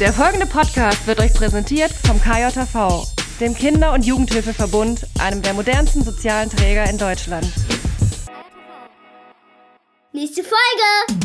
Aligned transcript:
Der 0.00 0.12
folgende 0.12 0.46
Podcast 0.46 1.06
wird 1.06 1.18
euch 1.20 1.32
präsentiert 1.34 1.90
vom 1.92 2.20
KJV, 2.20 3.04
dem 3.40 3.54
Kinder- 3.54 3.92
und 3.92 4.06
Jugendhilfeverbund, 4.06 5.06
einem 5.18 5.42
der 5.42 5.54
modernsten 5.54 6.04
sozialen 6.04 6.48
Träger 6.50 6.88
in 6.88 6.98
Deutschland. 6.98 7.46
Nächste 10.12 10.42
Folge! 10.42 11.20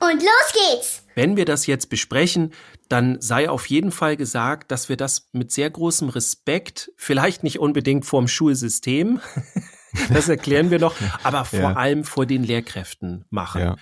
Und 0.00 0.22
los 0.22 0.52
geht's! 0.52 1.02
Wenn 1.14 1.36
wir 1.36 1.44
das 1.44 1.66
jetzt 1.66 1.88
besprechen, 1.90 2.52
dann 2.88 3.20
sei 3.20 3.48
auf 3.48 3.66
jeden 3.66 3.92
Fall 3.92 4.16
gesagt, 4.16 4.70
dass 4.70 4.88
wir 4.88 4.96
das 4.96 5.28
mit 5.32 5.50
sehr 5.52 5.70
großem 5.70 6.08
Respekt, 6.10 6.92
vielleicht 6.96 7.42
nicht 7.42 7.58
unbedingt 7.58 8.04
vorm 8.04 8.28
Schulsystem, 8.28 9.20
das 10.12 10.28
erklären 10.28 10.70
wir 10.70 10.78
noch, 10.78 10.94
aber 11.22 11.44
vor 11.44 11.58
Ja. 11.60 11.72
allem 11.72 12.04
vor 12.04 12.26
den 12.26 12.44
Lehrkräften 12.44 13.24
machen. 13.30 13.60
Ja. 13.62 13.76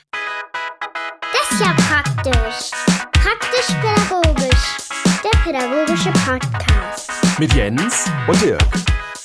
Das 1.33 1.53
ist 1.53 1.61
ja 1.61 1.75
praktisch. 1.75 2.98
Praktisch-pädagogisch. 3.69 4.79
Der 5.23 5.39
pädagogische 5.45 6.11
Podcast. 6.25 7.39
Mit 7.39 7.53
Jens. 7.53 8.11
Und 8.27 8.41
Dirk. 8.41 8.63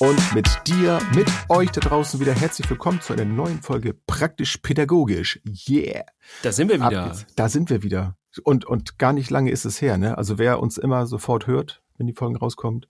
Und 0.00 0.34
mit 0.34 0.46
dir, 0.66 1.00
mit 1.14 1.28
euch 1.48 1.70
da 1.70 1.80
draußen 1.80 2.20
wieder 2.20 2.34
herzlich 2.34 2.68
willkommen 2.68 3.00
zu 3.00 3.14
einer 3.14 3.24
neuen 3.24 3.62
Folge 3.62 3.94
Praktisch 4.06 4.58
Pädagogisch. 4.58 5.40
Yeah. 5.66 6.04
Da 6.42 6.52
sind 6.52 6.68
wir 6.68 6.76
wieder. 6.76 7.16
Da 7.36 7.48
sind 7.48 7.70
wir 7.70 7.82
wieder. 7.82 8.18
Und, 8.42 8.66
und 8.66 8.98
gar 8.98 9.14
nicht 9.14 9.30
lange 9.30 9.50
ist 9.50 9.64
es 9.64 9.80
her, 9.80 9.96
ne? 9.96 10.18
Also 10.18 10.36
wer 10.36 10.60
uns 10.60 10.76
immer 10.76 11.06
sofort 11.06 11.46
hört, 11.46 11.82
wenn 11.96 12.06
die 12.06 12.12
Folgen 12.12 12.36
rauskommt, 12.36 12.88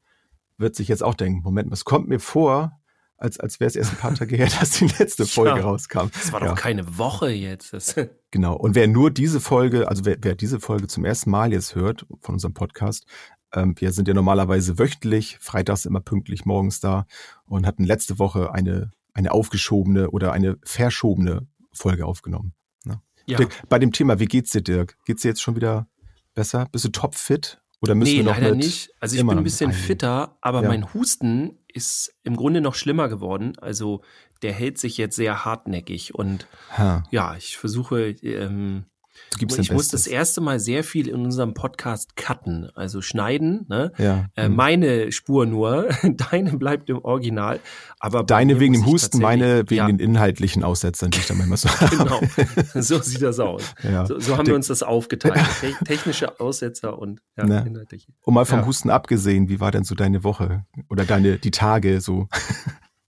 wird 0.56 0.74
sich 0.74 0.88
jetzt 0.88 1.04
auch 1.04 1.14
denken, 1.14 1.42
Moment, 1.44 1.70
was 1.70 1.84
kommt 1.84 2.08
mir 2.08 2.20
vor, 2.20 2.80
als, 3.16 3.38
als 3.40 3.60
wäre 3.60 3.68
es 3.68 3.76
erst 3.76 3.92
ein 3.92 3.96
paar 3.98 4.14
Tage 4.14 4.36
her, 4.36 4.48
dass 4.60 4.70
die 4.72 4.86
letzte 4.86 5.26
Folge 5.26 5.60
Ja. 5.60 5.64
rauskam. 5.66 6.08
Das 6.12 6.32
war 6.32 6.42
Ja. 6.42 6.48
doch 6.48 6.56
keine 6.56 6.98
Woche 6.98 7.30
jetzt. 7.30 7.74
Genau. 8.30 8.56
Und 8.56 8.74
wer 8.74 8.88
nur 8.88 9.12
diese 9.12 9.40
Folge, 9.40 9.86
also 9.86 10.04
wer, 10.04 10.16
wer 10.20 10.34
diese 10.34 10.58
Folge 10.58 10.88
zum 10.88 11.04
ersten 11.04 11.30
Mal 11.30 11.52
jetzt 11.52 11.76
hört 11.76 12.04
von 12.20 12.34
unserem 12.34 12.52
Podcast, 12.52 13.06
ähm, 13.52 13.76
wir 13.78 13.92
sind 13.92 14.08
ja 14.08 14.14
normalerweise 14.14 14.76
wöchentlich, 14.76 15.38
freitags 15.40 15.84
immer 15.86 16.00
pünktlich 16.00 16.44
morgens 16.44 16.80
da 16.80 17.06
und 17.46 17.64
hatten 17.64 17.84
letzte 17.84 18.18
Woche 18.18 18.52
eine, 18.52 18.90
eine 19.12 19.30
aufgeschobene 19.30 20.10
oder 20.10 20.32
eine 20.32 20.56
verschobene 20.64 21.46
Folge 21.72 22.06
aufgenommen. 22.06 22.54
Ne? 22.84 23.00
ja. 23.26 23.36
Dirk, 23.38 23.52
bei 23.68 23.78
dem 23.78 23.92
Thema, 23.92 24.18
wie 24.18 24.26
geht's 24.26 24.50
dir, 24.50 24.62
Dirk? 24.62 24.96
Geht's 25.06 25.22
dir 25.22 25.28
jetzt 25.28 25.40
schon 25.40 25.54
wieder 25.54 25.86
besser? 26.34 26.66
Bist 26.72 26.84
du 26.84 26.88
topfit? 26.88 27.62
Oder 27.84 27.94
müssen 27.94 28.10
Nee, 28.12 28.16
wir 28.18 28.24
noch 28.24 28.38
leider 28.38 28.54
nicht. 28.54 28.90
Also 29.00 29.16
ich 29.16 29.26
bin 29.26 29.38
ein 29.38 29.44
bisschen 29.44 29.72
fitter, 29.72 30.36
aber 30.40 30.62
Ja. 30.62 30.68
mein 30.68 30.92
Husten 30.94 31.58
ist 31.72 32.14
im 32.22 32.36
Grunde 32.36 32.60
noch 32.60 32.74
schlimmer 32.74 33.08
geworden. 33.08 33.52
Also 33.60 34.02
der 34.42 34.52
hält 34.52 34.78
sich 34.78 34.96
jetzt 34.98 35.16
sehr 35.16 35.44
hartnäckig 35.44 36.14
und 36.14 36.46
Ha, 36.76 37.02
ja, 37.10 37.36
ich 37.36 37.56
versuche, 37.56 38.10
ähm, 38.10 38.84
ich 39.38 39.72
muss 39.72 39.88
das 39.88 40.06
erste 40.06 40.40
Mal 40.40 40.60
sehr 40.60 40.84
viel 40.84 41.08
in 41.08 41.16
unserem 41.16 41.54
Podcast 41.54 42.16
cutten, 42.16 42.70
also 42.74 43.00
schneiden. 43.00 43.66
Ne? 43.68 43.92
Ja. 43.98 44.26
Äh, 44.34 44.46
hm. 44.46 44.56
meine 44.56 45.12
Spur 45.12 45.46
nur, 45.46 45.88
deine 46.30 46.56
bleibt 46.56 46.90
im 46.90 46.98
Original. 46.98 47.60
Aber 48.00 48.22
Deine 48.24 48.60
wegen 48.60 48.74
dem 48.74 48.86
Husten, 48.86 49.18
meine 49.18 49.64
wegen 49.70 49.74
ja, 49.74 49.86
den 49.86 49.98
inhaltlichen 49.98 50.62
Aussetzern, 50.64 51.10
die 51.10 51.18
ich 51.18 51.26
da 51.26 51.34
manchmal 51.34 51.58
so 51.58 51.68
habe. 51.80 51.96
Genau, 51.96 52.20
so 52.82 53.00
sieht 53.00 53.22
das 53.22 53.38
aus. 53.38 53.74
Ja. 53.82 54.06
So, 54.06 54.18
so 54.18 54.36
haben 54.36 54.46
wir 54.46 54.54
uns 54.54 54.66
das 54.66 54.82
aufgeteilt. 54.82 55.34
Te 55.60 55.72
technische 55.84 56.40
Aussetzer 56.40 56.98
und 56.98 57.20
ja, 57.36 57.44
Ne. 57.44 57.64
inhaltliche. 57.66 58.12
Und 58.22 58.34
mal 58.34 58.44
vom. 58.44 58.64
Husten 58.64 58.88
abgesehen, 58.90 59.48
wie 59.48 59.60
war 59.60 59.70
denn 59.70 59.84
so 59.84 59.94
deine 59.94 60.24
Woche 60.24 60.64
oder 60.88 61.04
deine 61.04 61.38
die 61.38 61.50
Tage 61.50 62.00
so? 62.00 62.28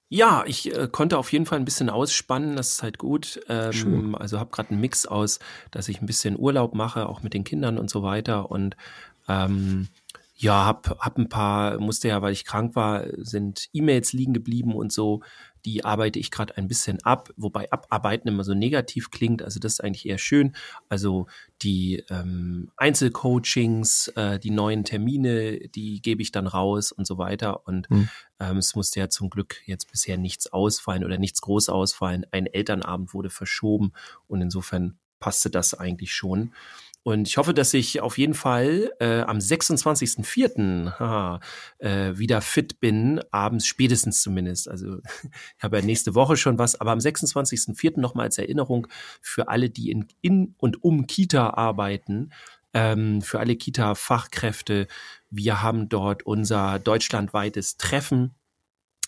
Ja, 0.09 0.45
ich 0.47 0.73
äh, 0.73 0.89
konnte 0.91 1.19
auf 1.19 1.33
jeden 1.33 1.47
Fall 1.47 1.59
ein 1.59 1.65
bisschen 1.65 1.91
ausspannen, 1.91 2.55
das 2.55 2.73
ist 2.73 2.83
halt 2.83 2.99
gut. 2.99 3.41
Ähm, 3.49 3.73
Schön. 3.73 4.15
also 4.15 4.39
habe 4.39 4.51
gerade 4.51 4.71
einen 4.71 4.81
Mix 4.81 5.05
aus, 5.05 5.41
dass 5.73 5.89
ich 5.89 6.01
ein 6.01 6.07
bisschen 6.07 6.39
Urlaub 6.39 6.75
mache, 6.75 7.09
auch 7.09 7.23
mit 7.23 7.35
den 7.35 7.43
Kindern 7.43 7.77
und 7.77 7.91
so 7.91 8.03
weiter. 8.05 8.51
Und 8.51 8.77
ähm, 9.29 9.89
ja, 10.37 10.65
hab, 10.65 10.99
hab 11.01 11.19
ein 11.19 11.29
paar, 11.29 11.81
musste 11.81 12.09
ja, 12.09 12.23
weil 12.23 12.33
ich 12.33 12.45
krank 12.45 12.77
war, 12.77 13.05
sind 13.17 13.69
E-Mails 13.73 14.13
liegen 14.13 14.35
geblieben 14.35 14.75
und 14.75 14.93
so. 14.93 15.23
Die 15.67 15.85
arbeite 15.85 16.19
ich 16.19 16.31
gerade 16.31 16.57
ein 16.57 16.69
bisschen 16.69 17.03
ab, 17.03 17.29
wobei 17.37 17.71
abarbeiten 17.71 18.29
immer 18.29 18.45
so 18.45 18.55
negativ 18.55 19.11
klingt. 19.11 19.43
Also 19.43 19.61
das 19.61 19.75
ist 19.75 19.81
eigentlich 19.81 20.07
eher 20.09 20.17
schön. 20.19 20.57
Also 20.89 21.27
die 21.61 22.05
ähm, 22.09 22.71
Einzelcoachings, 22.77 24.09
äh, 24.17 24.39
die 24.39 24.51
neuen 24.51 24.85
Termine, 24.85 25.59
die 25.69 26.01
gebe 26.01 26.23
ich 26.23 26.33
dann 26.33 26.47
raus 26.47 26.93
und 26.93 27.07
so 27.07 27.19
weiter. 27.19 27.67
Und 27.67 27.89
Hm. 27.91 28.09
ähm, 28.41 28.57
es 28.59 28.75
musste 28.75 29.01
ja 29.01 29.09
zum 29.09 29.29
Glück 29.29 29.57
jetzt 29.67 29.91
bisher 29.91 30.17
nichts 30.17 30.53
ausfallen 30.53 31.05
oder 31.05 31.19
nichts 31.19 31.43
groß 31.43 31.69
ausfallen. 31.69 32.25
Ein 32.31 32.47
Elternabend 32.47 33.13
wurde 33.13 33.29
verschoben 33.31 33.93
und 34.29 34.41
insofern 34.41 34.99
passte 35.19 35.51
das 35.51 35.75
eigentlich 35.75 36.13
schon. 36.15 36.53
Und 37.07 37.29
ich 37.29 37.37
hoffe, 37.37 37.55
dass 37.55 37.73
ich 37.73 38.01
auf 38.01 38.19
jeden 38.19 38.35
Fall 38.35 38.91
äh, 38.99 39.21
am 39.21 39.39
26.04. 39.39 40.99
haha, 40.99 41.39
äh, 41.79 42.19
wieder 42.19 42.41
fit 42.41 42.81
bin, 42.81 43.21
abends 43.31 43.65
spätestens 43.65 44.23
zumindest. 44.23 44.69
Also 44.69 44.99
ich 45.57 45.63
habe 45.63 45.79
ja 45.79 45.85
nächste 45.85 46.17
Woche 46.17 46.37
schon 46.37 46.59
was, 46.59 46.81
aber 46.81 46.91
am 46.91 46.99
26.04. 46.99 48.01
nochmal 48.01 48.25
als 48.27 48.39
Erinnerung 48.39 48.89
für 49.21 49.47
alle, 49.47 49.71
die 49.71 49.93
in, 49.93 50.09
in 50.21 50.57
und 50.59 50.83
um 50.83 51.07
Kita 51.07 51.51
arbeiten, 51.51 52.31
ähm, 52.75 53.23
für 53.23 53.39
alle 53.39 53.55
Kita-Fachkräfte. 53.55 54.89
Wir 55.31 55.63
haben 55.63 55.89
dort 55.89 56.25
unser 56.25 56.81
deutschlandweites 56.81 57.77
Treffen. 57.77 58.35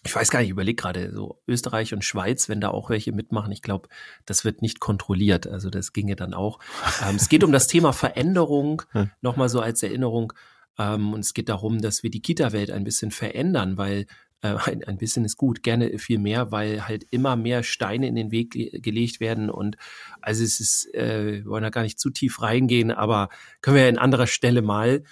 Ich 0.05 0.15
weiß 0.15 0.31
gar 0.31 0.39
nicht, 0.41 0.49
ich 0.49 0.53
überlege 0.53 0.77
gerade, 0.77 1.13
so 1.13 1.41
Österreich 1.47 1.93
und 1.93 2.05
Schweiz, 2.05 2.49
wenn 2.49 2.61
da 2.61 2.69
auch 2.71 2.91
welche 2.91 3.13
mitmachen, 3.13 3.53
ich 3.53 3.63
glaube, 3.63 3.89
das 4.27 4.45
wird 4.45 4.63
nicht 4.63 4.81
kontrolliert. 4.81 5.47
Also 5.47 5.71
das 5.71 5.93
ginge 5.93 6.17
dann 6.17 6.35
auch. 6.35 6.61
Ähm, 7.07 7.17
es 7.17 7.29
geht 7.29 7.45
um 7.45 7.53
das 7.53 7.67
Thema 7.67 7.93
Veränderung, 7.93 8.83
Hm. 8.93 9.11
nochmal 9.21 9.49
so 9.49 9.61
als 9.61 9.83
Erinnerung. 9.83 10.33
Ähm, 10.79 11.13
und 11.13 11.21
es 11.21 11.35
geht 11.35 11.49
darum, 11.49 11.81
dass 11.81 12.03
wir 12.03 12.11
die 12.11 12.23
Kita-Welt 12.23 12.71
ein 12.71 12.85
bisschen 12.85 13.11
verändern, 13.11 13.77
weil 13.77 14.07
äh, 14.41 14.55
ein, 14.67 14.85
ein 14.85 14.99
bisschen 14.99 15.25
ist 15.25 15.37
gut, 15.37 15.63
gerne 15.65 15.99
viel 15.99 16.19
mehr, 16.19 16.53
weil 16.53 16.87
halt 16.87 17.05
immer 17.11 17.35
mehr 17.35 17.65
Steine 17.65 18.07
in 18.07 18.15
den 18.15 18.31
Weg 18.31 18.53
ge 18.53 18.79
gelegt 18.81 19.19
werden. 19.19 19.51
Und 19.51 19.77
also 20.21 20.45
es 20.45 20.61
ist, 20.61 20.95
äh, 20.95 21.43
wir 21.45 21.47
wollen 21.47 21.65
da 21.65 21.71
gar 21.71 21.83
nicht 21.83 21.99
zu 21.99 22.11
tief 22.11 22.41
reingehen, 22.41 22.93
aber 22.93 23.31
können 23.63 23.77
wir 23.77 23.83
ja 23.83 23.89
in 23.89 23.99
anderer 23.99 24.29
Stelle 24.29 24.63
mal. 24.63 25.03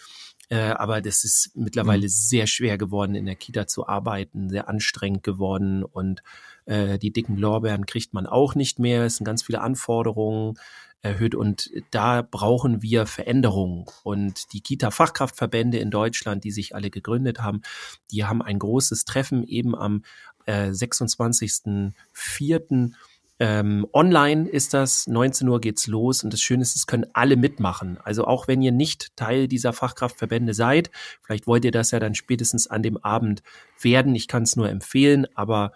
Äh, 0.49 0.71
aber 0.71 1.01
das 1.01 1.25
ist 1.25 1.51
mittlerweile 1.55 2.09
sehr 2.09 2.47
schwer 2.47 2.79
geworden, 2.79 3.15
in 3.15 3.27
der 3.27 3.35
Kita 3.35 3.67
zu 3.67 3.89
arbeiten, 3.89 4.49
sehr 4.49 4.69
anstrengend 4.69 5.25
geworden 5.25 5.83
und 5.83 6.23
äh, 6.67 6.99
die 6.99 7.13
dicken 7.13 7.37
Lorbeeren 7.37 7.87
kriegt 7.87 8.15
man 8.15 8.27
auch 8.27 8.55
nicht 8.55 8.79
mehr. 8.79 9.05
Es 9.05 9.17
sind 9.17 9.25
ganz 9.25 9.43
viele 9.43 9.61
Anforderungen 9.61 10.59
erhöht 11.03 11.35
und 11.35 11.71
da 11.91 12.23
brauchen 12.23 12.81
wir 12.83 13.07
Veränderungen. 13.07 13.87
Und 14.03 14.53
die 14.53 14.61
Kita-Fachkraftverbände 14.61 15.79
in 15.79 15.91
Deutschland, 15.91 16.45
die 16.45 16.51
sich 16.51 16.75
alle 16.75 16.91
gegründet 16.91 17.41
haben, 17.41 17.63
die 18.11 18.25
haben 18.25 18.43
ein 18.43 18.59
großes 18.59 19.05
Treffen 19.05 19.45
eben 19.45 19.77
am 19.77 20.03
äh, 20.47 20.71
26.04. 20.71 22.93
Ähm, 23.39 23.87
online 23.93 24.49
ist 24.49 24.73
das, 24.73 25.07
19 25.07 25.47
Uhr 25.49 25.61
geht's 25.61 25.87
los 25.87 26.25
und 26.25 26.33
das 26.33 26.41
Schöne 26.41 26.63
ist, 26.63 26.75
es 26.75 26.87
können 26.87 27.07
alle 27.13 27.37
mitmachen. 27.37 27.99
Also 28.03 28.25
auch 28.25 28.49
wenn 28.49 28.63
ihr 28.63 28.73
nicht 28.73 29.15
Teil 29.17 29.47
dieser 29.47 29.75
Fachkraftverbände 29.75 30.55
seid, 30.55 30.91
vielleicht 31.23 31.47
wollt 31.47 31.65
ihr 31.65 31.71
das 31.71 31.91
ja 31.91 32.01
dann 32.01 32.15
spätestens 32.15 32.67
an 32.67 32.83
dem 32.83 32.97
Abend 32.97 33.43
werden. 33.81 34.15
Ich 34.15 34.27
kann 34.27 34.45
es 34.45 34.57
nur 34.57 34.71
empfehlen, 34.71 35.27
aber 35.35 35.73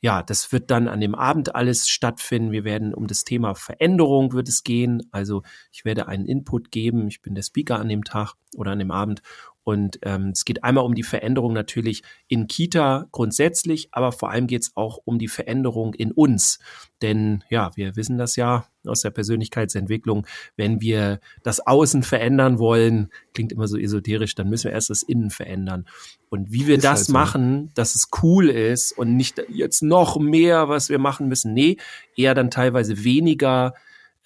ja, 0.00 0.22
das 0.22 0.52
wird 0.52 0.70
dann 0.70 0.86
an 0.86 1.00
dem 1.00 1.14
Abend 1.14 1.54
alles 1.54 1.88
stattfinden. 1.88 2.52
Wir 2.52 2.64
werden 2.64 2.94
um 2.94 3.06
das 3.06 3.24
Thema 3.24 3.54
Veränderung 3.54 4.32
wird 4.32 4.48
es 4.48 4.62
gehen. 4.62 5.08
Also 5.10 5.42
ich 5.72 5.84
werde 5.84 6.06
einen 6.06 6.24
Input 6.24 6.70
geben. 6.70 7.08
Ich 7.08 7.20
bin 7.20 7.34
der 7.34 7.42
Speaker 7.42 7.80
an 7.80 7.88
dem 7.88 8.04
Tag 8.04 8.34
oder 8.56 8.72
an 8.72 8.78
dem 8.78 8.92
Abend. 8.92 9.22
Und 9.68 9.98
ähm, 10.00 10.30
es 10.30 10.46
geht 10.46 10.64
einmal 10.64 10.86
um 10.86 10.94
die 10.94 11.02
Veränderung 11.02 11.52
natürlich 11.52 12.02
in 12.26 12.46
Kita 12.46 13.06
grundsätzlich, 13.12 13.90
aber 13.92 14.12
vor 14.12 14.30
allem 14.30 14.46
geht 14.46 14.62
es 14.62 14.72
auch 14.76 14.98
um 15.04 15.18
die 15.18 15.28
Veränderung 15.28 15.92
in 15.92 16.10
uns. 16.10 16.58
Denn 17.02 17.44
ja, 17.50 17.70
wir 17.74 17.94
wissen 17.94 18.16
das 18.16 18.36
ja 18.36 18.64
aus 18.86 19.02
der 19.02 19.10
Persönlichkeitsentwicklung, 19.10 20.26
wenn 20.56 20.80
wir 20.80 21.20
das 21.42 21.60
Außen 21.66 22.02
verändern 22.02 22.58
wollen, 22.58 23.10
klingt 23.34 23.52
immer 23.52 23.68
so 23.68 23.76
esoterisch, 23.76 24.34
dann 24.34 24.48
müssen 24.48 24.68
wir 24.68 24.72
erst 24.72 24.88
das 24.88 25.02
Innen 25.02 25.28
verändern. 25.28 25.84
Und 26.30 26.50
wie 26.50 26.66
wir 26.66 26.76
Ist 26.76 26.84
das 26.84 27.00
halt 27.00 27.06
so. 27.08 27.12
machen, 27.12 27.70
dass 27.74 27.94
es 27.94 28.08
cool 28.22 28.48
ist 28.48 28.92
und 28.92 29.18
nicht 29.18 29.42
jetzt 29.50 29.82
noch 29.82 30.18
mehr, 30.18 30.70
was 30.70 30.88
wir 30.88 30.98
machen 30.98 31.28
müssen. 31.28 31.52
Nee, 31.52 31.76
eher 32.16 32.32
dann 32.32 32.50
teilweise 32.50 33.04
weniger 33.04 33.74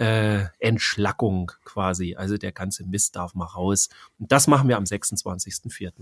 äh, 0.03 0.47
Entschlackung 0.59 1.53
quasi. 1.65 2.15
Also 2.17 2.37
der 2.37 2.53
ganze 2.53 2.85
Mist 2.85 3.17
darf 3.17 3.35
mal 3.35 3.45
raus. 3.47 3.89
Und 4.19 4.33
das 4.33 4.47
machen 4.47 4.69
wir 4.69 4.77
am 4.77 4.85
26.04. 4.85 5.93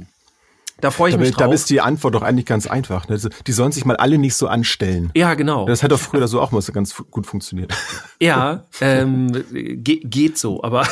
Da 0.80 0.90
freue 0.90 1.10
ich 1.10 1.14
Da, 1.16 1.20
mich 1.20 1.30
bi- 1.32 1.36
da 1.36 1.44
drauf. 1.44 1.54
ist 1.54 1.68
die 1.68 1.82
Antwort 1.82 2.14
doch 2.14 2.22
eigentlich 2.22 2.46
ganz 2.46 2.66
einfach. 2.66 3.06
Ne? 3.06 3.12
Also, 3.16 3.28
Die 3.46 3.52
sollen 3.52 3.70
sich 3.70 3.84
mal 3.84 3.96
alle 3.96 4.16
nicht 4.16 4.34
so 4.34 4.48
anstellen. 4.48 5.10
ja, 5.14 5.34
genau. 5.34 5.66
Das 5.66 5.82
hat 5.82 5.92
doch 5.92 6.00
früher 6.00 6.26
so 6.26 6.40
auch 6.40 6.52
mal 6.52 6.62
so 6.62 6.72
ganz 6.72 6.94
gut 7.10 7.26
funktioniert. 7.26 7.74
Ja, 8.22 8.64
ähm, 8.82 9.30
ge 9.50 10.00
geht 10.04 10.36
so, 10.38 10.62
aber 10.62 10.86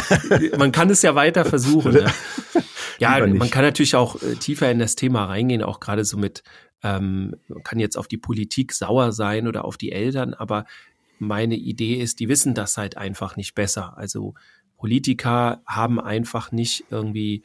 man 0.58 0.70
kann 0.72 0.90
es 0.90 1.02
ja 1.02 1.14
weiter 1.16 1.44
versuchen. 1.44 1.92
Ne? 1.92 2.06
Ja, 3.00 3.24
man 3.24 3.48
kann 3.50 3.62
natürlich 3.62 3.94
auch 3.94 4.20
äh, 4.22 4.34
tiefer 4.34 4.68
in 4.72 4.80
das 4.80 4.96
Thema 4.96 5.26
reingehen, 5.26 5.62
auch 5.62 5.78
gerade 5.78 6.04
so 6.04 6.16
mit, 6.16 6.42
ähm, 6.82 7.36
man 7.46 7.62
kann 7.62 7.78
jetzt 7.78 7.96
auf 7.96 8.08
die 8.08 8.16
Politik 8.16 8.72
sauer 8.72 9.12
sein 9.12 9.46
oder 9.46 9.64
auf 9.64 9.76
die 9.76 9.92
Eltern, 9.92 10.34
aber 10.34 10.64
meine 11.18 11.56
Idee 11.56 11.94
ist, 11.94 12.20
die 12.20 12.28
wissen 12.28 12.54
das 12.54 12.76
halt 12.76 12.96
einfach 12.96 13.36
nicht 13.36 13.54
besser. 13.54 13.96
Also 13.96 14.34
Politiker 14.76 15.62
haben 15.66 16.00
einfach 16.00 16.52
nicht 16.52 16.84
irgendwie 16.90 17.42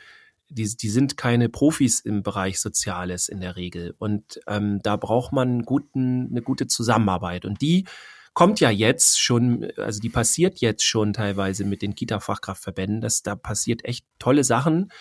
die, 0.53 0.75
die 0.77 0.89
sind 0.89 1.17
keine 1.17 1.49
Profis 1.49 1.99
im 1.99 2.23
Bereich 2.23 2.59
Soziales 2.59 3.27
in 3.27 3.41
der 3.41 3.55
Regel. 3.55 3.95
Und 3.97 4.39
ähm, 4.47 4.79
da 4.83 4.95
braucht 4.95 5.33
man 5.33 5.63
guten, 5.63 6.29
eine 6.29 6.41
gute 6.41 6.67
Zusammenarbeit. 6.67 7.45
Und 7.45 7.61
die 7.61 7.85
kommt 8.33 8.59
ja 8.59 8.69
jetzt 8.69 9.19
schon, 9.19 9.67
also 9.77 9.99
die 9.99 10.09
passiert 10.09 10.59
jetzt 10.59 10.83
schon 10.83 11.13
teilweise 11.13 11.65
mit 11.65 11.81
den 11.81 11.95
Kita-Fachkraftverbänden. 11.95 13.01
dass 13.01 13.23
da 13.23 13.35
passiert 13.35 13.85
echt 13.85 14.05
tolle 14.19 14.43
Sachen. 14.43 14.91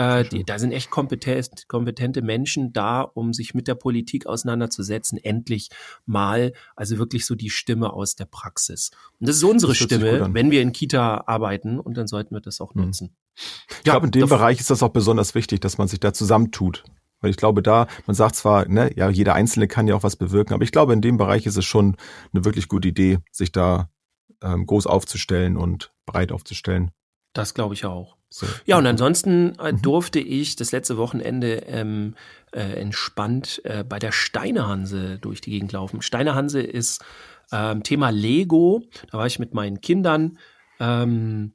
Äh, 0.00 0.24
die, 0.24 0.44
da 0.44 0.58
sind 0.58 0.72
echt 0.72 0.90
kompetent, 0.90 1.68
kompetente 1.68 2.22
Menschen 2.22 2.72
da, 2.72 3.02
um 3.02 3.34
sich 3.34 3.52
mit 3.52 3.68
der 3.68 3.74
Politik 3.74 4.26
auseinanderzusetzen. 4.26 5.18
Endlich 5.18 5.68
mal, 6.06 6.54
also 6.74 6.96
wirklich 6.96 7.26
so 7.26 7.34
die 7.34 7.50
Stimme 7.50 7.92
aus 7.92 8.16
der 8.16 8.24
Praxis. 8.24 8.92
Und 9.18 9.28
das 9.28 9.36
ist 9.36 9.44
unsere 9.44 9.72
das 9.72 9.78
Stimme, 9.78 10.32
wenn 10.32 10.50
wir 10.50 10.62
in 10.62 10.72
Kita 10.72 11.24
arbeiten 11.26 11.78
und 11.78 11.98
dann 11.98 12.06
sollten 12.06 12.34
wir 12.34 12.40
das 12.40 12.62
auch 12.62 12.74
mhm. 12.74 12.86
nutzen. 12.86 13.16
Ich 13.36 13.86
ja, 13.86 13.92
glaube, 13.92 14.06
in 14.06 14.12
dem 14.12 14.28
Bereich 14.28 14.58
ist 14.58 14.70
das 14.70 14.82
auch 14.82 14.88
besonders 14.88 15.34
wichtig, 15.34 15.60
dass 15.60 15.76
man 15.76 15.86
sich 15.86 16.00
da 16.00 16.14
zusammentut. 16.14 16.84
Weil 17.20 17.30
ich 17.30 17.36
glaube, 17.36 17.62
da, 17.62 17.86
man 18.06 18.14
sagt 18.16 18.36
zwar, 18.36 18.66
ne, 18.66 18.90
ja, 18.96 19.10
jeder 19.10 19.34
Einzelne 19.34 19.68
kann 19.68 19.86
ja 19.86 19.94
auch 19.94 20.02
was 20.02 20.16
bewirken, 20.16 20.54
aber 20.54 20.64
ich 20.64 20.72
glaube, 20.72 20.94
in 20.94 21.02
dem 21.02 21.18
Bereich 21.18 21.44
ist 21.44 21.58
es 21.58 21.66
schon 21.66 21.98
eine 22.32 22.46
wirklich 22.46 22.68
gute 22.68 22.88
Idee, 22.88 23.18
sich 23.30 23.52
da 23.52 23.90
ähm, 24.42 24.64
groß 24.64 24.86
aufzustellen 24.86 25.58
und 25.58 25.92
breit 26.06 26.32
aufzustellen. 26.32 26.90
Das 27.34 27.52
glaube 27.52 27.74
ich 27.74 27.84
auch. 27.84 28.16
So. 28.30 28.46
Ja, 28.64 28.78
und 28.78 28.86
ansonsten 28.86 29.58
äh, 29.58 29.72
mhm. 29.72 29.82
durfte 29.82 30.20
ich 30.20 30.54
das 30.54 30.70
letzte 30.70 30.96
Wochenende 30.96 31.64
ähm, 31.66 32.14
äh, 32.52 32.80
entspannt 32.80 33.60
äh, 33.64 33.82
bei 33.82 33.98
der 33.98 34.12
Steinehanse 34.12 35.18
durch 35.18 35.40
die 35.40 35.50
Gegend 35.50 35.72
laufen. 35.72 36.00
Steinehanse 36.00 36.60
ist 36.60 37.04
ähm, 37.52 37.82
Thema 37.82 38.10
Lego. 38.10 38.84
Da 39.10 39.18
war 39.18 39.26
ich 39.26 39.40
mit 39.40 39.52
meinen 39.52 39.80
Kindern. 39.80 40.38
Ähm, 40.78 41.54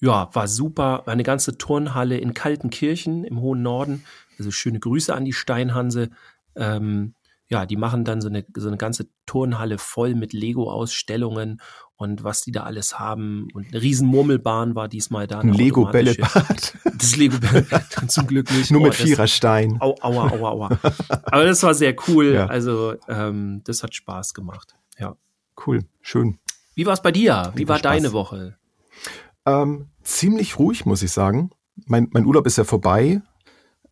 ja, 0.00 0.32
war 0.32 0.46
super. 0.46 1.08
Eine 1.08 1.24
ganze 1.24 1.58
Turnhalle 1.58 2.18
in 2.18 2.32
Kaltenkirchen 2.32 3.24
im 3.24 3.40
hohen 3.40 3.62
Norden. 3.62 4.04
Also 4.38 4.52
schöne 4.52 4.78
Grüße 4.78 5.12
an 5.12 5.24
die 5.24 5.32
Steinhanse. 5.32 6.10
Ähm, 6.54 7.14
ja, 7.48 7.64
die 7.64 7.76
machen 7.76 8.04
dann 8.04 8.20
so 8.20 8.28
eine, 8.28 8.44
so 8.54 8.68
eine 8.68 8.76
ganze 8.76 9.08
Turnhalle 9.24 9.78
voll 9.78 10.14
mit 10.14 10.34
Lego-Ausstellungen 10.34 11.60
und 11.96 12.22
was 12.22 12.42
die 12.42 12.52
da 12.52 12.64
alles 12.64 12.98
haben. 12.98 13.48
Und 13.54 13.68
eine 13.68 13.82
riesen 13.82 14.06
Murmelbahn 14.06 14.74
war 14.74 14.88
diesmal 14.88 15.26
da. 15.26 15.40
Ein 15.40 15.54
Lego-Bällebad. 15.54 16.76
Das 16.98 17.16
Lego-Bällebad 17.16 17.84
zum 18.08 18.26
Glück 18.26 18.50
nicht. 18.52 18.70
Nur 18.70 18.82
mit 18.82 18.92
oh, 18.92 19.04
Viererstein. 19.04 19.80
Au, 19.80 19.94
aua, 20.00 20.30
aua, 20.30 20.50
aua. 20.50 20.78
Aber 21.08 21.44
das 21.44 21.62
war 21.62 21.74
sehr 21.74 21.96
cool. 22.06 22.34
Ja. 22.34 22.46
Also 22.46 22.94
ähm, 23.08 23.62
das 23.64 23.82
hat 23.82 23.94
Spaß 23.94 24.34
gemacht. 24.34 24.76
Ja. 24.98 25.16
Cool, 25.66 25.84
schön. 26.02 26.38
Wie 26.74 26.86
war 26.86 26.92
es 26.92 27.02
bei 27.02 27.12
dir? 27.12 27.52
Wie 27.56 27.66
war 27.66 27.78
Spaß. 27.78 27.92
deine 27.92 28.12
Woche? 28.12 28.58
Ähm, 29.46 29.88
ziemlich 30.02 30.58
ruhig, 30.58 30.84
muss 30.84 31.02
ich 31.02 31.12
sagen. 31.12 31.50
Mein, 31.86 32.08
mein 32.12 32.26
Urlaub 32.26 32.46
ist 32.46 32.58
ja 32.58 32.64
vorbei 32.64 33.22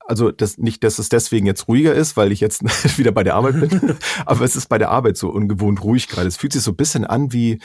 also 0.07 0.31
das 0.31 0.59
nicht, 0.59 0.85
dass 0.85 0.99
es 0.99 1.09
deswegen 1.09 1.47
jetzt 1.47 1.69
ruhiger 1.69 1.95
ist, 1.95 2.17
weil 2.17 2.33
ich 2.33 2.41
jetzt 2.41 2.63
wieder 2.99 3.13
bei 3.13 3.25
der 3.25 3.35
Arbeit 3.35 3.61
bin, 3.61 3.97
aber 4.27 4.45
es 4.45 4.57
ist 4.57 4.69
bei 4.69 4.79
der 4.79 4.91
Arbeit 4.91 5.17
so 5.17 5.31
ungewohnt 5.31 5.83
ruhig 5.83 6.09
gerade. 6.09 6.29
Es 6.29 6.37
fühlt 6.37 6.53
sich 6.53 6.63
so 6.63 6.73
ein 6.73 6.77
bisschen 6.77 7.05
an 7.05 7.33
wie, 7.33 7.61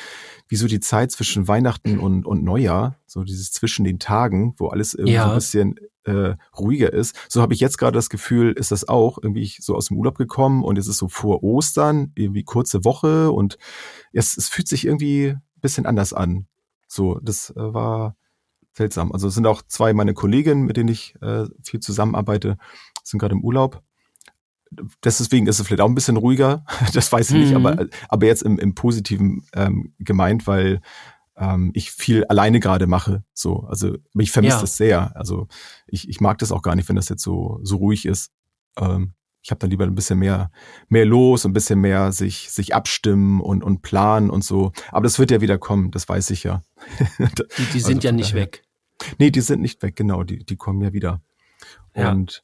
wie 0.47 0.55
so 0.55 0.67
die 0.67 0.79
Zeit 0.79 1.11
zwischen 1.11 1.47
Weihnachten 1.47 1.99
und, 1.99 2.25
und 2.25 2.43
Neujahr, 2.43 2.97
so 3.05 3.23
dieses 3.23 3.51
zwischen 3.51 3.85
den 3.85 3.99
Tagen, 3.99 4.55
wo 4.57 4.67
alles 4.67 4.93
irgendwie 4.93 5.13
ja. 5.13 5.25
so 5.25 5.29
ein 5.29 5.35
bisschen 5.35 5.75
äh, 6.05 6.35
ruhiger 6.57 6.91
ist. 6.91 7.15
So 7.29 7.41
habe 7.41 7.53
ich 7.53 7.59
jetzt 7.59 7.77
gerade 7.77 7.95
das 7.95 8.09
Gefühl, 8.09 8.53
ist 8.53 8.71
das 8.71 8.87
auch 8.87 9.19
irgendwie 9.21 9.53
so 9.59 9.75
aus 9.75 9.87
dem 9.87 9.97
Urlaub 9.97 10.17
gekommen 10.17 10.63
und 10.63 10.77
es 10.77 10.87
ist 10.87 10.97
so 10.97 11.07
vor 11.07 11.43
Ostern, 11.43 12.11
irgendwie 12.15 12.43
kurze 12.43 12.83
Woche 12.83 13.31
und 13.31 13.57
es, 14.13 14.35
es 14.35 14.49
fühlt 14.49 14.67
sich 14.67 14.85
irgendwie 14.85 15.29
ein 15.29 15.41
bisschen 15.61 15.85
anders 15.85 16.13
an. 16.13 16.47
So, 16.87 17.19
das 17.21 17.51
äh, 17.51 17.73
war 17.73 18.15
seltsam. 18.73 19.11
Also 19.11 19.27
es 19.27 19.33
sind 19.33 19.47
auch 19.47 19.61
zwei 19.67 19.93
meine 19.93 20.13
Kolleginnen, 20.13 20.63
mit 20.63 20.77
denen 20.77 20.89
ich 20.89 21.15
äh, 21.21 21.45
viel 21.63 21.79
zusammenarbeite, 21.79 22.57
sind 23.03 23.19
gerade 23.19 23.35
im 23.35 23.43
Urlaub. 23.43 23.81
Deswegen 25.03 25.47
ist 25.47 25.59
es 25.59 25.67
vielleicht 25.67 25.81
auch 25.81 25.89
ein 25.89 25.95
bisschen 25.95 26.17
ruhiger, 26.17 26.65
das 26.93 27.11
weiß 27.11 27.31
ich 27.31 27.35
mhm. 27.35 27.41
nicht, 27.41 27.55
aber, 27.55 27.87
aber 28.07 28.25
jetzt 28.25 28.43
im, 28.43 28.57
im 28.57 28.73
Positiven 28.73 29.45
ähm, 29.53 29.93
gemeint, 29.99 30.47
weil 30.47 30.81
ähm, 31.35 31.71
ich 31.73 31.91
viel 31.91 32.23
alleine 32.25 32.59
gerade 32.59 32.87
mache. 32.87 33.23
So, 33.33 33.61
also 33.61 33.97
ich 34.17 34.31
vermisse 34.31 34.57
ja. 34.57 34.61
das 34.61 34.77
sehr. 34.77 35.15
Also 35.15 35.47
ich, 35.87 36.07
ich 36.07 36.21
mag 36.21 36.37
das 36.37 36.51
auch 36.51 36.61
gar 36.61 36.75
nicht, 36.75 36.87
wenn 36.87 36.95
das 36.95 37.09
jetzt 37.09 37.23
so, 37.23 37.59
so 37.63 37.77
ruhig 37.77 38.05
ist. 38.05 38.31
Ähm, 38.77 39.13
ich 39.43 39.49
habe 39.49 39.59
da 39.59 39.67
lieber 39.67 39.85
ein 39.85 39.95
bisschen 39.95 40.19
mehr, 40.19 40.51
mehr 40.87 41.05
los, 41.05 41.45
ein 41.45 41.53
bisschen 41.53 41.79
mehr 41.79 42.11
sich, 42.11 42.51
sich 42.51 42.75
abstimmen 42.75 43.41
und, 43.41 43.63
und 43.63 43.81
planen 43.81 44.29
und 44.29 44.43
so. 44.43 44.71
Aber 44.91 45.03
das 45.03 45.17
wird 45.17 45.31
ja 45.31 45.41
wieder 45.41 45.57
kommen, 45.57 45.91
das 45.91 46.07
weiß 46.07 46.29
ich 46.29 46.43
ja. 46.43 46.61
die, 47.19 47.65
die 47.73 47.79
sind 47.79 47.97
also 47.97 48.07
ja 48.07 48.11
nicht 48.11 48.33
daher. 48.33 48.43
weg. 48.43 48.63
Nee, 49.17 49.31
die 49.31 49.41
sind 49.41 49.61
nicht 49.61 49.81
weg, 49.81 49.95
genau, 49.95 50.23
die, 50.23 50.45
die 50.45 50.55
kommen 50.57 50.81
ja 50.81 50.93
wieder. 50.93 51.21
Ja. 51.95 52.11
Und 52.11 52.43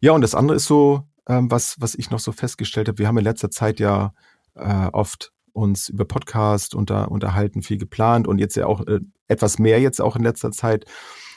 ja, 0.00 0.12
und 0.12 0.20
das 0.20 0.34
andere 0.34 0.56
ist 0.56 0.66
so, 0.66 1.06
ähm, 1.28 1.50
was, 1.50 1.76
was 1.78 1.94
ich 1.94 2.10
noch 2.10 2.18
so 2.18 2.32
festgestellt 2.32 2.88
habe, 2.88 2.98
wir 2.98 3.08
haben 3.08 3.18
in 3.18 3.24
letzter 3.24 3.50
Zeit 3.50 3.80
ja 3.80 4.12
äh, 4.54 4.86
oft 4.92 5.32
uns 5.52 5.88
über 5.88 6.04
Podcast 6.04 6.74
unter, 6.74 7.10
unterhalten, 7.10 7.62
viel 7.62 7.78
geplant 7.78 8.26
und 8.26 8.38
jetzt 8.38 8.56
ja 8.56 8.66
auch 8.66 8.86
äh, 8.86 9.00
etwas 9.28 9.58
mehr 9.58 9.80
jetzt 9.80 10.00
auch 10.00 10.16
in 10.16 10.22
letzter 10.22 10.50
Zeit 10.50 10.86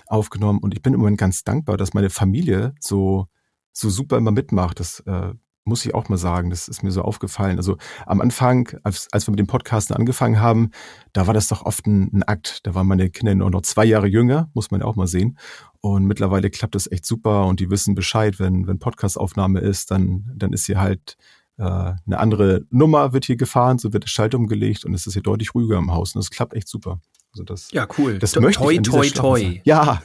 aufgenommen. 0.08 0.60
Und 0.60 0.74
ich 0.74 0.82
bin 0.82 0.94
im 0.94 1.00
Moment 1.00 1.18
ganz 1.18 1.44
dankbar, 1.44 1.78
dass 1.78 1.94
meine 1.94 2.10
Familie 2.10 2.74
so 2.80 3.28
so 3.78 3.90
super 3.90 4.18
immer 4.18 4.32
mitmacht. 4.32 4.80
Das 4.80 5.02
äh, 5.02 5.34
muss 5.66 5.86
ich 5.86 5.94
auch 5.94 6.10
mal 6.10 6.18
sagen. 6.18 6.50
Das 6.50 6.68
ist 6.68 6.84
mir 6.84 6.92
so 6.92 7.02
aufgefallen. 7.02 7.58
Also 7.58 7.78
am 8.06 8.22
Anfang, 8.22 8.70
als, 8.84 9.08
als 9.12 9.28
wir 9.28 9.32
mit 9.32 9.40
dem 9.40 9.48
Podcasten 9.48 9.96
angefangen 9.96 10.40
haben, 10.40 10.70
da 11.12 11.28
war 11.28 11.34
das 11.34 11.48
doch 11.48 11.66
oft 11.66 11.86
ein, 11.88 12.12
ein 12.14 12.24
Akt. 12.24 12.66
Da 12.66 12.76
waren 12.76 12.88
meine 12.88 13.10
Kinder 13.10 13.36
nur 13.36 13.50
noch 13.50 13.64
zwei 13.64 13.86
Jahre 13.86 14.08
jünger, 14.08 14.50
muss 14.54 14.72
man 14.72 14.82
auch 14.82 14.96
mal 14.96 15.08
sehen. 15.08 15.38
Und 15.82 16.06
mittlerweile 16.06 16.50
klappt 16.50 16.76
das 16.76 16.90
echt 16.92 17.06
super 17.06 17.46
und 17.48 17.60
die 17.60 17.70
wissen 17.70 17.96
Bescheid, 17.96 18.40
wenn, 18.40 18.68
wenn 18.68 18.80
Podcastaufnahme 18.80 19.60
ist, 19.60 19.92
dann, 19.92 20.32
dann 20.36 20.54
ist 20.54 20.66
hier 20.66 20.80
halt 20.80 21.18
äh, 21.58 21.64
eine 21.64 22.20
andere 22.20 22.66
Nummer 22.70 23.14
wird 23.14 23.26
hier 23.26 23.38
gefahren, 23.38 23.80
so 23.80 23.94
wird 23.94 24.04
der 24.04 24.10
Schalter 24.10 24.38
umgelegt 24.38 24.86
und 24.86 24.94
es 24.94 25.08
ist 25.08 25.14
hier 25.14 25.22
deutlich 25.24 25.56
ruhiger 25.56 25.78
im 25.78 25.92
Haus. 25.92 26.16
Und 26.16 26.24
das 26.24 26.32
klappt 26.32 26.54
echt 26.54 26.68
super. 26.68 27.00
Also 27.36 27.44
das, 27.44 27.70
ja, 27.72 27.86
cool. 27.98 28.18
Das 28.18 28.34
möchte 28.38 28.64
toi, 28.64 28.76
ich 28.76 28.82
toi, 28.82 29.10
toi. 29.10 29.62
Ja, 29.66 30.02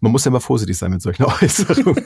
man 0.00 0.12
muss 0.12 0.24
ja 0.24 0.28
immer 0.28 0.40
vorsichtig 0.40 0.78
sein 0.78 0.92
mit 0.92 1.02
solchen 1.02 1.24
Äußerungen. 1.42 2.04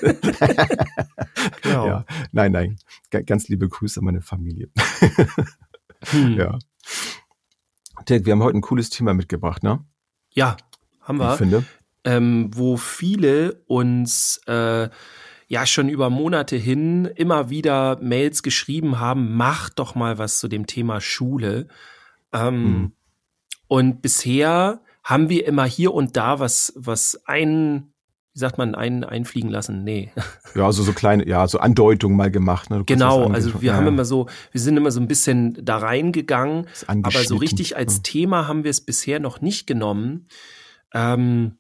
genau. 1.61 1.87
Ja, 1.87 2.07
nein, 2.33 2.53
nein. 2.53 2.77
Ganz 3.11 3.49
liebe 3.49 3.69
Grüße 3.69 4.01
an 4.01 4.07
meine 4.07 4.23
Familie. 4.23 4.71
hm. 6.07 6.39
Ja. 6.39 6.59
Dirk, 8.09 8.25
wir 8.25 8.33
haben 8.33 8.43
heute 8.43 8.57
ein 8.57 8.63
cooles 8.63 8.89
Thema 8.89 9.13
mitgebracht, 9.13 9.63
ne? 9.63 9.85
Ja, 10.33 10.57
haben 11.03 11.19
wir. 11.19 11.33
Ich 11.33 11.39
finde. 11.39 11.65
Ähm, 12.05 12.51
wo 12.55 12.79
viele 12.79 13.65
uns 13.67 14.41
äh, 14.47 14.89
ja 15.47 15.67
schon 15.67 15.91
über 15.91 16.09
Monate 16.09 16.57
hin 16.57 17.05
immer 17.05 17.51
wieder 17.51 17.99
Mails 18.01 18.43
geschrieben 18.43 18.99
haben, 18.99 19.37
mach 19.37 19.69
doch 19.69 19.95
mal 19.95 20.17
was 20.17 20.39
zu 20.39 20.49
dem 20.49 20.67
Thema 20.67 21.03
Schule. 21.03 21.69
Ähm, 22.33 22.65
hm 22.65 22.93
und 23.75 24.03
bisher 24.03 24.79
haben 25.03 25.29
wir 25.29 25.49
immer 25.49 25.65
hier 25.65 25.93
und 25.93 26.17
da 26.17 26.39
was, 26.39 26.73
was 26.77 27.21
ein, 27.25 27.93
wie 28.33 28.39
sagt 28.39 28.57
man, 28.57 28.77
ein, 28.77 29.03
einfliegen 29.03 29.51
lassen? 29.51 29.83
Nee. 29.83 30.13
Ja, 30.55 30.67
also 30.67 30.85
so 30.85 30.93
kleine, 30.93 31.27
ja, 31.27 31.49
so 31.49 31.59
Andeutungen 31.59 32.17
mal 32.17 32.31
gemacht. 32.31 32.71
Ne? 32.71 32.85
Genau, 32.87 33.27
also 33.27 33.61
wir 33.61 33.73
ja. 33.73 33.77
haben 33.77 33.89
immer 33.89 34.05
so, 34.05 34.29
wir 34.53 34.61
sind 34.61 34.77
immer 34.77 34.93
so 34.93 35.01
ein 35.01 35.09
bisschen 35.09 35.59
da 35.65 35.79
reingegangen, 35.79 36.69
aber 36.87 37.25
so 37.25 37.35
richtig 37.35 37.77
als 37.77 37.97
ja. 37.97 38.01
Thema 38.05 38.47
haben 38.47 38.63
wir 38.63 38.71
es 38.71 38.81
bisher 38.81 39.19
noch 39.19 39.41
nicht 39.41 39.67
genommen. 39.67 40.29
Ähm, 40.93 41.57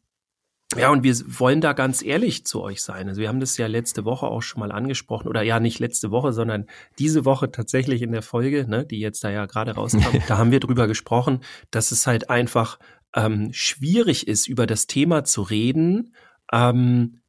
ja, 0.76 0.90
und 0.90 1.02
wir 1.02 1.14
wollen 1.26 1.61
da 1.61 1.73
ganz 1.73 2.02
ehrlich 2.02 2.45
zu 2.45 2.62
euch 2.62 2.83
sein. 2.83 3.09
Also 3.09 3.21
wir 3.21 3.28
haben 3.28 3.40
das 3.40 3.57
ja 3.57 3.66
letzte 3.66 4.04
Woche 4.04 4.26
auch 4.26 4.43
schon 4.43 4.61
mal 4.61 4.73
angesprochen, 4.73 5.28
oder 5.28 5.43
ja, 5.43 5.61
nicht 5.61 5.78
letzte 5.78 6.11
Woche, 6.11 6.33
sondern 6.33 6.66
diese 6.99 7.25
Woche 7.25 7.50
tatsächlich 7.50 8.02
in 8.02 8.12
der 8.12 8.23
Folge, 8.23 8.66
ne, 8.69 8.85
die 8.85 9.00
jetzt 9.00 9.25
da 9.25 9.31
ja 9.31 9.47
gerade 9.47 9.73
rauskam, 9.73 10.00
da 10.28 10.38
haben 10.38 10.50
wir 10.50 10.61
drüber 10.61 10.87
gesprochen, 10.87 11.40
dass 11.71 11.93
es 11.93 12.07
halt 12.07 12.31
einfach 12.31 12.78
ähm, 13.14 13.52
schwierig 13.52 14.26
ist, 14.28 14.49
über 14.49 14.66
das 14.66 14.87
Thema 14.87 15.25
zu 15.25 15.43
reden, 15.43 16.14
ähm, 16.52 17.21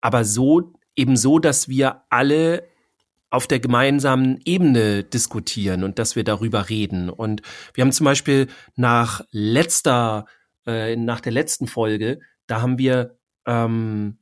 aber 0.00 0.24
so, 0.24 0.72
eben 0.96 1.16
so, 1.16 1.38
dass 1.38 1.68
wir 1.68 2.02
alle 2.10 2.64
auf 3.30 3.46
der 3.46 3.60
gemeinsamen 3.60 4.40
Ebene 4.44 5.04
diskutieren 5.04 5.84
und 5.84 5.98
dass 5.98 6.16
wir 6.16 6.24
darüber 6.24 6.68
reden. 6.68 7.08
Und 7.08 7.42
wir 7.74 7.82
haben 7.82 7.92
zum 7.92 8.04
Beispiel 8.04 8.48
nach 8.74 9.22
letzter, 9.30 10.26
äh, 10.66 10.96
nach 10.96 11.20
der 11.20 11.32
letzten 11.32 11.68
Folge 11.68 12.20
da 12.50 12.62
haben 12.62 12.78
wir, 12.78 13.16
ähm, 13.46 14.18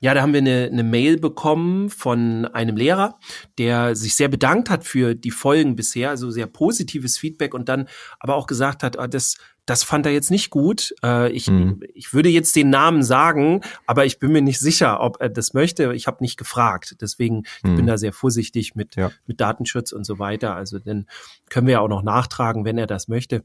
ja, 0.00 0.14
da 0.14 0.22
haben 0.22 0.32
wir 0.32 0.38
eine, 0.38 0.68
eine 0.70 0.82
Mail 0.82 1.18
bekommen 1.18 1.90
von 1.90 2.46
einem 2.46 2.76
Lehrer, 2.76 3.18
der 3.58 3.94
sich 3.94 4.14
sehr 4.14 4.28
bedankt 4.28 4.70
hat 4.70 4.84
für 4.84 5.14
die 5.14 5.30
Folgen 5.30 5.76
bisher, 5.76 6.10
also 6.10 6.30
sehr 6.30 6.46
positives 6.46 7.18
Feedback 7.18 7.54
und 7.54 7.68
dann 7.68 7.88
aber 8.20 8.36
auch 8.36 8.46
gesagt 8.46 8.82
hat, 8.82 8.98
ah, 8.98 9.06
das, 9.06 9.36
das 9.66 9.82
fand 9.82 10.06
er 10.06 10.12
jetzt 10.12 10.30
nicht 10.30 10.50
gut. 10.50 10.94
Äh, 11.02 11.32
ich, 11.32 11.50
mhm. 11.50 11.80
ich 11.92 12.14
würde 12.14 12.28
jetzt 12.28 12.56
den 12.56 12.70
Namen 12.70 13.02
sagen, 13.02 13.62
aber 13.86 14.06
ich 14.06 14.18
bin 14.18 14.32
mir 14.32 14.42
nicht 14.42 14.60
sicher, 14.60 15.00
ob 15.00 15.20
er 15.20 15.28
das 15.28 15.54
möchte. 15.54 15.92
Ich 15.92 16.06
habe 16.06 16.22
nicht 16.22 16.38
gefragt. 16.38 16.96
Deswegen 17.00 17.36
mhm. 17.36 17.42
ich 17.70 17.76
bin 17.76 17.86
da 17.86 17.98
sehr 17.98 18.12
vorsichtig 18.12 18.74
mit, 18.76 18.96
ja. 18.96 19.10
mit 19.26 19.40
Datenschutz 19.40 19.92
und 19.92 20.04
so 20.04 20.18
weiter. 20.18 20.54
Also 20.54 20.78
dann 20.78 21.06
können 21.50 21.66
wir 21.66 21.72
ja 21.72 21.80
auch 21.80 21.88
noch 21.88 22.02
nachtragen, 22.02 22.64
wenn 22.64 22.78
er 22.78 22.86
das 22.86 23.08
möchte. 23.08 23.44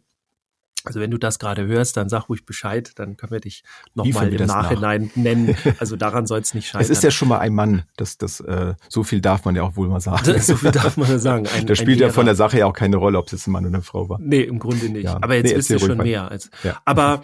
Also 0.86 1.00
wenn 1.00 1.12
du 1.12 1.18
das 1.18 1.40
gerade 1.40 1.66
hörst, 1.66 1.98
dann 1.98 2.10
sag 2.10 2.30
ruhig 2.30 2.46
Bescheid, 2.46 2.92
dann 2.96 3.18
können 3.18 3.32
wir 3.32 3.40
dich 3.40 3.64
nochmal 3.94 4.34
im 4.34 4.46
Nachhinein 4.46 5.06
nach? 5.06 5.16
nennen. 5.16 5.56
Also 5.80 5.96
daran 5.96 6.26
soll 6.26 6.40
es 6.40 6.54
nicht 6.54 6.68
scheitern. 6.68 6.82
Es 6.82 6.90
ist 6.90 7.04
ja 7.04 7.12
schon 7.12 7.28
mal 7.28 7.40
ein 7.40 7.54
Mann, 7.54 7.84
das, 7.98 8.18
das, 8.18 8.40
äh, 8.40 8.74
so 8.90 9.04
viel 9.04 9.22
darf 9.22 9.46
man 9.46 9.56
ja 9.56 9.64
auch 9.64 9.76
wohl 9.76 9.88
mal 9.88 10.02
sagen. 10.02 10.40
so 10.40 10.56
viel 10.56 10.72
darf 10.72 10.98
man 10.98 11.10
ja 11.10 11.20
sagen. 11.20 11.48
Ein, 11.56 11.68
das 11.68 11.78
spielt 11.78 12.00
ja 12.00 12.10
von 12.10 12.26
der 12.26 12.36
Sache 12.36 12.60
ja 12.60 12.66
auch 12.66 12.74
keine 12.74 12.98
Rolle, 12.98 13.18
ob 13.18 13.28
es 13.28 13.32
jetzt 13.34 13.48
ein 13.48 13.52
Mann 13.52 13.66
oder 13.66 13.76
eine 13.76 13.84
Frau 13.84 14.10
war. 14.10 14.20
Nee, 14.20 14.42
im 14.42 14.60
Grunde 14.60 14.90
nicht. 14.90 15.06
Ja. 15.06 15.18
Aber 15.22 15.36
jetzt 15.36 15.52
nee, 15.52 15.58
wisst 15.58 15.70
ihr 15.70 15.80
schon 15.80 15.98
mehr. 15.98 16.30
Als, 16.30 16.50
ja. 16.64 16.82
Aber 16.86 17.24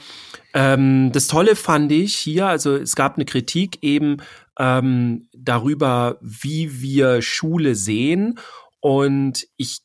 ähm, 0.53 1.11
das 1.11 1.27
Tolle 1.27 1.55
fand 1.55 1.91
ich 1.91 2.15
hier, 2.15 2.47
also 2.47 2.75
es 2.75 2.95
gab 2.95 3.15
eine 3.15 3.25
Kritik 3.25 3.79
eben 3.81 4.17
ähm, 4.59 5.27
darüber, 5.35 6.17
wie 6.21 6.81
wir 6.81 7.21
Schule 7.21 7.75
sehen. 7.75 8.39
Und 8.79 9.47
ich 9.57 9.81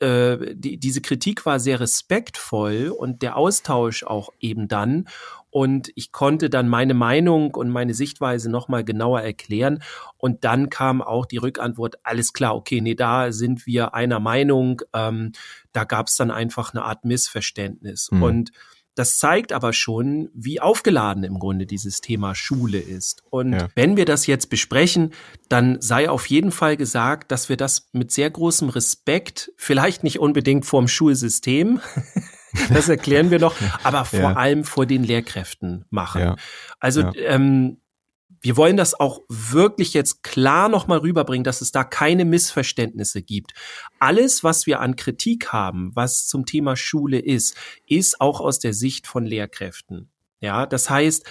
äh, 0.00 0.54
die, 0.54 0.78
diese 0.78 1.00
Kritik 1.00 1.46
war 1.46 1.60
sehr 1.60 1.80
respektvoll 1.80 2.88
und 2.88 3.22
der 3.22 3.36
Austausch 3.36 4.04
auch 4.04 4.30
eben 4.40 4.68
dann. 4.68 5.08
Und 5.50 5.90
ich 5.94 6.12
konnte 6.12 6.50
dann 6.50 6.68
meine 6.68 6.92
Meinung 6.92 7.54
und 7.54 7.70
meine 7.70 7.94
Sichtweise 7.94 8.50
nochmal 8.50 8.84
genauer 8.84 9.22
erklären. 9.22 9.82
Und 10.18 10.44
dann 10.44 10.68
kam 10.68 11.00
auch 11.00 11.24
die 11.24 11.38
Rückantwort, 11.38 11.96
alles 12.02 12.34
klar, 12.34 12.54
okay, 12.54 12.82
nee, 12.82 12.94
da 12.94 13.32
sind 13.32 13.66
wir 13.66 13.94
einer 13.94 14.20
Meinung. 14.20 14.82
Ähm, 14.92 15.32
da 15.72 15.84
gab 15.84 16.08
es 16.08 16.16
dann 16.16 16.30
einfach 16.30 16.74
eine 16.74 16.84
Art 16.84 17.06
Missverständnis. 17.06 18.10
Mhm. 18.10 18.22
Und 18.22 18.50
das 18.96 19.18
zeigt 19.18 19.52
aber 19.52 19.74
schon, 19.74 20.30
wie 20.34 20.60
aufgeladen 20.60 21.22
im 21.22 21.38
Grunde 21.38 21.66
dieses 21.66 22.00
Thema 22.00 22.34
Schule 22.34 22.78
ist. 22.78 23.22
Und 23.28 23.52
ja. 23.52 23.68
wenn 23.74 23.98
wir 23.98 24.06
das 24.06 24.26
jetzt 24.26 24.48
besprechen, 24.48 25.12
dann 25.50 25.80
sei 25.82 26.08
auf 26.08 26.26
jeden 26.26 26.50
Fall 26.50 26.78
gesagt, 26.78 27.30
dass 27.30 27.50
wir 27.50 27.58
das 27.58 27.90
mit 27.92 28.10
sehr 28.10 28.30
großem 28.30 28.70
Respekt, 28.70 29.52
vielleicht 29.58 30.02
nicht 30.02 30.18
unbedingt 30.18 30.64
vorm 30.64 30.88
Schulsystem, 30.88 31.80
das 32.70 32.88
erklären 32.88 33.30
wir 33.30 33.38
noch, 33.38 33.54
aber 33.84 34.06
vor 34.06 34.18
ja. 34.18 34.32
allem 34.32 34.64
vor 34.64 34.86
den 34.86 35.04
Lehrkräften 35.04 35.84
machen. 35.90 36.22
Ja. 36.22 36.36
Also 36.80 37.12
ähm, 37.16 37.76
wir 38.40 38.56
wollen 38.56 38.76
das 38.76 38.98
auch 38.98 39.20
wirklich 39.28 39.94
jetzt 39.94 40.22
klar 40.22 40.68
nochmal 40.68 40.98
rüberbringen, 40.98 41.44
dass 41.44 41.60
es 41.60 41.72
da 41.72 41.84
keine 41.84 42.24
Missverständnisse 42.24 43.22
gibt. 43.22 43.52
Alles, 43.98 44.44
was 44.44 44.66
wir 44.66 44.80
an 44.80 44.96
Kritik 44.96 45.52
haben, 45.52 45.92
was 45.94 46.26
zum 46.26 46.46
Thema 46.46 46.76
Schule 46.76 47.18
ist, 47.18 47.56
ist 47.86 48.20
auch 48.20 48.40
aus 48.40 48.58
der 48.58 48.72
Sicht 48.72 49.06
von 49.06 49.24
Lehrkräften. 49.24 50.10
Ja, 50.40 50.66
das 50.66 50.90
heißt, 50.90 51.24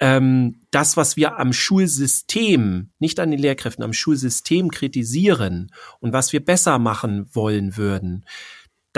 ähm, 0.00 0.60
das, 0.70 0.96
was 0.96 1.16
wir 1.16 1.38
am 1.38 1.52
Schulsystem, 1.52 2.90
nicht 2.98 3.18
an 3.20 3.30
den 3.30 3.40
Lehrkräften, 3.40 3.84
am 3.84 3.92
Schulsystem 3.92 4.70
kritisieren 4.70 5.72
und 6.00 6.12
was 6.12 6.32
wir 6.32 6.44
besser 6.44 6.78
machen 6.78 7.28
wollen 7.34 7.76
würden, 7.76 8.24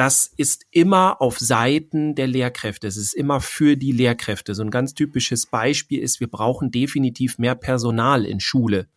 das 0.01 0.33
ist 0.39 0.65
immer 0.71 1.21
auf 1.21 1.39
Seiten 1.39 2.15
der 2.15 2.27
Lehrkräfte. 2.27 2.87
Es 2.87 2.97
ist 2.97 3.13
immer 3.13 3.43
für 3.43 3.77
die 3.77 3.93
Lehrkräfte. 3.93 4.55
So 4.55 4.63
ein 4.63 4.71
ganz 4.71 4.95
typisches 4.95 5.45
Beispiel 5.45 6.01
ist, 6.01 6.21
wir 6.21 6.27
brauchen 6.27 6.71
definitiv 6.71 7.37
mehr 7.37 7.55
Personal 7.55 8.25
in 8.25 8.41
Schule. 8.41 8.89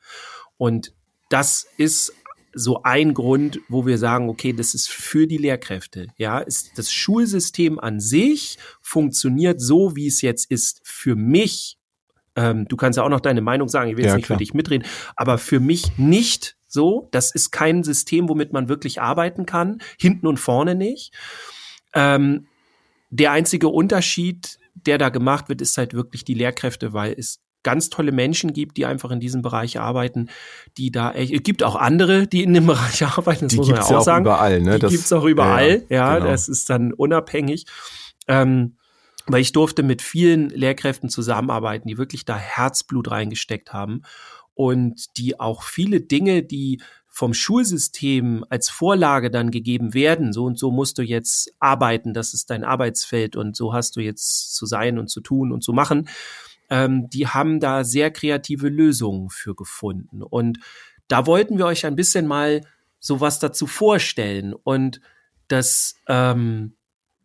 Und 0.55 0.93
das 1.27 1.67
ist 1.75 2.13
so 2.53 2.83
ein 2.83 3.13
Grund, 3.13 3.60
wo 3.67 3.86
wir 3.86 3.98
sagen, 3.98 4.29
okay, 4.29 4.53
das 4.53 4.74
ist 4.74 4.89
für 4.89 5.27
die 5.27 5.36
Lehrkräfte. 5.36 6.07
Ja, 6.15 6.39
ist 6.39 6.77
das 6.77 6.89
Schulsystem 6.89 7.81
an 7.81 8.00
sich 8.00 8.57
funktioniert 8.79 9.60
so, 9.60 9.98
wie 9.98 10.07
es 10.07 10.22
jetzt 10.22 10.50
ist, 10.50 10.79
für 10.86 11.17
mich. 11.17 11.77
Ähm, 12.38 12.65
du 12.69 12.77
kannst 12.77 12.95
ja 12.95 13.03
auch 13.03 13.10
noch 13.10 13.19
deine 13.19 13.41
Meinung 13.41 13.67
sagen, 13.67 13.89
ich 13.89 13.98
will 13.98 14.05
jetzt 14.05 14.12
ja, 14.12 14.15
nicht 14.15 14.27
klar. 14.27 14.38
für 14.38 14.41
dich 14.41 14.53
mitreden, 14.53 14.88
aber 15.17 15.38
für 15.38 15.60
mich 15.60 15.98
nicht 15.98 16.55
so, 16.74 17.08
das 17.12 17.32
ist 17.34 17.51
kein 17.51 17.84
System, 17.84 18.27
womit 18.27 18.51
man 18.51 18.68
wirklich 18.68 19.01
arbeiten 19.01 19.46
kann, 19.46 19.80
hinten 20.00 20.27
und 20.27 20.38
vorne 20.38 20.75
nicht. 20.75 21.13
Ähm, 21.94 22.48
der 23.12 23.32
einzige 23.32 23.68
Unterschied, 23.68 24.58
der 24.74 24.98
da 24.98 25.10
gemacht 25.10 25.50
wird, 25.50 25.62
ist 25.62 25.77
halt 25.77 25.94
wirklich 25.94 26.25
die 26.25 26.34
Lehrkräfte, 26.34 26.94
weil 26.94 27.13
es 27.18 27.39
ganz 27.62 27.89
tolle 27.89 28.12
Menschen 28.12 28.53
gibt, 28.53 28.75
die 28.75 28.86
einfach 28.86 29.12
in 29.12 29.20
diesem 29.20 29.42
Bereich 29.42 29.80
arbeiten, 29.80 30.30
die 30.77 30.92
da 30.92 31.12
echt, 31.12 31.32
es 31.32 31.44
gibt 31.44 31.63
auch 31.63 31.75
andere, 31.75 32.27
die 32.27 32.44
in 32.44 32.53
dem 32.53 32.65
Bereich 32.68 33.03
arbeiten, 33.03 33.46
das 33.46 33.51
die 33.51 33.58
muss 33.58 33.68
man 33.70 33.77
ja 33.77 33.84
auch, 33.84 34.01
sagen. 34.03 34.25
Überall, 34.25 34.62
ne? 34.62 34.74
Die 34.74 34.80
das, 34.80 34.92
gibt's 34.92 35.13
auch 35.13 35.25
überall, 35.25 35.84
ja, 35.89 35.96
ja 35.96 36.15
genau. 36.18 36.32
das 36.32 36.50
ist 36.50 36.70
dann 36.70 36.92
unabhängig. 36.92 37.65
Ähm, 38.27 38.77
weil 39.25 39.42
ich 39.42 39.53
durfte 39.53 39.84
mit 39.84 40.01
vielen 40.01 40.50
Lehrkräften 40.50 41.08
zusammenarbeiten, 41.08 41.88
die 41.88 41.98
wirklich 41.98 42.25
da 42.25 42.36
Herzblut 42.36 43.10
reingesteckt 43.10 43.72
haben 43.72 44.01
und 44.55 45.17
die 45.17 45.39
auch 45.39 45.63
viele 45.63 46.01
Dinge, 46.01 46.43
die 46.43 46.81
vom 47.07 47.33
Schulsystem 47.33 48.43
als 48.50 48.69
Vorlage 48.69 49.29
dann 49.29 49.51
gegeben 49.51 49.93
werden, 49.93 50.33
so 50.33 50.45
und 50.45 50.57
so 50.57 50.72
musst 50.72 50.98
du 50.98 51.03
jetzt 51.03 51.53
arbeiten, 51.60 52.13
das 52.13 52.33
ist 52.33 52.50
dein 52.50 52.63
Arbeitsfeld 52.63 53.36
und 53.36 53.55
so 53.55 53.74
hast 53.74 53.95
du 53.95 54.00
jetzt 54.00 54.55
zu 54.55 54.65
sein 54.65 54.98
und 54.98 55.10
zu 55.10 55.22
tun 55.22 55.51
und 55.51 55.63
zu 55.63 55.74
machen, 55.74 56.10
ähm, 56.69 57.10
die 57.10 57.27
haben 57.27 57.60
da 57.60 57.83
sehr 57.83 58.10
kreative 58.10 58.67
Lösungen 58.69 59.29
für 59.29 59.53
gefunden. 59.53 60.24
Und 60.24 60.57
da 61.07 61.27
wollten 61.27 61.60
wir 61.60 61.67
euch 61.67 61.86
ein 61.86 61.95
bisschen 61.95 62.25
mal 62.25 62.62
sowas 63.00 63.38
dazu 63.38 63.67
vorstellen. 63.67 64.53
Und 64.53 65.00
das, 65.48 65.95
ähm, 66.07 66.75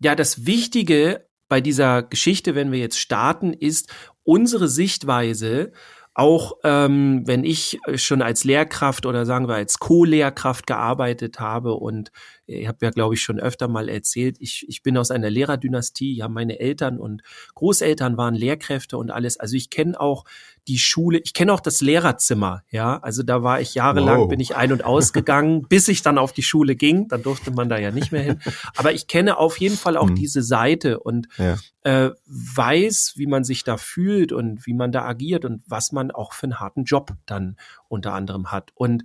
ja, 0.00 0.14
das 0.14 0.44
Wichtige 0.44 1.26
bei 1.48 1.62
dieser 1.62 2.02
Geschichte, 2.02 2.54
wenn 2.54 2.72
wir 2.72 2.78
jetzt 2.78 2.98
starten, 2.98 3.54
ist 3.54 3.90
unsere 4.22 4.68
Sichtweise 4.68 5.72
auch 6.18 6.54
ähm, 6.64 7.22
wenn 7.26 7.44
ich 7.44 7.78
schon 7.94 8.22
als 8.22 8.42
Lehrkraft 8.42 9.06
oder 9.06 9.24
sagen 9.24 9.46
wir 9.46 9.54
als 9.54 9.78
Co-Lehrkraft 9.78 10.66
gearbeitet 10.66 11.38
habe 11.38 11.74
und 11.74 12.10
ich 12.48 12.66
habe 12.66 12.78
ja, 12.80 12.90
glaube 12.90 13.14
ich, 13.14 13.20
schon 13.20 13.38
öfter 13.38 13.68
mal 13.68 13.90
erzählt, 13.90 14.38
ich, 14.40 14.64
ich 14.68 14.82
bin 14.82 14.96
aus 14.96 15.10
einer 15.10 15.28
Lehrerdynastie, 15.28 16.14
ja, 16.14 16.28
meine 16.28 16.58
Eltern 16.58 16.98
und 16.98 17.22
Großeltern 17.54 18.16
waren 18.16 18.34
Lehrkräfte 18.34 18.96
und 18.96 19.10
alles. 19.10 19.38
Also 19.38 19.54
ich 19.54 19.68
kenne 19.68 20.00
auch 20.00 20.24
die 20.66 20.78
Schule, 20.78 21.18
ich 21.18 21.34
kenne 21.34 21.52
auch 21.52 21.60
das 21.60 21.82
Lehrerzimmer, 21.82 22.62
ja. 22.70 22.98
Also 23.00 23.22
da 23.22 23.42
war 23.42 23.60
ich 23.60 23.74
jahrelang, 23.74 24.20
wow. 24.20 24.28
bin 24.28 24.40
ich 24.40 24.56
ein- 24.56 24.72
und 24.72 24.82
ausgegangen, 24.82 25.62
bis 25.68 25.88
ich 25.88 26.00
dann 26.00 26.16
auf 26.16 26.32
die 26.32 26.42
Schule 26.42 26.74
ging. 26.74 27.06
Dann 27.08 27.22
durfte 27.22 27.50
man 27.50 27.68
da 27.68 27.78
ja 27.78 27.90
nicht 27.90 28.12
mehr 28.12 28.22
hin. 28.22 28.40
Aber 28.76 28.92
ich 28.92 29.08
kenne 29.08 29.36
auf 29.36 29.58
jeden 29.58 29.76
Fall 29.76 29.98
auch 29.98 30.08
mhm. 30.08 30.14
diese 30.14 30.42
Seite 30.42 31.00
und 31.00 31.28
ja. 31.36 31.58
äh, 31.82 32.12
weiß, 32.26 33.14
wie 33.16 33.26
man 33.26 33.44
sich 33.44 33.62
da 33.62 33.76
fühlt 33.76 34.32
und 34.32 34.66
wie 34.66 34.74
man 34.74 34.90
da 34.90 35.04
agiert 35.04 35.44
und 35.44 35.62
was 35.66 35.92
man 35.92 36.10
auch 36.10 36.32
für 36.32 36.44
einen 36.44 36.60
harten 36.60 36.84
Job 36.84 37.12
dann 37.26 37.56
unter 37.88 38.14
anderem 38.14 38.50
hat. 38.52 38.70
Und 38.74 39.04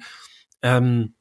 ähm, 0.62 1.16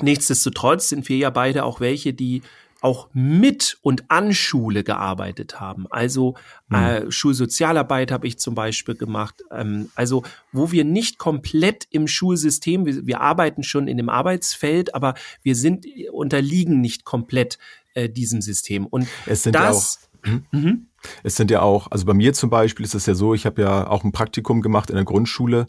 Nichtsdestotrotz 0.00 0.88
sind 0.88 1.08
wir 1.08 1.16
ja 1.16 1.30
beide 1.30 1.64
auch 1.64 1.80
welche, 1.80 2.12
die 2.12 2.42
auch 2.80 3.08
mit 3.12 3.78
und 3.82 4.08
an 4.08 4.32
Schule 4.32 4.84
gearbeitet 4.84 5.60
haben. 5.60 5.86
Also 5.90 6.36
mhm. 6.68 6.76
äh, 6.76 7.10
Schulsozialarbeit 7.10 8.12
habe 8.12 8.26
ich 8.26 8.38
zum 8.38 8.54
Beispiel 8.54 8.94
gemacht. 8.94 9.42
Ähm, 9.50 9.90
also 9.94 10.22
wo 10.52 10.70
wir 10.70 10.84
nicht 10.84 11.18
komplett 11.18 11.88
im 11.90 12.06
Schulsystem, 12.06 12.86
wir, 12.86 13.06
wir, 13.06 13.20
arbeiten 13.20 13.62
schon 13.64 13.88
in 13.88 13.96
dem 13.96 14.08
Arbeitsfeld, 14.08 14.94
aber 14.94 15.14
wir 15.42 15.56
sind 15.56 15.86
unterliegen 16.12 16.80
nicht 16.80 17.04
komplett 17.04 17.58
äh, 17.94 18.08
diesem 18.08 18.40
System. 18.40 18.86
Und 18.86 19.08
es 19.26 19.42
sind 19.42 19.54
das, 19.54 20.08
ja 20.24 20.32
auch, 20.32 20.40
mhm. 20.52 20.86
Es 21.22 21.36
sind 21.36 21.50
ja 21.50 21.62
auch, 21.62 21.90
also 21.90 22.06
bei 22.06 22.14
mir 22.14 22.32
zum 22.32 22.50
Beispiel 22.50 22.84
ist 22.84 22.94
es 22.94 23.06
ja 23.06 23.14
so, 23.14 23.32
ich 23.34 23.46
habe 23.46 23.62
ja 23.62 23.88
auch 23.88 24.02
ein 24.02 24.12
Praktikum 24.12 24.62
gemacht 24.62 24.90
in 24.90 24.96
der 24.96 25.04
Grundschule 25.04 25.66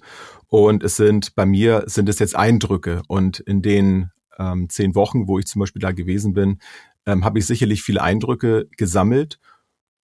und 0.47 0.83
es 0.83 0.95
sind 0.95 1.35
bei 1.35 1.45
mir 1.45 1.83
sind 1.85 2.09
es 2.09 2.17
jetzt 2.17 2.35
Eindrücke 2.35 3.03
und 3.07 3.39
in 3.39 3.61
den 3.61 4.09
ähm, 4.39 4.69
zehn 4.69 4.95
Wochen, 4.95 5.27
wo 5.27 5.37
ich 5.37 5.45
zum 5.45 5.59
Beispiel 5.59 5.81
da 5.81 5.91
gewesen 5.91 6.33
bin, 6.33 6.59
ähm, 7.05 7.23
habe 7.23 7.39
ich 7.39 7.45
sicherlich 7.45 7.83
viele 7.83 8.01
Eindrücke 8.01 8.67
gesammelt, 8.77 9.39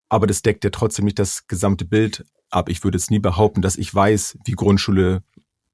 aber 0.10 0.27
das 0.27 0.42
deckt 0.42 0.63
ja 0.63 0.70
trotzdem 0.70 1.06
nicht 1.06 1.20
das 1.20 1.48
gesamte 1.48 1.86
Bild 1.86 2.25
ab. 2.50 2.70
Ich 2.70 2.84
würde 2.84 2.98
jetzt 2.98 3.12
nie 3.12 3.20
behaupten, 3.20 3.62
dass 3.62 3.77
ich 3.77 3.94
weiß, 3.94 4.38
wie 4.46 4.51
Grundschule 4.51 5.24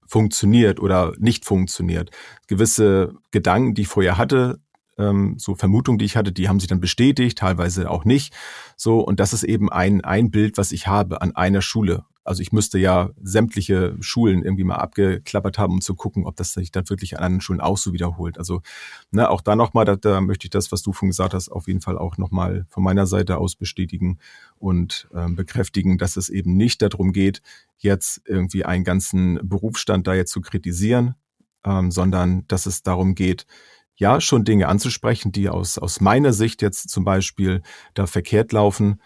funktioniert 0.08 0.80
oder 0.80 1.14
nicht 1.18 1.46
funktioniert. 1.46 2.12
Gewisse 2.48 3.14
Gedanken, 3.32 3.74
die 3.74 3.84
ich 3.84 3.88
vorher 3.88 4.18
hatte, 4.18 4.60
ähm, 4.98 5.36
so 5.38 5.56
Vermutungen, 5.56 6.00
die 6.00 6.06
ich 6.06 6.18
hatte, 6.18 6.32
die 6.32 6.50
haben 6.50 6.60
sich 6.60 6.68
dann 6.68 6.82
bestätigt, 6.82 7.38
teilweise 7.38 7.90
auch 7.90 8.06
nicht. 8.06 8.34
So, 8.76 9.00
und 9.00 9.20
das 9.20 9.34
ist 9.34 9.44
eben 9.44 9.72
ein, 9.72 10.02
ein 10.02 10.32
Bild, 10.32 10.58
was 10.58 10.72
ich 10.72 10.88
habe 10.88 11.22
an 11.22 11.36
einer 11.36 11.62
Schule. 11.62 12.04
Also 12.24 12.42
ich 12.42 12.52
müsste 12.52 12.78
ja 12.78 13.10
sämtliche 13.22 13.96
Schulen 14.00 14.44
irgendwie 14.44 14.64
mal 14.64 14.76
abgeklappert 14.76 15.58
haben, 15.58 15.74
um 15.74 15.82
zu 15.82 15.96
gucken, 15.96 16.26
ob 16.26 16.36
das 16.36 16.54
sich 16.54 16.72
dann 16.72 16.90
wirklich 16.90 17.18
an 17.18 17.24
anderen 17.24 17.42
Schulen 17.42 17.62
auch 17.62 17.78
so 17.78 17.94
wiederholt. 17.94 18.38
Also 18.38 18.62
ne, 19.10 19.30
auch 19.30 19.42
da 19.42 19.56
nochmal, 19.56 19.86
da, 19.86 19.96
da 19.96 20.22
möchte 20.22 20.46
ich 20.46 20.52
das, 20.52 20.72
was 20.72 20.84
du 20.84 20.94
von 20.94 21.10
gesagt 21.10 21.34
hast, 21.34 21.50
auf 21.50 21.68
jeden 21.68 21.82
Fall 21.82 21.98
auch 21.98 22.18
nochmal 22.18 22.66
von 22.70 22.84
meiner 22.84 23.08
Seite 23.08 23.38
aus 23.38 23.56
bestätigen 23.56 24.20
und 24.60 25.10
ähm, 25.16 25.36
bekräftigen, 25.36 25.98
dass 25.98 26.16
es 26.16 26.30
eben 26.30 26.56
nicht 26.56 26.82
darum 26.82 27.12
geht, 27.12 27.42
jetzt 27.80 28.22
irgendwie 28.26 28.66
einen 28.66 28.84
ganzen 28.84 29.40
Berufsstand 29.42 30.06
da 30.06 30.14
jetzt 30.14 30.32
zu 30.32 30.42
kritisieren, 30.42 31.16
ähm, 31.66 31.90
sondern 31.90 32.48
dass 32.48 32.68
es 32.68 32.84
darum 32.84 33.16
geht, 33.16 33.48
ja, 33.96 34.20
schon 34.20 34.46
Dinge 34.46 34.68
anzusprechen, 34.68 35.32
die 35.32 35.50
aus, 35.50 35.78
aus 35.78 36.02
meiner 36.02 36.34
Sicht 36.34 36.62
jetzt 36.62 36.90
zum 36.90 37.04
Beispiel 37.04 37.62
da 37.94 38.08
verkehrt 38.08 38.52
laufen, 38.52 39.00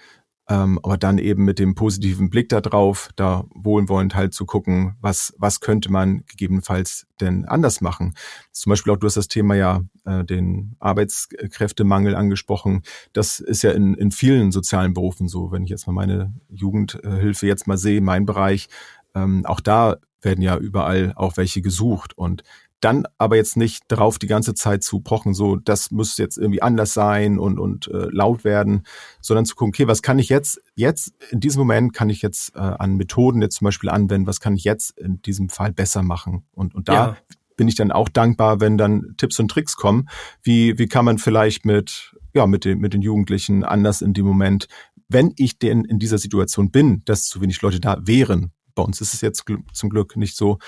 ähm, 0.47 0.79
aber 0.83 0.97
dann 0.97 1.17
eben 1.17 1.43
mit 1.43 1.57
dem 1.57 1.73
positiven 1.73 2.29
Blick 2.29 2.49
da 2.49 2.61
drauf, 2.61 3.09
da 3.15 3.45
wohlwollend 3.55 4.15
halt 4.15 4.33
zu 4.33 4.45
gucken, 4.45 4.95
was, 5.01 5.33
was 5.37 5.59
könnte 5.59 5.91
man 5.91 6.23
gegebenenfalls 6.27 7.07
denn 7.19 7.45
anders 7.45 7.81
machen. 7.81 8.13
Zum 8.51 8.69
Beispiel 8.69 8.93
auch, 8.93 8.97
du 8.97 9.07
hast 9.07 9.17
das 9.17 9.27
Thema 9.27 9.55
ja 9.55 9.81
äh, 10.05 10.23
den 10.23 10.75
Arbeitskräftemangel 10.79 12.15
angesprochen. 12.15 12.83
Das 13.13 13.39
ist 13.39 13.63
ja 13.63 13.71
in, 13.71 13.95
in 13.95 14.11
vielen 14.11 14.51
sozialen 14.51 14.93
Berufen 14.93 15.27
so. 15.27 15.51
Wenn 15.51 15.63
ich 15.63 15.69
jetzt 15.69 15.87
mal 15.87 15.93
meine 15.93 16.33
Jugendhilfe 16.49 17.47
jetzt 17.47 17.67
mal 17.67 17.77
sehe, 17.77 18.01
mein 18.01 18.25
Bereich, 18.25 18.67
ähm, 19.15 19.45
auch 19.45 19.61
da 19.61 19.97
werden 20.21 20.41
ja 20.41 20.57
überall 20.57 21.13
auch 21.15 21.37
welche 21.37 21.61
gesucht. 21.61 22.17
Und 22.17 22.43
dann 22.81 23.05
aber 23.17 23.35
jetzt 23.35 23.57
nicht 23.57 23.83
drauf 23.87 24.19
die 24.19 24.27
ganze 24.27 24.53
Zeit 24.53 24.83
zu 24.83 24.99
pochen, 24.99 25.33
so 25.33 25.55
das 25.55 25.91
muss 25.91 26.17
jetzt 26.17 26.37
irgendwie 26.37 26.61
anders 26.61 26.93
sein 26.93 27.39
und, 27.39 27.59
und 27.59 27.87
äh, 27.87 28.07
laut 28.11 28.43
werden, 28.43 28.83
sondern 29.21 29.45
zu 29.45 29.55
gucken, 29.55 29.73
okay, 29.73 29.87
was 29.87 30.01
kann 30.01 30.19
ich 30.19 30.29
jetzt, 30.29 30.61
jetzt 30.75 31.13
in 31.31 31.39
diesem 31.39 31.59
Moment 31.59 31.93
kann 31.93 32.09
ich 32.09 32.21
jetzt 32.21 32.55
äh, 32.55 32.59
an 32.59 32.95
Methoden 32.95 33.41
jetzt 33.41 33.57
zum 33.57 33.65
Beispiel 33.65 33.89
anwenden, 33.89 34.27
was 34.27 34.39
kann 34.39 34.55
ich 34.55 34.63
jetzt 34.63 34.97
in 34.99 35.21
diesem 35.21 35.49
Fall 35.49 35.71
besser 35.71 36.03
machen? 36.03 36.45
Und, 36.51 36.75
und 36.75 36.89
da 36.89 36.93
ja. 36.93 37.17
bin 37.57 37.67
ich 37.67 37.75
dann 37.75 37.91
auch 37.91 38.09
dankbar, 38.09 38.59
wenn 38.59 38.77
dann 38.77 39.15
Tipps 39.17 39.39
und 39.39 39.49
Tricks 39.49 39.75
kommen. 39.75 40.07
Wie, 40.43 40.77
wie 40.77 40.87
kann 40.87 41.05
man 41.05 41.17
vielleicht 41.17 41.65
mit, 41.65 42.15
ja, 42.33 42.45
mit 42.45 42.65
den, 42.65 42.79
mit 42.79 42.93
den 42.93 43.01
Jugendlichen 43.01 43.63
anders 43.63 44.01
in 44.01 44.13
dem 44.13 44.25
Moment 44.25 44.67
wenn 45.07 45.33
ich 45.37 45.59
denn 45.59 45.85
in 45.85 45.99
dieser 45.99 46.17
Situation 46.17 46.71
bin, 46.71 47.03
dass 47.05 47.27
zu 47.27 47.41
wenig 47.41 47.61
Leute 47.61 47.79
da 47.79 47.99
wären, 48.01 48.51
bei 48.75 48.83
uns 48.83 49.01
ist 49.01 49.13
es 49.13 49.21
jetzt 49.21 49.45
zum 49.73 49.89
Glück 49.89 50.15
nicht 50.15 50.35
so. 50.35 50.59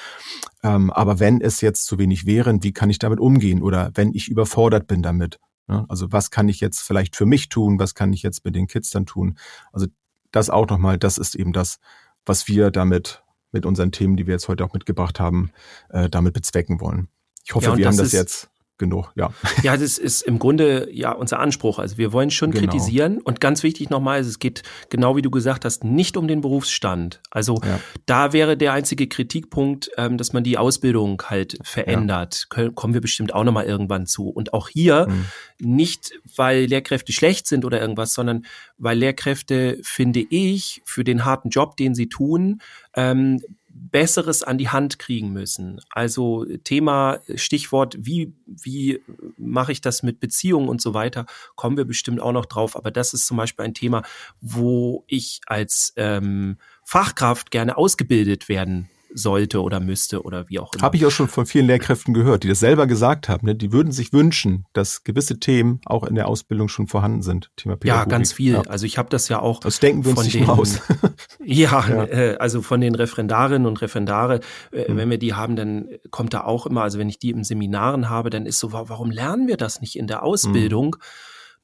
Ähm, 0.64 0.92
aber 0.92 1.20
wenn 1.20 1.42
es 1.42 1.62
jetzt 1.62 1.86
zu 1.86 2.00
wenig 2.00 2.26
wären, 2.26 2.64
wie 2.64 2.72
kann 2.72 2.90
ich 2.90 3.00
damit 3.00 3.20
umgehen? 3.20 3.62
Oder 3.62 3.92
wenn 3.94 4.14
ich 4.14 4.30
überfordert 4.30 4.88
bin 4.88 5.04
damit? 5.04 5.40
Ne? 5.68 5.86
Also 5.90 6.12
was 6.12 6.32
kann 6.32 6.50
ich 6.50 6.60
jetzt 6.60 6.80
vielleicht 6.80 7.16
für 7.16 7.26
mich 7.26 7.50
tun? 7.50 7.80
Was 7.80 7.94
kann 7.94 8.14
ich 8.14 8.24
jetzt 8.24 8.46
mit 8.46 8.56
den 8.56 8.68
Kids 8.68 8.90
dann 8.90 9.06
tun? 9.06 9.38
Also 9.72 9.88
das 10.32 10.50
auch 10.50 10.68
nochmal, 10.68 10.98
das 10.98 11.18
ist 11.18 11.36
eben 11.36 11.54
das, 11.54 11.80
was 12.26 12.48
wir 12.48 12.72
damit 12.72 13.24
mit 13.52 13.66
unseren 13.66 13.92
Themen, 13.92 14.18
die 14.18 14.28
wir 14.28 14.34
jetzt 14.34 14.48
heute 14.48 14.66
auch 14.66 14.74
mitgebracht 14.74 15.20
haben, 15.20 15.52
äh, 15.90 16.10
damit 16.10 16.34
bezwecken 16.34 16.80
wollen. 16.80 17.10
Ich 17.44 17.56
hoffe, 17.56 17.68
ja, 17.68 17.78
wir 17.78 17.88
haben 17.88 17.98
das 17.98 18.12
jetzt 18.12 18.50
genug, 18.78 19.12
ja. 19.16 19.32
Ja, 19.64 19.76
das 19.76 19.98
ist 19.98 20.22
im 20.22 20.40
Grunde 20.40 20.90
ja 20.92 21.12
unser 21.12 21.40
Anspruch. 21.40 21.80
Also 21.80 21.98
wir 21.98 22.14
wollen 22.14 22.32
schon 22.32 22.52
genau. 22.52 22.66
kritisieren 22.66 23.20
und 23.20 23.42
ganz 23.42 23.64
wichtig 23.64 23.90
nochmal, 23.90 24.20
es 24.20 24.40
geht 24.40 24.64
genau 24.90 25.16
wie 25.16 25.22
du 25.22 25.32
gesagt 25.32 25.66
hast, 25.66 25.84
nicht 25.84 26.18
um 26.18 26.28
den 26.28 26.42
Berufsstand. 26.42 27.22
Also 27.32 27.60
ja. 27.64 27.80
da 28.06 28.34
wäre 28.34 28.58
der 28.58 28.74
einzige 28.74 29.08
Kritikpunkt, 29.08 29.90
ähm, 29.98 30.18
dass 30.18 30.34
man 30.34 30.44
die 30.44 30.58
Ausbildung 30.58 31.22
halt 31.26 31.58
verändert. 31.64 32.48
Ja. 32.56 32.70
Kommen 32.70 32.94
wir 32.94 33.02
bestimmt 33.02 33.34
auch 33.34 33.44
nochmal 33.44 33.66
irgendwann 33.66 34.06
zu. 34.06 34.30
Und 34.30 34.54
auch 34.54 34.70
hier 34.70 35.08
mhm. 35.08 35.26
nicht, 35.60 36.12
weil 36.36 36.66
Lehrkräfte 36.66 37.12
schlecht 37.12 37.48
sind 37.48 37.66
oder 37.66 37.82
irgendwas, 37.82 38.14
sondern 38.14 38.46
weil 38.78 38.98
Lehrkräfte, 38.98 39.80
finde 39.82 40.22
ich, 40.30 40.82
für 40.86 41.04
den 41.04 41.26
harten 41.26 41.50
Job, 41.50 41.78
den 41.78 41.96
sie 41.96 42.10
tun, 42.10 42.62
ähm, 42.96 43.42
Besseres 43.90 44.44
an 44.44 44.58
die 44.58 44.70
Hand 44.70 45.00
kriegen 45.00 45.32
müssen. 45.32 45.80
Also 45.92 46.46
Thema, 46.64 47.20
Stichwort, 47.36 47.96
wie, 48.00 48.34
wie 48.46 49.02
mache 49.38 49.72
ich 49.72 49.82
das 49.82 50.04
mit 50.04 50.20
Beziehungen 50.20 50.70
und 50.70 50.82
so 50.82 50.94
weiter, 50.94 51.26
kommen 51.56 51.78
wir 51.78 51.86
bestimmt 51.86 52.22
auch 52.22 52.32
noch 52.32 52.46
drauf. 52.46 52.76
Aber 52.76 52.92
das 52.92 53.14
ist 53.14 53.28
zum 53.28 53.38
Beispiel 53.38 53.66
ein 53.66 53.74
Thema, 53.74 54.04
wo 54.42 55.04
ich 55.08 55.42
als 55.48 55.94
ähm, 55.96 56.58
Fachkraft 56.84 57.52
gerne 57.52 57.78
ausgebildet 57.78 58.50
werden 58.50 58.90
sollte 59.14 59.62
oder 59.62 59.80
müsste 59.80 60.24
oder 60.24 60.50
wie 60.50 60.60
auch 60.60 60.74
immer. 60.74 60.84
Habe 60.84 60.98
ich 60.98 61.06
auch 61.06 61.12
schon 61.12 61.28
von 61.28 61.46
vielen 61.46 61.68
Lehrkräften 61.68 62.14
gehört, 62.14 62.44
die 62.44 62.48
das 62.48 62.60
selber 62.60 62.88
gesagt 62.88 63.30
haben. 63.30 63.48
Ne? 63.48 63.56
Die 63.56 63.72
würden 63.72 63.92
sich 63.92 64.14
wünschen, 64.14 64.66
dass 64.74 65.04
gewisse 65.04 65.40
Themen 65.40 65.82
auch 65.86 66.04
in 66.04 66.16
der 66.16 66.28
Ausbildung 66.28 66.68
schon 66.68 66.88
vorhanden 66.88 67.22
sind. 67.22 67.52
Thema 67.56 67.76
Pädagogik. 67.76 68.12
Ja, 68.12 68.18
ganz 68.18 68.32
viel. 68.34 68.54
Ja. 68.54 68.62
Also 68.62 68.86
ich 68.86 68.98
habe 68.98 69.10
das 69.10 69.30
ja 69.30 69.40
auch. 69.40 69.60
Das 69.60 69.80
denken 69.80 70.06
wir 70.06 70.12
uns 70.12 70.24
nicht 70.24 70.36
den, 70.36 70.50
aus. 70.50 70.82
ja, 71.44 71.86
ja. 71.88 72.04
Äh, 72.06 72.38
also 72.38 72.62
von 72.62 72.82
den 72.82 72.96
Referendarinnen 72.96 73.68
und 73.68 73.82
Referendare, 73.82 74.42
äh, 74.72 74.92
mhm. 74.92 74.98
wenn 74.98 75.10
wir 75.10 75.18
die 75.18 75.34
haben, 75.34 75.56
dann 75.56 75.88
kommt 76.12 76.34
da 76.34 76.44
auch 76.44 76.66
immer, 76.66 76.84
also 76.84 77.00
wenn 77.00 77.10
ich 77.10 77.20
die 77.20 77.32
im 77.32 77.44
Seminaren 77.44 78.10
habe, 78.10 78.30
dann 78.30 78.46
ist 78.46 78.60
so, 78.60 78.72
warum 78.72 79.12
lernen 79.12 79.48
wir 79.48 79.58
das 79.58 79.82
nicht 79.82 79.96
in 79.96 80.08
der 80.08 80.24
Ausbildung? 80.24 80.98
Mhm 80.98 81.04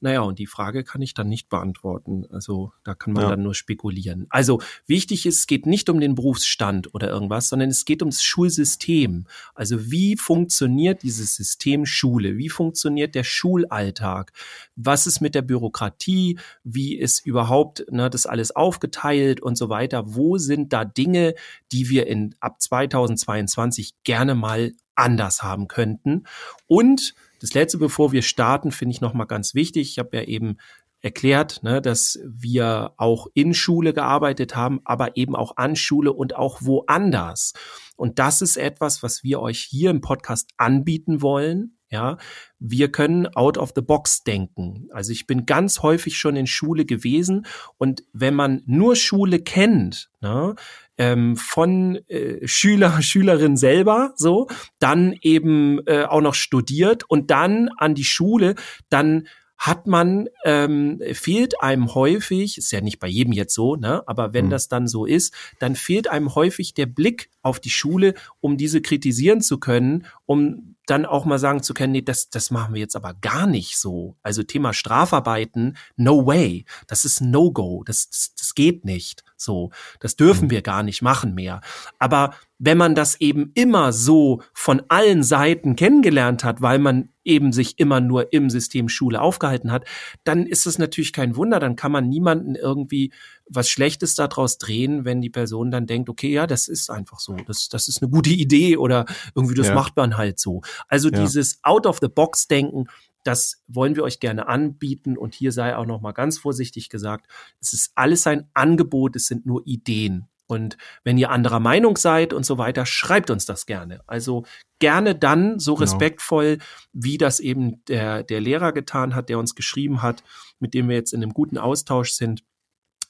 naja, 0.00 0.20
und 0.20 0.38
die 0.38 0.46
Frage 0.46 0.84
kann 0.84 1.02
ich 1.02 1.14
dann 1.14 1.28
nicht 1.28 1.48
beantworten. 1.48 2.26
Also 2.30 2.72
da 2.82 2.94
kann 2.94 3.12
man 3.12 3.24
ja. 3.24 3.30
dann 3.30 3.42
nur 3.42 3.54
spekulieren. 3.54 4.26
Also 4.28 4.60
wichtig 4.86 5.26
ist, 5.26 5.38
es 5.38 5.46
geht 5.46 5.66
nicht 5.66 5.88
um 5.88 6.00
den 6.00 6.14
Berufsstand 6.14 6.94
oder 6.94 7.08
irgendwas, 7.08 7.48
sondern 7.48 7.70
es 7.70 7.84
geht 7.84 8.02
ums 8.02 8.22
Schulsystem. 8.22 9.26
Also 9.54 9.90
wie 9.90 10.16
funktioniert 10.16 11.02
dieses 11.02 11.36
System 11.36 11.86
Schule? 11.86 12.36
Wie 12.36 12.48
funktioniert 12.48 13.14
der 13.14 13.24
Schulalltag? 13.24 14.32
Was 14.76 15.06
ist 15.06 15.20
mit 15.20 15.34
der 15.34 15.42
Bürokratie? 15.42 16.38
Wie 16.64 16.96
ist 16.96 17.24
überhaupt 17.24 17.84
ne, 17.90 18.10
das 18.10 18.26
alles 18.26 18.54
aufgeteilt 18.54 19.40
und 19.40 19.56
so 19.56 19.68
weiter? 19.68 20.14
Wo 20.14 20.38
sind 20.38 20.72
da 20.72 20.84
Dinge, 20.84 21.34
die 21.72 21.88
wir 21.88 22.06
in 22.06 22.34
ab 22.40 22.60
2022 22.60 23.94
gerne 24.04 24.34
mal 24.34 24.72
anders 24.94 25.42
haben 25.42 25.68
könnten? 25.68 26.24
Und 26.66 27.14
das 27.44 27.52
letzte, 27.52 27.76
bevor 27.76 28.10
wir 28.10 28.22
starten, 28.22 28.72
finde 28.72 28.94
ich 28.94 29.02
nochmal 29.02 29.26
ganz 29.26 29.54
wichtig. 29.54 29.90
Ich 29.90 29.98
habe 29.98 30.16
ja 30.16 30.22
eben 30.22 30.56
erklärt, 31.02 31.62
ne, 31.62 31.82
dass 31.82 32.18
wir 32.24 32.94
auch 32.96 33.26
in 33.34 33.52
Schule 33.52 33.92
gearbeitet 33.92 34.56
haben, 34.56 34.80
aber 34.86 35.18
eben 35.18 35.36
auch 35.36 35.58
an 35.58 35.76
Schule 35.76 36.14
und 36.14 36.36
auch 36.36 36.62
woanders. 36.62 37.52
Und 37.96 38.18
das 38.18 38.40
ist 38.40 38.56
etwas, 38.56 39.02
was 39.02 39.22
wir 39.22 39.40
euch 39.40 39.60
hier 39.60 39.90
im 39.90 40.00
Podcast 40.00 40.52
anbieten 40.56 41.20
wollen. 41.20 41.76
Ja, 41.90 42.16
wir 42.58 42.90
können 42.90 43.26
out 43.36 43.58
of 43.58 43.72
the 43.76 43.82
box 43.82 44.24
denken. 44.24 44.88
Also 44.90 45.12
ich 45.12 45.26
bin 45.26 45.44
ganz 45.44 45.82
häufig 45.82 46.16
schon 46.16 46.34
in 46.34 46.46
Schule 46.46 46.86
gewesen 46.86 47.44
und 47.76 48.04
wenn 48.14 48.34
man 48.34 48.62
nur 48.64 48.96
Schule 48.96 49.38
kennt, 49.38 50.10
ne, 50.22 50.54
ähm, 50.98 51.36
von 51.36 51.96
äh, 52.08 52.46
Schüler, 52.46 53.02
Schülerin 53.02 53.56
selber, 53.56 54.12
so, 54.16 54.48
dann 54.78 55.14
eben 55.20 55.80
äh, 55.86 56.04
auch 56.04 56.20
noch 56.20 56.34
studiert 56.34 57.04
und 57.08 57.30
dann 57.30 57.68
an 57.76 57.94
die 57.94 58.04
Schule, 58.04 58.54
dann 58.88 59.28
hat 59.56 59.86
man, 59.86 60.28
ähm, 60.44 61.00
fehlt 61.12 61.62
einem 61.62 61.94
häufig, 61.94 62.58
ist 62.58 62.70
ja 62.70 62.80
nicht 62.80 62.98
bei 62.98 63.06
jedem 63.06 63.32
jetzt 63.32 63.54
so, 63.54 63.76
ne, 63.76 64.02
aber 64.06 64.32
wenn 64.32 64.46
mhm. 64.46 64.50
das 64.50 64.68
dann 64.68 64.86
so 64.88 65.06
ist, 65.06 65.32
dann 65.58 65.74
fehlt 65.74 66.08
einem 66.08 66.34
häufig 66.34 66.74
der 66.74 66.86
Blick 66.86 67.30
auf 67.40 67.60
die 67.60 67.70
Schule, 67.70 68.14
um 68.40 68.56
diese 68.56 68.82
kritisieren 68.82 69.40
zu 69.40 69.58
können, 69.58 70.06
um 70.26 70.74
dann 70.86 71.06
auch 71.06 71.24
mal 71.24 71.38
sagen 71.38 71.62
zu 71.62 71.72
können, 71.72 71.92
nee, 71.92 72.02
das, 72.02 72.28
das 72.28 72.50
machen 72.50 72.74
wir 72.74 72.80
jetzt 72.80 72.96
aber 72.96 73.14
gar 73.14 73.46
nicht 73.46 73.78
so. 73.78 74.16
Also 74.22 74.42
Thema 74.42 74.74
Strafarbeiten, 74.74 75.76
no 75.96 76.26
way. 76.26 76.66
Das 76.86 77.04
ist 77.04 77.22
No-Go. 77.22 77.84
Das, 77.84 78.10
das, 78.10 78.34
das 78.38 78.54
geht 78.54 78.84
nicht. 78.84 79.24
So. 79.36 79.70
Das 80.00 80.16
dürfen 80.16 80.46
mhm. 80.46 80.50
wir 80.50 80.62
gar 80.62 80.82
nicht 80.82 81.02
machen 81.02 81.34
mehr. 81.34 81.60
Aber 81.98 82.34
wenn 82.58 82.78
man 82.78 82.94
das 82.94 83.20
eben 83.20 83.50
immer 83.54 83.92
so 83.92 84.42
von 84.52 84.82
allen 84.88 85.22
Seiten 85.22 85.76
kennengelernt 85.76 86.44
hat, 86.44 86.62
weil 86.62 86.78
man 86.78 87.10
eben 87.24 87.52
sich 87.52 87.78
immer 87.78 88.00
nur 88.00 88.32
im 88.32 88.48
System 88.48 88.88
Schule 88.88 89.20
aufgehalten 89.20 89.72
hat, 89.72 89.86
dann 90.24 90.46
ist 90.46 90.66
es 90.66 90.78
natürlich 90.78 91.12
kein 91.12 91.36
Wunder, 91.36 91.58
dann 91.58 91.74
kann 91.76 91.90
man 91.90 92.08
niemanden 92.08 92.54
irgendwie 92.54 93.12
was 93.46 93.68
Schlechtes 93.68 94.14
daraus 94.14 94.58
drehen, 94.58 95.04
wenn 95.04 95.20
die 95.20 95.30
Person 95.30 95.70
dann 95.70 95.86
denkt, 95.86 96.08
okay, 96.08 96.32
ja, 96.32 96.46
das 96.46 96.68
ist 96.68 96.90
einfach 96.90 97.18
so, 97.18 97.36
das, 97.46 97.68
das 97.68 97.88
ist 97.88 98.02
eine 98.02 98.10
gute 98.10 98.30
Idee 98.30 98.76
oder 98.76 99.04
irgendwie 99.34 99.54
das 99.54 99.68
ja. 99.68 99.74
macht 99.74 99.96
man 99.96 100.16
halt 100.16 100.38
so. 100.38 100.62
Also 100.88 101.10
ja. 101.10 101.20
dieses 101.20 101.58
Out-of-the-Box-Denken, 101.62 102.88
das 103.24 103.62
wollen 103.66 103.96
wir 103.96 104.04
euch 104.04 104.20
gerne 104.20 104.46
anbieten 104.46 105.16
und 105.16 105.34
hier 105.34 105.52
sei 105.52 105.76
auch 105.76 105.86
noch 105.86 106.00
mal 106.00 106.12
ganz 106.12 106.38
vorsichtig 106.38 106.88
gesagt, 106.88 107.26
es 107.60 107.72
ist 107.72 107.92
alles 107.94 108.26
ein 108.26 108.48
Angebot, 108.54 109.16
es 109.16 109.26
sind 109.26 109.46
nur 109.46 109.66
Ideen. 109.66 110.28
Und 110.46 110.76
wenn 111.04 111.16
ihr 111.16 111.30
anderer 111.30 111.58
Meinung 111.58 111.96
seid 111.96 112.34
und 112.34 112.44
so 112.44 112.58
weiter, 112.58 112.84
schreibt 112.84 113.30
uns 113.30 113.46
das 113.46 113.64
gerne. 113.64 114.02
Also 114.06 114.44
gerne 114.78 115.14
dann 115.14 115.58
so 115.58 115.74
genau. 115.74 115.82
respektvoll, 115.82 116.58
wie 116.92 117.16
das 117.16 117.40
eben 117.40 117.82
der, 117.86 118.22
der 118.22 118.40
Lehrer 118.40 118.72
getan 118.72 119.14
hat, 119.14 119.30
der 119.30 119.38
uns 119.38 119.54
geschrieben 119.54 120.02
hat, 120.02 120.22
mit 120.60 120.74
dem 120.74 120.88
wir 120.88 120.96
jetzt 120.96 121.14
in 121.14 121.22
einem 121.22 121.32
guten 121.32 121.56
Austausch 121.56 122.12
sind. 122.12 122.44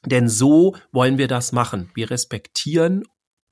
Denn 0.07 0.29
so 0.29 0.77
wollen 0.93 1.19
wir 1.19 1.29
das 1.29 1.53
machen. 1.53 1.91
Wir 1.95 2.11
respektieren 2.11 3.05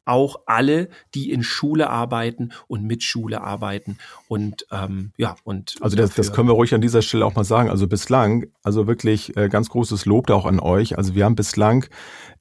auch 0.05 0.37
alle, 0.47 0.89
die 1.15 1.31
in 1.31 1.43
Schule 1.43 1.91
arbeiten 1.91 2.51
und 2.69 2.85
mit 2.85 3.03
Schule 3.03 3.43
arbeiten 3.43 3.99
und 4.29 4.67
ähm, 4.71 5.13
ja 5.17 5.37
und 5.45 5.77
also 5.81 5.97
das, 5.97 6.15
das 6.15 6.33
können 6.33 6.49
wir 6.49 6.55
ruhig 6.55 6.75
an 6.75 6.81
dieser 6.81 7.03
Stelle 7.03 7.25
auch 7.25 7.35
mal 7.35 7.45
sagen. 7.45 7.71
Also 7.71 7.87
bislang, 7.87 8.47
also 8.63 8.87
wirklich 8.87 9.37
äh, 9.37 9.49
ganz 9.49 9.69
großes 9.69 10.07
Lob 10.07 10.27
da 10.27 10.35
auch 10.35 10.47
an 10.47 10.61
euch. 10.61 10.99
Also 10.99 11.15
wir 11.15 11.25
haben 11.25 11.35
bislang, 11.35 11.87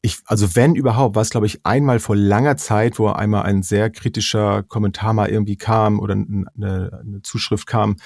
ich 0.01 0.19
also 0.25 0.55
wenn 0.55 0.75
überhaupt, 0.75 1.15
was 1.15 1.29
glaube 1.29 1.45
ich 1.45 1.65
einmal 1.65 1.99
vor 1.99 2.15
langer 2.15 2.57
Zeit, 2.57 2.99
wo 2.99 3.07
einmal 3.07 3.43
ein 3.43 3.63
sehr 3.63 3.89
kritischer 3.89 4.63
Kommentar 4.63 5.13
mal 5.13 5.29
irgendwie 5.29 5.57
kam 5.57 5.99
oder 5.99 6.13
eine, 6.13 6.45
eine 6.55 7.21
Zuschrift 7.23 7.67
kam, 7.67 7.97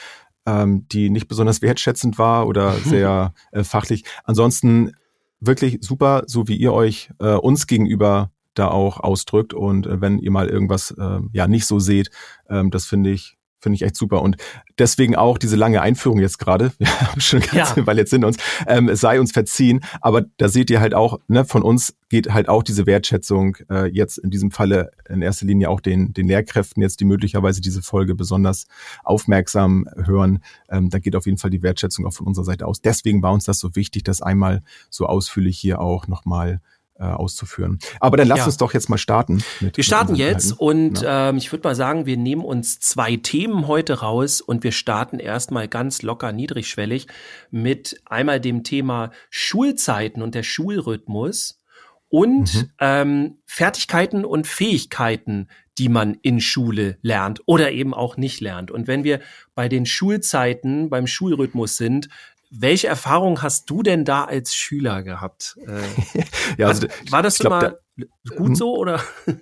ähm, 0.46 0.88
die 0.90 1.10
nicht 1.10 1.28
besonders 1.28 1.62
wertschätzend 1.62 2.18
war 2.18 2.48
oder 2.48 2.74
sehr 2.86 3.34
äh, 3.52 3.64
fachlich. 3.64 4.04
Ansonsten 4.24 4.92
wirklich 5.40 5.80
super, 5.82 6.24
so 6.28 6.48
wie 6.48 6.56
ihr 6.56 6.74
euch 6.74 7.10
äh, 7.20 7.34
uns 7.34 7.68
gegenüber 7.68 8.32
da 8.56 8.70
auch 8.70 9.00
ausdrückt 9.00 9.54
und 9.54 9.88
äh, 9.88 10.02
wenn 10.02 10.20
ihr 10.20 10.32
mal 10.32 10.50
irgendwas 10.50 10.92
äh, 10.92 11.20
ja 11.32 11.48
nicht 11.48 11.66
so 11.66 11.80
seht, 11.80 12.10
ähm, 12.50 12.72
das 12.72 12.86
finde 12.86 13.12
ich 13.12 13.38
Finde 13.66 13.78
ich 13.78 13.82
echt 13.82 13.96
super. 13.96 14.22
Und 14.22 14.38
deswegen 14.78 15.16
auch 15.16 15.40
diese 15.40 15.56
lange 15.56 15.82
Einführung 15.82 16.20
jetzt 16.20 16.38
gerade. 16.38 16.72
Wir 16.78 16.88
haben 17.02 17.20
schon 17.20 17.40
ganz 17.40 17.76
ja. 17.76 17.88
weil 17.88 17.98
jetzt 17.98 18.12
sind 18.12 18.24
uns. 18.24 18.38
Ähm, 18.68 18.90
es 18.90 19.02
sei 19.02 19.20
uns 19.20 19.32
verziehen. 19.32 19.80
Aber 20.02 20.26
da 20.38 20.50
seht 20.50 20.70
ihr 20.70 20.82
halt 20.82 20.94
auch, 20.94 21.20
ne, 21.28 21.46
von 21.46 21.64
uns 21.64 21.96
geht 22.10 22.32
halt 22.32 22.48
auch 22.48 22.62
diese 22.62 22.86
Wertschätzung 22.86 23.58
äh, 23.72 23.88
jetzt 23.88 24.20
in 24.20 24.30
diesem 24.30 24.52
Falle 24.52 24.92
in 25.10 25.24
erster 25.24 25.48
Linie 25.48 25.72
auch 25.72 25.82
den, 25.82 26.14
den 26.14 26.28
Lehrkräften 26.28 26.84
jetzt, 26.84 27.00
die 27.00 27.06
möglicherweise 27.06 27.60
diese 27.60 27.82
Folge 27.82 28.14
besonders 28.14 28.68
aufmerksam 29.04 29.88
hören. 29.96 30.44
Ähm, 30.70 30.92
da 30.92 31.00
geht 31.00 31.16
auf 31.16 31.26
jeden 31.26 31.40
Fall 31.40 31.50
die 31.50 31.64
Wertschätzung 31.64 32.06
auch 32.06 32.14
von 32.14 32.28
unserer 32.28 32.46
Seite 32.46 32.68
aus. 32.68 32.82
Deswegen 32.82 33.24
war 33.24 33.34
uns 33.34 33.46
das 33.46 33.58
so 33.58 33.76
wichtig, 33.76 34.04
das 34.04 34.22
einmal 34.22 34.62
so 34.92 35.08
ausführlich 35.08 35.58
hier 35.58 35.82
auch 35.82 36.08
nochmal 36.08 36.52
äh, 36.52 36.75
auszuführen. 37.04 37.80
Aber 38.00 38.18
dann 38.18 38.28
lass 38.28 38.40
ja. 38.40 38.46
uns 38.46 38.58
doch 38.58 38.74
jetzt 38.74 38.90
mal 38.90 38.98
starten. 38.98 39.44
wir 39.60 39.84
starten 39.84 40.16
jetzt 40.16 40.54
und 40.54 41.02
ja. 41.02 41.30
ähm, 41.30 41.38
ich 41.38 41.52
würde 41.52 41.68
mal 41.68 41.76
sagen, 41.76 42.06
wir 42.06 42.18
nehmen 42.18 42.44
uns 42.44 42.80
zwei 42.80 43.18
Themen 43.18 43.68
heute 43.68 44.00
raus 44.00 44.40
und 44.42 44.64
wir 44.64 44.72
starten 44.72 45.20
erstmal 45.20 45.68
ganz 45.68 46.02
locker 46.02 46.32
niedrigschwellig 46.32 47.08
mit 47.52 48.02
einmal 48.06 48.40
dem 48.40 48.64
Thema 48.64 49.12
Schulzeiten 49.30 50.22
und 50.22 50.36
der 50.36 50.44
Schulrhythmus 50.44 51.60
und 52.08 52.54
mhm. 52.54 52.70
ähm, 52.80 53.38
Fertigkeiten 53.46 54.24
und 54.24 54.48
Fähigkeiten, 54.48 55.50
die 55.78 55.90
man 55.90 56.18
in 56.22 56.40
Schule 56.40 56.98
lernt 57.02 57.42
oder 57.46 57.72
eben 57.72 57.94
auch 57.94 58.16
nicht 58.16 58.40
lernt. 58.40 58.72
Und 58.72 58.88
wenn 58.88 59.04
wir 59.04 59.20
bei 59.54 59.68
den 59.68 59.86
Schulzeiten, 59.86 60.90
beim 60.90 61.08
Schulrhythmus 61.08 61.76
sind, 61.76 62.08
welche 62.52 62.88
Erfahrung 62.88 63.42
hast 63.42 63.70
du 63.70 63.84
denn 63.84 64.06
da 64.06 64.26
als 64.26 64.56
Schüler 64.56 65.04
gehabt? 65.04 65.58
Äh, 65.66 66.22
ja, 66.58 66.68
also, 66.68 66.88
war 67.10 67.24
das 67.24 67.40
glaub, 67.40 67.54
immer 67.54 67.76
da, 67.98 68.36
gut 68.36 68.50
hm? 68.50 68.56
so 68.56 68.76
oder? 68.76 69.02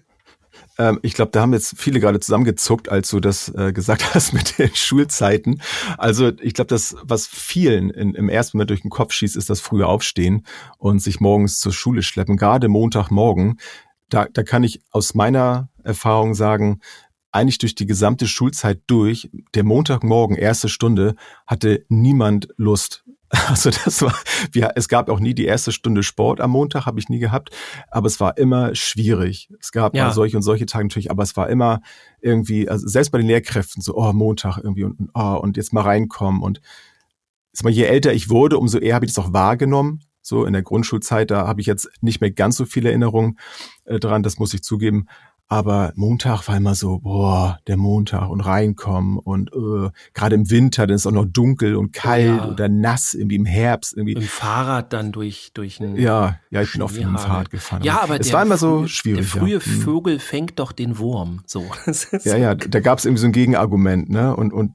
Ähm, 0.78 1.00
ich 1.04 1.14
glaube, 1.14 1.32
da 1.32 1.42
haben 1.42 1.54
jetzt 1.54 1.76
viele 1.78 2.00
gerade 2.00 2.20
zusammengezuckt, 2.20 2.90
als 2.90 3.10
du 3.10 3.20
das 3.20 3.50
äh, 3.50 3.74
gesagt 3.74 4.16
hast 4.16 4.34
mit 4.34 4.58
den 4.58 4.74
Schulzeiten. 4.76 5.62
Also 5.98 6.32
ich 6.42 6.54
glaube, 6.54 6.70
das, 6.70 6.96
was 7.04 7.28
vielen 7.28 7.90
in, 7.90 8.16
im 8.16 8.30
ersten 8.30 8.58
Moment 8.58 8.72
durch 8.72 8.82
den 8.82 8.90
Kopf 8.90 9.14
schießt, 9.14 9.36
ist 9.36 9.50
das 9.50 9.62
frühe 9.62 9.88
Aufstehen 9.88 10.46
und 10.78 11.00
sich 11.00 11.20
morgens 11.20 11.60
zur 11.60 11.74
Schule 11.74 12.02
schleppen. 12.02 12.38
Gerade 12.38 12.70
Montagmorgen. 12.70 13.60
Da, 14.10 14.28
da 14.32 14.44
kann 14.44 14.64
ich 14.64 14.82
aus 14.92 15.14
meiner 15.14 15.70
Erfahrung 15.84 16.34
sagen, 16.34 16.80
eigentlich 17.34 17.58
durch 17.58 17.76
die 17.76 17.86
gesamte 17.86 18.28
Schulzeit 18.28 18.82
durch, 18.88 19.30
der 19.56 19.64
Montagmorgen, 19.64 20.38
erste 20.38 20.70
Stunde, 20.70 21.16
hatte 21.46 21.86
niemand 21.90 22.50
Lust. 22.58 23.04
Also 23.48 23.72
das 23.72 24.04
war, 24.04 24.14
wir, 24.52 24.74
es 24.76 24.88
gab 24.88 25.10
auch 25.10 25.20
nie 25.20 25.34
die 25.34 25.46
erste 25.46 25.72
Stunde 25.72 26.04
Sport 26.04 26.40
am 26.40 26.52
Montag, 26.52 26.86
habe 26.86 27.00
ich 27.00 27.10
nie 27.10 27.18
gehabt, 27.18 27.50
aber 27.90 28.06
es 28.06 28.20
war 28.20 28.38
immer 28.38 28.76
schwierig. 28.76 29.50
Es 29.60 29.72
gab 29.72 29.96
ja. 29.96 30.12
solche 30.12 30.38
und 30.38 30.44
solche 30.44 30.68
Tage 30.68 30.86
natürlich, 30.86 31.10
aber 31.10 31.24
es 31.24 31.36
war 31.36 31.50
immer 31.50 31.82
irgendwie, 32.22 32.70
also 32.70 32.88
selbst 32.88 33.10
bei 33.10 33.18
den 33.18 33.26
Lehrkräften 33.26 33.82
so, 33.82 33.96
oh, 33.96 34.14
Montag 34.14 34.60
irgendwie 34.60 34.84
und, 34.84 35.10
oh, 35.16 35.40
und 35.42 35.58
jetzt 35.58 35.74
mal 35.74 35.82
reinkommen 35.82 36.44
und 36.44 36.62
ist 37.54 37.64
mal, 37.64 37.72
je 37.72 37.86
älter 37.86 38.14
ich 38.14 38.30
wurde, 38.30 38.60
umso 38.60 38.78
eher 38.78 38.96
habe 38.96 39.06
ich 39.06 39.14
das 39.14 39.26
auch 39.26 39.34
wahrgenommen. 39.34 40.02
So 40.22 40.46
in 40.46 40.54
der 40.54 40.62
Grundschulzeit, 40.62 41.32
da 41.32 41.48
habe 41.48 41.60
ich 41.60 41.68
jetzt 41.68 41.90
nicht 42.02 42.22
mehr 42.22 42.32
ganz 42.32 42.56
so 42.56 42.66
viele 42.66 42.90
Erinnerungen 42.90 43.38
äh, 43.86 44.00
dran, 44.00 44.24
das 44.24 44.40
muss 44.40 44.54
ich 44.54 44.64
zugeben. 44.64 45.08
Aber 45.54 45.94
Montag 45.96 46.48
war 46.48 46.58
immer 46.58 46.74
so, 46.74 46.98
boah, 46.98 47.60
der 47.68 47.78
Montag 47.78 48.28
und 48.28 48.42
reinkommen 48.42 49.20
und 49.20 49.52
äh, 49.54 49.92
gerade 50.16 50.34
im 50.34 50.50
Winter, 50.50 50.88
dann 50.88 50.96
ist 50.96 51.06
auch 51.06 51.12
noch 51.12 51.28
dunkel 51.28 51.76
und 51.76 51.94
kalt 51.94 52.26
ja. 52.26 52.48
oder 52.48 52.70
nass, 52.70 53.14
irgendwie 53.14 53.36
im 53.36 53.46
Herbst. 53.46 53.96
Irgendwie. 53.96 54.14
Im 54.14 54.24
Fahrrad 54.24 54.94
dann 54.94 55.12
durch, 55.12 55.52
durch 55.54 55.80
ein 55.80 55.96
Ja, 55.96 56.40
ja, 56.50 56.64
ich 56.64 56.72
bin 56.72 56.82
auf 56.82 56.94
dem 56.96 57.16
Fahrrad 57.20 57.52
gefahren. 57.52 57.84
Ja, 57.84 58.02
aber 58.02 58.20
es 58.20 58.34
war 58.34 58.42
immer 58.42 58.58
so 58.58 58.88
schwierig. 58.88 59.32
Der 59.32 59.42
frühe 59.42 59.60
ja. 59.60 59.60
Mhm. 59.64 59.82
Vogel 59.82 60.18
fängt 60.18 60.58
doch 60.58 60.72
den 60.72 60.98
Wurm. 60.98 61.44
So. 61.46 61.64
ja, 62.24 62.36
ja, 62.36 62.56
da 62.56 62.80
gab 62.80 62.98
es 62.98 63.06
irgendwie 63.06 63.22
so 63.22 63.28
ein 63.28 63.32
Gegenargument, 63.32 64.10
ne? 64.10 64.36
Und, 64.36 64.54
und, 64.54 64.72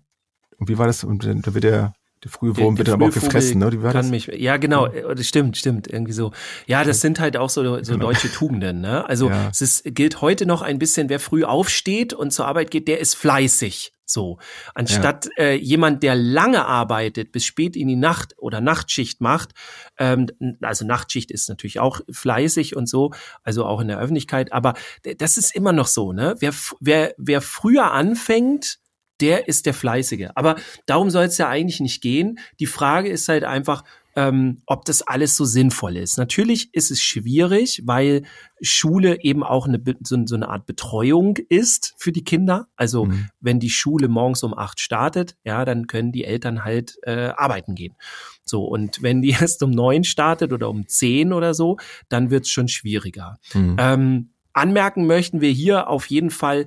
und 0.58 0.68
wie 0.68 0.78
war 0.78 0.86
das? 0.86 1.02
Und 1.02 1.24
da 1.24 1.54
wird 1.54 1.64
der 1.64 1.92
der 2.24 2.30
frühe 2.30 2.56
Wurm 2.56 2.78
wird 2.78 2.88
aber 2.88 3.06
auch 3.06 3.12
gefressen, 3.12 3.60
ne? 3.60 3.72
Wie 3.72 3.82
war 3.82 3.92
das? 3.92 4.08
Mich, 4.08 4.26
ja, 4.26 4.56
genau, 4.56 4.86
ja. 4.86 5.14
das 5.14 5.26
stimmt, 5.26 5.56
stimmt, 5.56 5.86
irgendwie 5.86 6.12
so. 6.12 6.32
Ja, 6.66 6.84
das 6.84 7.00
sind 7.00 7.20
halt 7.20 7.36
auch 7.36 7.50
so, 7.50 7.62
so 7.82 7.92
genau. 7.92 8.06
deutsche 8.06 8.30
Tugenden, 8.30 8.80
ne? 8.80 9.08
Also 9.08 9.28
ja. 9.28 9.48
es 9.50 9.60
ist, 9.60 9.84
gilt 9.94 10.20
heute 10.20 10.46
noch 10.46 10.62
ein 10.62 10.78
bisschen, 10.78 11.08
wer 11.08 11.20
früh 11.20 11.44
aufsteht 11.44 12.12
und 12.12 12.32
zur 12.32 12.46
Arbeit 12.46 12.70
geht, 12.70 12.88
der 12.88 12.98
ist 12.98 13.14
fleißig. 13.14 13.92
So, 14.10 14.38
anstatt 14.74 15.28
ja. 15.36 15.44
äh, 15.44 15.54
jemand, 15.56 16.02
der 16.02 16.14
lange 16.14 16.64
arbeitet, 16.64 17.30
bis 17.30 17.44
spät 17.44 17.76
in 17.76 17.88
die 17.88 17.96
Nacht 17.96 18.34
oder 18.38 18.62
Nachtschicht 18.62 19.20
macht, 19.20 19.50
ähm, 19.98 20.28
also 20.62 20.86
Nachtschicht 20.86 21.30
ist 21.30 21.50
natürlich 21.50 21.78
auch 21.78 22.00
fleißig 22.10 22.74
und 22.74 22.88
so, 22.88 23.12
also 23.42 23.66
auch 23.66 23.82
in 23.82 23.88
der 23.88 23.98
Öffentlichkeit, 23.98 24.50
aber 24.50 24.72
das 25.18 25.36
ist 25.36 25.54
immer 25.54 25.72
noch 25.72 25.88
so, 25.88 26.14
ne? 26.14 26.36
Wer, 26.40 26.54
wer, 26.80 27.14
wer 27.18 27.42
früher 27.42 27.92
anfängt, 27.92 28.78
der 29.20 29.48
ist 29.48 29.66
der 29.66 29.74
Fleißige. 29.74 30.28
Aber 30.34 30.56
darum 30.86 31.10
soll 31.10 31.24
es 31.24 31.38
ja 31.38 31.48
eigentlich 31.48 31.80
nicht 31.80 32.00
gehen. 32.00 32.38
Die 32.60 32.66
Frage 32.66 33.08
ist 33.08 33.28
halt 33.28 33.44
einfach, 33.44 33.84
ähm, 34.18 34.62
ob 34.66 34.84
das 34.84 35.02
alles 35.02 35.36
so 35.36 35.44
sinnvoll 35.44 35.96
ist. 35.96 36.18
Natürlich 36.18 36.74
ist 36.74 36.90
es 36.90 37.00
schwierig, 37.00 37.82
weil 37.84 38.22
Schule 38.60 39.22
eben 39.22 39.44
auch 39.44 39.68
eine, 39.68 39.80
so, 40.02 40.18
so 40.26 40.34
eine 40.34 40.48
Art 40.48 40.66
Betreuung 40.66 41.36
ist 41.48 41.94
für 41.98 42.10
die 42.10 42.24
Kinder. 42.24 42.66
Also 42.74 43.04
mhm. 43.04 43.28
wenn 43.38 43.60
die 43.60 43.70
Schule 43.70 44.08
morgens 44.08 44.42
um 44.42 44.58
acht 44.58 44.80
startet, 44.80 45.36
ja, 45.44 45.64
dann 45.64 45.86
können 45.86 46.10
die 46.10 46.24
Eltern 46.24 46.64
halt 46.64 46.96
äh, 47.02 47.28
arbeiten 47.28 47.76
gehen. 47.76 47.94
So, 48.44 48.64
und 48.64 49.02
wenn 49.02 49.22
die 49.22 49.30
erst 49.40 49.62
um 49.62 49.70
neun 49.70 50.02
startet 50.02 50.52
oder 50.52 50.68
um 50.68 50.88
zehn 50.88 51.32
oder 51.32 51.54
so, 51.54 51.76
dann 52.08 52.30
wird 52.30 52.44
es 52.44 52.50
schon 52.50 52.66
schwieriger. 52.66 53.38
Mhm. 53.54 53.76
Ähm, 53.78 54.30
anmerken 54.52 55.06
möchten 55.06 55.40
wir 55.40 55.50
hier 55.50 55.88
auf 55.88 56.06
jeden 56.06 56.30
Fall, 56.30 56.66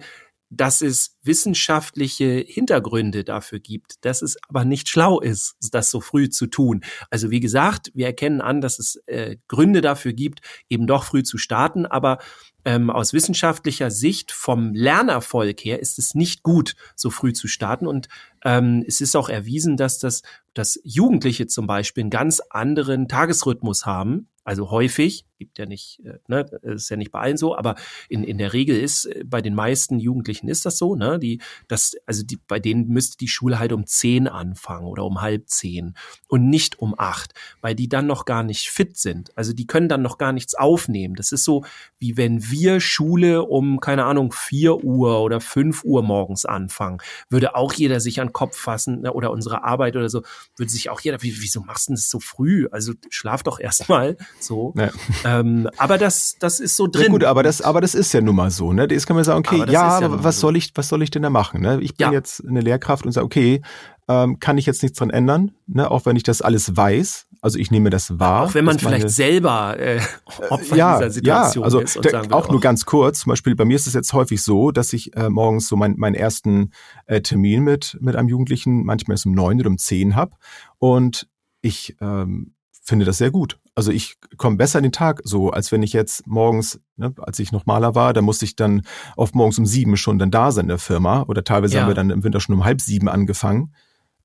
dass 0.51 0.81
es 0.81 1.17
wissenschaftliche 1.23 2.43
Hintergründe 2.45 3.23
dafür 3.23 3.59
gibt, 3.59 4.03
dass 4.05 4.21
es 4.21 4.37
aber 4.49 4.65
nicht 4.65 4.89
schlau 4.89 5.21
ist, 5.21 5.55
das 5.71 5.89
so 5.89 6.01
früh 6.01 6.29
zu 6.29 6.45
tun. 6.47 6.81
Also 7.09 7.31
wie 7.31 7.39
gesagt, 7.39 7.89
wir 7.93 8.05
erkennen 8.05 8.41
an, 8.41 8.59
dass 8.59 8.77
es 8.77 8.97
äh, 9.07 9.37
Gründe 9.47 9.79
dafür 9.79 10.11
gibt, 10.11 10.41
eben 10.69 10.87
doch 10.87 11.05
früh 11.05 11.23
zu 11.23 11.37
starten, 11.37 11.85
aber 11.85 12.19
ähm, 12.65 12.89
aus 12.89 13.13
wissenschaftlicher 13.13 13.89
Sicht 13.89 14.31
vom 14.31 14.73
Lernerfolg 14.73 15.61
her 15.61 15.79
ist 15.79 15.97
es 15.97 16.13
nicht 16.13 16.43
gut, 16.43 16.75
so 16.95 17.09
früh 17.09 17.33
zu 17.33 17.47
starten. 17.47 17.87
Und 17.87 18.07
ähm, 18.43 18.83
es 18.85 19.01
ist 19.01 19.15
auch 19.15 19.29
erwiesen, 19.29 19.77
dass 19.77 19.97
das 19.97 20.21
dass 20.53 20.77
Jugendliche 20.83 21.47
zum 21.47 21.65
Beispiel 21.65 22.01
einen 22.01 22.09
ganz 22.09 22.41
anderen 22.49 23.07
Tagesrhythmus 23.07 23.85
haben 23.85 24.27
also 24.43 24.71
häufig, 24.71 25.25
gibt 25.41 25.58
ja 25.58 25.65
nicht, 25.65 25.99
äh, 26.06 26.19
ne, 26.27 26.45
ist 26.62 26.89
ja 26.89 26.97
nicht 26.97 27.12
bei 27.12 27.19
allen 27.19 27.36
so, 27.36 27.58
aber 27.58 27.73
in, 28.10 28.23
in 28.23 28.38
der 28.38 28.54
Regel 28.54 28.80
ist, 28.80 29.06
äh, 29.06 29.23
bei 29.25 29.41
den 29.41 29.56
meisten 29.56 29.97
Jugendlichen 29.97 30.47
ist 30.47 30.67
das 30.67 30.77
so, 30.77 30.95
ne? 30.95 31.17
Die, 31.17 31.41
das, 31.67 31.95
also 32.06 32.23
die, 32.23 32.38
bei 32.47 32.60
denen 32.60 32.88
müsste 32.89 33.17
die 33.17 33.27
Schule 33.27 33.58
halt 33.58 33.73
um 33.73 33.88
zehn 33.88 34.27
anfangen 34.27 34.86
oder 34.86 35.04
um 35.04 35.19
halb 35.19 35.49
zehn 35.49 35.95
und 36.27 36.47
nicht 36.47 36.77
um 36.77 36.93
acht, 36.95 37.34
weil 37.60 37.73
die 37.73 37.89
dann 37.89 38.06
noch 38.06 38.25
gar 38.25 38.43
nicht 38.43 38.69
fit 38.69 38.97
sind. 38.97 39.36
Also 39.36 39.54
die 39.54 39.65
können 39.65 39.89
dann 39.89 40.04
noch 40.04 40.19
gar 40.19 40.32
nichts 40.32 40.54
aufnehmen. 40.54 41.15
Das 41.15 41.32
ist 41.32 41.43
so, 41.43 41.65
wie 41.97 42.17
wenn 42.17 42.51
wir 42.51 42.80
Schule 42.80 43.43
um, 43.43 43.80
keine 43.80 44.06
Ahnung, 44.06 44.32
vier 44.32 44.84
Uhr 44.84 45.21
oder 45.21 45.41
fünf 45.41 45.84
Uhr 45.84 46.04
morgens 46.04 46.45
anfangen. 46.45 46.99
Würde 47.32 47.56
auch 47.56 47.73
jeder 47.73 47.99
sich 47.99 48.21
an 48.21 48.27
den 48.27 48.34
Kopf 48.34 48.58
fassen, 48.58 49.01
ne, 49.01 49.12
oder 49.12 49.32
unsere 49.32 49.63
Arbeit 49.63 49.95
oder 49.95 50.10
so, 50.10 50.21
würde 50.56 50.71
sich 50.71 50.91
auch 50.91 51.01
jeder, 51.01 51.17
wieso 51.23 51.62
machst 51.62 51.89
du 51.89 51.93
das 51.93 52.10
so 52.10 52.19
früh? 52.19 52.67
Also 52.71 52.93
schlaf 53.10 53.41
doch 53.41 53.60
erstmal 53.60 54.17
so. 54.39 54.75
Ja. 54.77 54.91
Ähm, 55.39 55.69
aber 55.77 55.97
das, 55.97 56.35
das 56.39 56.59
ist 56.59 56.75
so 56.75 56.87
drin. 56.87 57.03
Ja, 57.03 57.09
gut, 57.09 57.23
aber 57.23 57.43
das, 57.43 57.61
aber 57.61 57.81
das 57.81 57.95
ist 57.95 58.13
ja 58.13 58.21
nun 58.21 58.35
mal 58.35 58.51
so, 58.51 58.73
ne? 58.73 58.87
Das 58.87 59.05
kann 59.05 59.15
man 59.15 59.23
sagen, 59.23 59.39
okay, 59.39 59.63
ja, 59.71 59.99
aber 59.99 60.23
was 60.23 60.35
so. 60.35 60.47
soll 60.47 60.57
ich, 60.57 60.71
was 60.75 60.89
soll 60.89 61.01
ich 61.03 61.11
denn 61.11 61.21
da 61.21 61.29
machen? 61.29 61.61
Ne? 61.61 61.79
Ich 61.81 61.95
bin 61.95 62.07
ja. 62.07 62.13
jetzt 62.13 62.45
eine 62.47 62.61
Lehrkraft 62.61 63.05
und 63.05 63.11
sage, 63.11 63.25
okay, 63.25 63.61
ähm, 64.07 64.39
kann 64.39 64.57
ich 64.57 64.65
jetzt 64.65 64.81
nichts 64.83 64.97
dran 64.97 65.09
ändern, 65.09 65.51
ne? 65.67 65.89
Auch 65.89 66.05
wenn 66.05 66.15
ich 66.15 66.23
das 66.23 66.41
alles 66.41 66.75
weiß. 66.75 67.27
Also 67.43 67.57
ich 67.57 67.71
nehme 67.71 67.89
das 67.89 68.19
wahr. 68.19 68.43
Auch 68.43 68.53
wenn 68.53 68.65
man 68.65 68.77
vielleicht 68.77 69.03
meine, 69.03 69.09
selber 69.09 69.79
äh, 69.79 69.99
Opfer 70.49 70.75
ja, 70.75 70.97
dieser 70.97 71.09
Situation 71.11 71.61
ja, 71.61 71.65
also 71.65 71.79
ist. 71.79 71.97
Und 71.97 72.13
da, 72.13 72.21
auch 72.29 72.49
nur 72.49 72.61
ganz 72.61 72.85
kurz, 72.85 73.21
zum 73.21 73.31
Beispiel 73.31 73.55
bei 73.55 73.65
mir 73.65 73.75
ist 73.75 73.87
es 73.87 73.95
jetzt 73.95 74.13
häufig 74.13 74.43
so, 74.43 74.71
dass 74.71 74.93
ich 74.93 75.15
äh, 75.15 75.29
morgens 75.29 75.67
so 75.67 75.75
mein, 75.75 75.95
meinen 75.97 76.13
ersten 76.13 76.71
äh, 77.07 77.21
Termin 77.21 77.63
mit, 77.63 77.97
mit 77.99 78.15
einem 78.15 78.29
Jugendlichen, 78.29 78.85
manchmal 78.85 79.15
ist 79.15 79.25
um 79.25 79.31
neun 79.31 79.59
oder 79.59 79.69
um 79.69 79.79
zehn 79.79 80.15
hab 80.15 80.37
und 80.77 81.27
ich 81.61 81.95
ähm, 81.99 82.53
finde 82.83 83.05
das 83.05 83.17
sehr 83.17 83.31
gut. 83.31 83.61
Also 83.73 83.91
ich 83.91 84.17
komme 84.38 84.57
besser 84.57 84.79
in 84.79 84.84
den 84.84 84.91
Tag 84.91 85.21
so, 85.23 85.49
als 85.49 85.71
wenn 85.71 85.81
ich 85.81 85.93
jetzt 85.93 86.27
morgens, 86.27 86.81
ne, 86.97 87.13
als 87.17 87.39
ich 87.39 87.51
noch 87.51 87.65
Maler 87.65 87.95
war, 87.95 88.12
da 88.13 88.21
musste 88.21 88.43
ich 88.43 88.55
dann 88.55 88.81
oft 89.15 89.34
morgens 89.34 89.57
um 89.60 89.65
sieben 89.65 89.95
schon 89.95 90.19
dann 90.19 90.29
da 90.29 90.51
sein 90.51 90.65
in 90.65 90.69
der 90.69 90.77
Firma 90.77 91.23
oder 91.23 91.43
teilweise 91.43 91.75
ja. 91.75 91.81
haben 91.81 91.89
wir 91.89 91.95
dann 91.95 92.10
im 92.10 92.23
Winter 92.23 92.41
schon 92.41 92.55
um 92.55 92.65
halb 92.65 92.81
sieben 92.81 93.07
angefangen. 93.07 93.73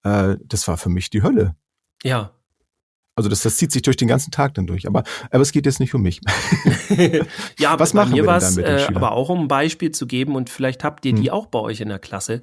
Äh, 0.03 0.37
das 0.45 0.67
war 0.67 0.77
für 0.77 0.89
mich 0.89 1.11
die 1.11 1.23
Hölle. 1.23 1.55
Ja. 2.03 2.33
Also 3.15 3.31
das, 3.31 3.43
das 3.43 3.57
zieht 3.57 3.73
sich 3.73 3.83
durch 3.83 3.97
den 3.97 4.09
ganzen 4.09 4.31
Tag 4.31 4.55
dann 4.55 4.67
durch. 4.67 4.87
Aber, 4.87 5.03
aber 5.31 5.41
es 5.41 5.53
geht 5.53 5.65
jetzt 5.65 5.81
nicht 5.81 5.95
um 5.95 6.03
mich. 6.03 6.21
ja, 7.59 7.79
was 7.79 7.95
machen 7.95 8.15
wir 8.15 8.25
denn 8.25 8.57
dann 8.57 8.59
äh, 8.59 8.87
Aber 8.95 9.13
auch 9.13 9.31
um 9.31 9.43
ein 9.43 9.49
Beispiel 9.49 9.91
zu 9.91 10.07
geben 10.07 10.35
und 10.35 10.51
vielleicht 10.51 10.85
habt 10.85 11.07
ihr 11.07 11.15
die 11.15 11.29
hm. 11.29 11.31
auch 11.31 11.47
bei 11.47 11.61
euch 11.61 11.81
in 11.81 11.89
der 11.89 11.99
Klasse. 11.99 12.43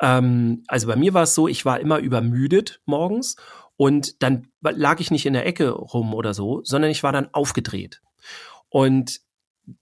Ähm, 0.00 0.62
also 0.68 0.88
bei 0.88 0.96
mir 0.96 1.14
war 1.14 1.22
es 1.22 1.34
so, 1.34 1.48
ich 1.48 1.64
war 1.64 1.80
immer 1.80 1.98
übermüdet 1.98 2.80
morgens 2.84 3.36
und 3.80 4.22
dann 4.22 4.48
lag 4.60 5.00
ich 5.00 5.10
nicht 5.10 5.24
in 5.24 5.32
der 5.32 5.46
Ecke 5.46 5.70
rum 5.70 6.12
oder 6.12 6.34
so, 6.34 6.60
sondern 6.64 6.90
ich 6.90 7.02
war 7.02 7.12
dann 7.12 7.32
aufgedreht. 7.32 8.02
Und 8.68 9.22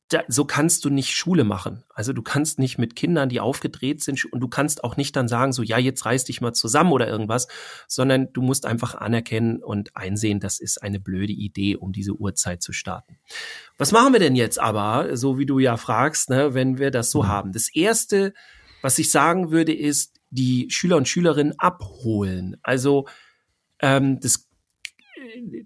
da, 0.06 0.22
so 0.28 0.44
kannst 0.44 0.84
du 0.84 0.88
nicht 0.88 1.16
Schule 1.16 1.42
machen. 1.42 1.82
Also 1.92 2.12
du 2.12 2.22
kannst 2.22 2.60
nicht 2.60 2.78
mit 2.78 2.94
Kindern, 2.94 3.28
die 3.28 3.40
aufgedreht 3.40 4.00
sind, 4.00 4.24
und 4.26 4.38
du 4.38 4.46
kannst 4.46 4.84
auch 4.84 4.96
nicht 4.96 5.16
dann 5.16 5.26
sagen, 5.26 5.52
so, 5.52 5.64
ja, 5.64 5.78
jetzt 5.78 6.06
reiß 6.06 6.26
dich 6.26 6.40
mal 6.40 6.52
zusammen 6.52 6.92
oder 6.92 7.08
irgendwas, 7.08 7.48
sondern 7.88 8.32
du 8.32 8.40
musst 8.40 8.66
einfach 8.66 8.94
anerkennen 8.94 9.64
und 9.64 9.96
einsehen, 9.96 10.38
das 10.38 10.60
ist 10.60 10.80
eine 10.80 11.00
blöde 11.00 11.32
Idee, 11.32 11.74
um 11.74 11.92
diese 11.92 12.12
Uhrzeit 12.12 12.62
zu 12.62 12.72
starten. 12.72 13.18
Was 13.78 13.90
machen 13.90 14.12
wir 14.12 14.20
denn 14.20 14.36
jetzt 14.36 14.60
aber, 14.60 15.16
so 15.16 15.38
wie 15.38 15.46
du 15.46 15.58
ja 15.58 15.76
fragst, 15.76 16.30
ne, 16.30 16.54
wenn 16.54 16.78
wir 16.78 16.92
das 16.92 17.10
so 17.10 17.24
mhm. 17.24 17.26
haben? 17.26 17.52
Das 17.52 17.68
erste, 17.74 18.32
was 18.80 18.96
ich 19.00 19.10
sagen 19.10 19.50
würde, 19.50 19.74
ist, 19.74 20.20
die 20.30 20.68
Schüler 20.70 20.98
und 20.98 21.08
Schülerinnen 21.08 21.58
abholen. 21.58 22.58
Also 22.62 23.06
ähm, 23.80 24.20
das 24.20 24.48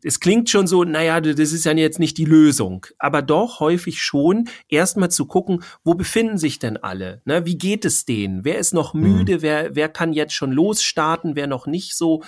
es 0.02 0.20
klingt 0.20 0.50
schon 0.50 0.66
so, 0.66 0.84
naja, 0.84 1.20
das 1.20 1.52
ist 1.52 1.64
ja 1.64 1.72
jetzt 1.72 1.98
nicht 1.98 2.18
die 2.18 2.24
Lösung, 2.24 2.86
aber 2.98 3.22
doch 3.22 3.60
häufig 3.60 4.00
schon 4.00 4.48
erstmal 4.68 5.10
zu 5.10 5.26
gucken, 5.26 5.62
wo 5.84 5.94
befinden 5.94 6.38
sich 6.38 6.58
denn 6.58 6.76
alle? 6.76 7.22
Ne? 7.24 7.46
Wie 7.46 7.58
geht 7.58 7.84
es 7.84 8.04
denen? 8.04 8.44
Wer 8.44 8.58
ist 8.58 8.74
noch 8.74 8.94
müde? 8.94 9.36
Mhm. 9.36 9.42
Wer, 9.42 9.74
wer 9.74 9.88
kann 9.88 10.12
jetzt 10.12 10.34
schon 10.34 10.52
losstarten? 10.52 11.36
Wer 11.36 11.46
noch 11.46 11.66
nicht 11.66 11.94
so? 11.96 12.22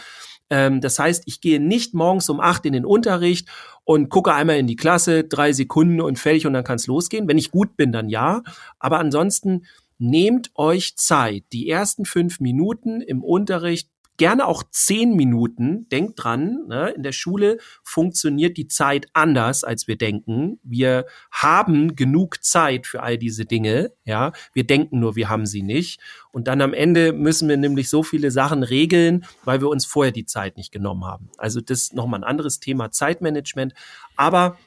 Ähm, 0.51 0.81
das 0.81 0.99
heißt, 0.99 1.25
ich 1.27 1.41
gehe 1.41 1.61
nicht 1.61 1.95
morgens 1.95 2.29
um 2.29 2.41
acht 2.41 2.67
in 2.67 2.73
den 2.73 2.85
Unterricht 2.85 3.49
und 3.85 4.09
gucke 4.11 4.33
einmal 4.33 4.57
in 4.57 4.67
die 4.67 4.77
Klasse, 4.77 5.25
drei 5.25 5.53
Sekunden 5.53 6.01
und 6.01 6.19
fertig 6.19 6.47
und 6.47 6.53
dann 6.53 6.65
kann 6.65 6.77
es 6.77 6.87
losgehen. 6.87 7.29
Wenn 7.29 7.39
ich 7.39 7.51
gut 7.51 7.77
bin, 7.77 7.93
dann 7.93 8.09
ja. 8.09 8.43
Aber 8.79 8.99
ansonsten 8.99 9.67
nehmt 9.99 10.51
euch 10.55 10.97
Zeit. 10.97 11.45
Die 11.53 11.69
ersten 11.69 12.05
fünf 12.05 12.41
Minuten 12.41 13.01
im 13.01 13.23
Unterricht 13.23 13.89
gerne 14.17 14.47
auch 14.47 14.63
zehn 14.71 15.15
Minuten. 15.17 15.89
Denkt 15.89 16.23
dran, 16.23 16.67
ne, 16.69 16.91
in 16.91 17.03
der 17.03 17.13
Schule 17.13 17.59
funktioniert 17.83 18.57
die 18.57 18.69
Zeit 18.69 19.07
anders, 19.13 19.65
als 19.65 19.89
wir 19.89 19.97
denken. 19.97 20.59
Wir 20.63 21.07
haben 21.31 21.97
genug 21.97 22.43
Zeit 22.45 22.87
für 22.87 23.03
all 23.03 23.19
diese 23.19 23.45
Dinge. 23.45 23.93
Ja, 24.05 24.33
wir 24.53 24.65
denken 24.65 25.01
nur, 25.01 25.17
wir 25.17 25.29
haben 25.29 25.47
sie 25.47 25.63
nicht. 25.63 26.01
Und 26.33 26.49
dann 26.49 26.61
am 26.61 26.75
Ende 26.75 27.13
müssen 27.13 27.49
wir 27.49 27.57
nämlich 27.57 27.89
so 27.89 28.03
viele 28.03 28.31
Sachen 28.31 28.63
regeln, 28.63 29.25
weil 29.45 29.61
wir 29.61 29.69
uns 29.69 29.87
vorher 29.87 30.13
die 30.13 30.27
Zeit 30.27 30.57
nicht 30.57 30.73
genommen 30.73 31.05
haben. 31.05 31.31
Also 31.39 31.61
das 31.61 31.83
ist 31.83 31.95
nochmal 31.95 32.21
ein 32.21 32.25
anderes 32.25 32.61
Thema 32.61 32.91
Zeitmanagement. 32.91 33.75
Aber 34.17 34.59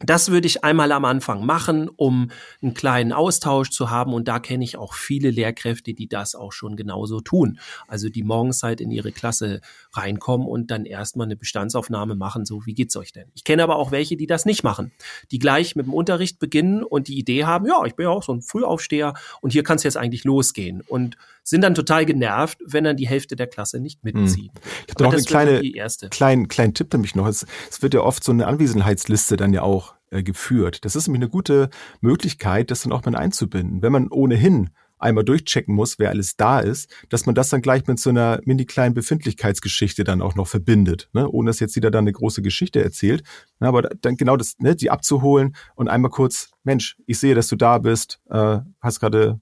das 0.00 0.30
würde 0.30 0.46
ich 0.46 0.62
einmal 0.62 0.92
am 0.92 1.04
Anfang 1.04 1.44
machen, 1.44 1.88
um 1.88 2.30
einen 2.62 2.74
kleinen 2.74 3.12
Austausch 3.12 3.70
zu 3.70 3.90
haben. 3.90 4.14
Und 4.14 4.28
da 4.28 4.38
kenne 4.38 4.62
ich 4.62 4.76
auch 4.76 4.94
viele 4.94 5.30
Lehrkräfte, 5.30 5.92
die 5.92 6.08
das 6.08 6.36
auch 6.36 6.52
schon 6.52 6.76
genauso 6.76 7.20
tun. 7.20 7.58
Also 7.88 8.08
die 8.08 8.22
morgens 8.22 8.62
halt 8.62 8.80
in 8.80 8.92
ihre 8.92 9.10
Klasse 9.10 9.60
reinkommen 9.92 10.46
und 10.46 10.70
dann 10.70 10.84
erstmal 10.84 11.26
eine 11.26 11.36
Bestandsaufnahme 11.36 12.14
machen, 12.14 12.44
so 12.44 12.64
wie 12.64 12.74
geht's 12.74 12.96
euch 12.96 13.12
denn? 13.12 13.30
Ich 13.34 13.42
kenne 13.42 13.64
aber 13.64 13.76
auch 13.76 13.90
welche, 13.90 14.16
die 14.16 14.26
das 14.26 14.44
nicht 14.46 14.62
machen, 14.62 14.92
die 15.32 15.40
gleich 15.40 15.74
mit 15.74 15.86
dem 15.86 15.94
Unterricht 15.94 16.38
beginnen 16.38 16.84
und 16.84 17.08
die 17.08 17.18
Idee 17.18 17.44
haben, 17.44 17.66
ja, 17.66 17.84
ich 17.84 17.96
bin 17.96 18.04
ja 18.04 18.10
auch 18.10 18.22
so 18.22 18.32
ein 18.32 18.42
Frühaufsteher 18.42 19.14
und 19.40 19.52
hier 19.52 19.64
kann 19.64 19.76
es 19.76 19.82
jetzt 19.82 19.96
eigentlich 19.96 20.22
losgehen. 20.24 20.80
Und 20.82 21.16
sind 21.48 21.62
dann 21.62 21.74
total 21.74 22.04
genervt, 22.04 22.58
wenn 22.64 22.84
dann 22.84 22.96
die 22.96 23.08
Hälfte 23.08 23.36
der 23.36 23.46
Klasse 23.46 23.80
nicht 23.80 24.04
mitzieht. 24.04 24.52
Hm. 24.52 24.62
Ich 24.86 24.94
habe 24.94 25.04
noch 25.04 25.12
eine 25.12 25.22
kleine, 25.22 25.62
kleinen, 26.10 26.48
kleinen 26.48 26.74
Tipp 26.74 26.92
nämlich 26.92 27.14
noch. 27.14 27.26
Es, 27.26 27.46
es 27.70 27.82
wird 27.82 27.94
ja 27.94 28.00
oft 28.00 28.22
so 28.22 28.32
eine 28.32 28.46
Anwesenheitsliste 28.46 29.36
dann 29.36 29.52
ja 29.52 29.62
auch 29.62 29.94
äh, 30.10 30.22
geführt. 30.22 30.84
Das 30.84 30.96
ist 30.96 31.06
nämlich 31.06 31.22
eine 31.22 31.30
gute 31.30 31.70
Möglichkeit, 32.00 32.70
das 32.70 32.82
dann 32.82 32.92
auch 32.92 33.04
mal 33.04 33.16
einzubinden. 33.16 33.82
Wenn 33.82 33.92
man 33.92 34.08
ohnehin 34.08 34.70
einmal 34.98 35.24
durchchecken 35.24 35.74
muss, 35.74 35.98
wer 35.98 36.10
alles 36.10 36.36
da 36.36 36.60
ist, 36.60 36.90
dass 37.08 37.26
man 37.26 37.34
das 37.34 37.50
dann 37.50 37.62
gleich 37.62 37.86
mit 37.86 37.98
so 37.98 38.10
einer 38.10 38.40
mini 38.44 38.64
kleinen 38.64 38.94
Befindlichkeitsgeschichte 38.94 40.04
dann 40.04 40.22
auch 40.22 40.34
noch 40.34 40.48
verbindet, 40.48 41.08
ne? 41.12 41.28
ohne 41.28 41.50
dass 41.50 41.60
jetzt 41.60 41.74
jeder 41.76 41.90
dann 41.90 42.04
eine 42.04 42.12
große 42.12 42.42
Geschichte 42.42 42.82
erzählt. 42.82 43.22
Ne? 43.60 43.68
Aber 43.68 43.82
dann 43.82 44.16
genau 44.16 44.36
das, 44.36 44.58
ne, 44.58 44.74
die 44.74 44.90
abzuholen 44.90 45.54
und 45.76 45.88
einmal 45.88 46.10
kurz, 46.10 46.50
Mensch, 46.64 46.96
ich 47.06 47.18
sehe, 47.18 47.34
dass 47.34 47.48
du 47.48 47.56
da 47.56 47.78
bist, 47.78 48.20
äh, 48.28 48.58
hast 48.80 49.00
gerade 49.00 49.40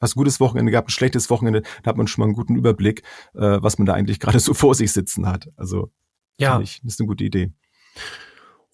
hast 0.00 0.16
ein 0.16 0.18
gutes 0.18 0.40
Wochenende 0.40 0.72
gehabt, 0.72 0.88
ein 0.88 0.92
schlechtes 0.92 1.30
Wochenende, 1.30 1.62
da 1.82 1.90
hat 1.90 1.96
man 1.96 2.06
schon 2.06 2.22
mal 2.22 2.26
einen 2.26 2.34
guten 2.34 2.56
Überblick, 2.56 3.02
äh, 3.34 3.58
was 3.60 3.78
man 3.78 3.86
da 3.86 3.94
eigentlich 3.94 4.20
gerade 4.20 4.40
so 4.40 4.54
vor 4.54 4.74
sich 4.74 4.92
sitzen 4.92 5.26
hat. 5.26 5.48
Also 5.56 5.92
ja, 6.38 6.60
ich, 6.60 6.80
das 6.82 6.94
ist 6.94 7.00
eine 7.00 7.08
gute 7.08 7.24
Idee. 7.24 7.52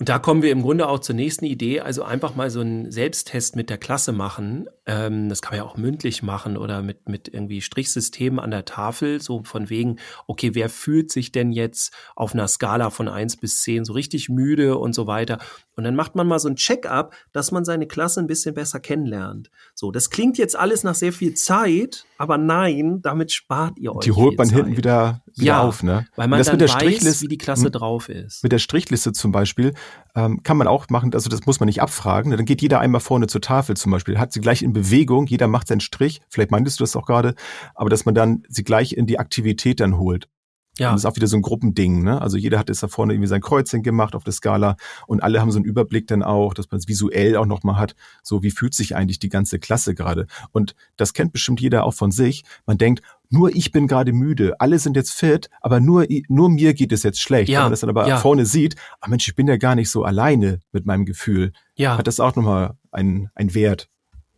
Und 0.01 0.09
da 0.09 0.19
kommen 0.19 0.43
wir 0.43 0.51
im 0.51 0.63
Grunde 0.63 0.89
auch 0.89 0.99
zur 0.99 1.15
nächsten 1.15 1.45
Idee, 1.45 1.79
also 1.79 2.03
einfach 2.03 2.35
mal 2.35 2.51
so 2.51 2.59
einen 2.61 2.91
Selbsttest 2.91 3.55
mit 3.55 3.71
der 3.71 3.79
Klasse 3.79 4.11
machen. 4.11 4.67
Ähm, 4.87 5.29
das 5.29 5.41
kann 5.41 5.53
man 5.53 5.59
ja 5.59 5.71
auch 5.71 5.77
mündlich 5.77 6.21
machen 6.21 6.57
oder 6.57 6.83
mit, 6.83 7.09
mit 7.09 7.29
irgendwie 7.33 7.61
Strichsystemen 7.61 8.41
an 8.41 8.51
der 8.51 8.65
Tafel, 8.65 9.23
so 9.23 9.45
von 9.45 9.71
wegen, 9.71 10.01
okay, 10.27 10.51
wer 10.55 10.69
fühlt 10.69 11.13
sich 11.13 11.31
denn 11.31 11.53
jetzt 11.53 11.95
auf 12.17 12.35
einer 12.35 12.49
Skala 12.49 12.91
von 12.91 13.09
eins 13.09 13.37
bis 13.37 13.63
zehn 13.63 13.85
so 13.85 13.93
richtig 13.93 14.29
müde 14.29 14.79
und 14.79 14.97
so 14.97 15.07
weiter. 15.07 15.39
Und 15.77 15.85
dann 15.85 15.95
macht 15.95 16.17
man 16.17 16.27
mal 16.27 16.41
so 16.41 16.49
ein 16.49 16.57
Check-up, 16.57 17.15
dass 17.33 17.53
man 17.53 17.65
seine 17.65 17.87
Klasse 17.87 18.19
ein 18.19 18.27
bisschen 18.27 18.55
besser 18.57 18.81
kennenlernt. 18.81 19.51
So, 19.75 19.93
das 19.93 20.11
klingt 20.11 20.39
jetzt 20.39 20.57
alles 20.57 20.83
nach 20.83 20.97
sehr 20.97 21.13
viel 21.13 21.35
Zeit, 21.35 22.05
aber 22.19 22.37
nein, 22.37 23.01
damit 23.01 23.31
spart 23.31 23.79
ihr 23.79 23.95
euch. 23.95 24.05
Die 24.05 24.13
holt 24.13 24.39
man 24.39 24.49
Zeit. 24.49 24.57
hinten 24.57 24.77
wieder, 24.77 25.21
wieder 25.24 25.24
ja, 25.43 25.63
auf, 25.63 25.83
ne? 25.83 26.07
Weil 26.17 26.29
man 26.29 26.39
das 26.39 26.47
dann 26.47 26.59
mit 26.59 26.69
der 26.69 26.75
weiß, 26.75 27.23
wie 27.23 27.29
die 27.29 27.39
Klasse 27.39 27.67
hm? 27.67 27.73
drauf 27.73 28.09
ist. 28.09 28.43
Mit 28.43 28.53
der 28.53 28.59
Strichliste 28.59 29.13
zum 29.13 29.33
Beispiel 29.33 29.75
ähm, 30.15 30.43
kann 30.43 30.57
man 30.57 30.67
auch 30.67 30.89
machen, 30.91 31.13
also 31.15 31.29
das 31.29 31.47
muss 31.47 31.61
man 31.61 31.67
nicht 31.67 31.83
abfragen. 31.83 32.31
Dann 32.31 32.45
geht 32.45 32.63
jeder 32.63 32.81
einmal 32.81 33.01
vorne 33.01 33.27
zur 33.27 33.41
Tafel 33.41 33.77
zum 33.77 33.93
Beispiel, 33.93 34.19
hat 34.19 34.33
sie 34.33 34.41
gleich 34.41 34.63
in 34.63 34.73
Bewegung, 34.73 35.27
jeder 35.27 35.49
macht 35.49 35.69
seinen 35.69 35.81
Strich, 35.81 36.21
vielleicht 36.29 36.51
meintest 36.51 36.81
du 36.81 36.85
das 36.85 36.97
auch 36.97 37.07
gerade, 37.07 37.35
aber 37.75 37.91
dass 37.91 38.05
man 38.05 38.15
dann 38.15 38.43
sie 38.49 38.65
gleich 38.65 38.93
in 38.93 39.07
die 39.07 39.19
Aktivität 39.19 39.81
dann 39.81 39.99
holt. 39.99 40.29
Ja. 40.79 40.89
Und 40.89 40.95
das 40.95 41.03
ist 41.03 41.07
auch 41.07 41.17
wieder 41.17 41.27
so 41.29 41.37
ein 41.37 41.43
Gruppending, 41.43 42.03
ne? 42.03 42.21
Also 42.21 42.37
jeder 42.37 42.59
hat 42.59 42.69
jetzt 42.69 42.83
da 42.83 42.89
vorne 42.89 43.13
irgendwie 43.13 43.29
sein 43.29 43.41
Kreuzchen 43.41 43.83
gemacht 43.83 44.15
auf 44.17 44.25
der 44.25 44.33
Skala 44.33 44.77
und 45.07 45.23
alle 45.23 45.41
haben 45.41 45.53
so 45.53 45.59
einen 45.59 45.65
Überblick 45.65 46.09
dann 46.09 46.23
auch, 46.23 46.53
dass 46.53 46.71
man 46.71 46.81
es 46.81 46.89
visuell 46.89 47.37
auch 47.37 47.47
nochmal 47.47 47.77
hat, 47.77 47.95
so 48.23 48.43
wie 48.43 48.51
fühlt 48.51 48.75
sich 48.75 48.97
eigentlich 48.97 49.19
die 49.21 49.29
ganze 49.29 49.59
Klasse 49.59 49.95
gerade. 49.95 50.27
Und 50.51 50.75
das 50.97 51.13
kennt 51.13 51.33
bestimmt 51.33 51.61
jeder 51.61 51.85
auch 51.85 51.95
von 51.95 52.11
sich. 52.11 52.45
Man 52.67 52.77
denkt, 52.77 53.03
nur 53.31 53.55
ich 53.55 53.73
bin 53.73 53.87
gerade 53.87 54.13
müde, 54.13 54.61
alle 54.61 54.79
sind 54.79 54.97
jetzt 54.97 55.13
fit, 55.13 55.49
aber 55.61 55.81
nur, 55.81 56.07
nur 56.29 56.49
mir 56.49 56.75
geht 56.75 56.93
es 56.93 57.03
jetzt 57.03 57.21
schlecht. 57.21 57.49
Ja. 57.49 57.59
Wenn 57.59 57.65
man 57.65 57.73
das 57.73 57.81
dann 57.81 57.91
aber 57.91 58.09
ja. 58.09 58.19
vorne 58.19 58.45
sieht, 58.45 58.77
ah 59.01 59.09
Mensch, 59.09 59.29
ich 59.29 59.35
bin 59.35 59.47
ja 59.47 59.57
gar 59.57 59.75
nicht 59.75 59.91
so 59.91 60.05
alleine 60.05 60.61
mit 60.73 60.87
meinem 60.87 61.05
Gefühl. 61.05 61.53
Ja. 61.77 61.99
Hat 61.99 62.07
das 62.07 62.21
auch 62.21 62.35
nochmal 62.37 62.75
einen, 62.91 63.31
einen 63.35 63.55
Wert. 63.55 63.89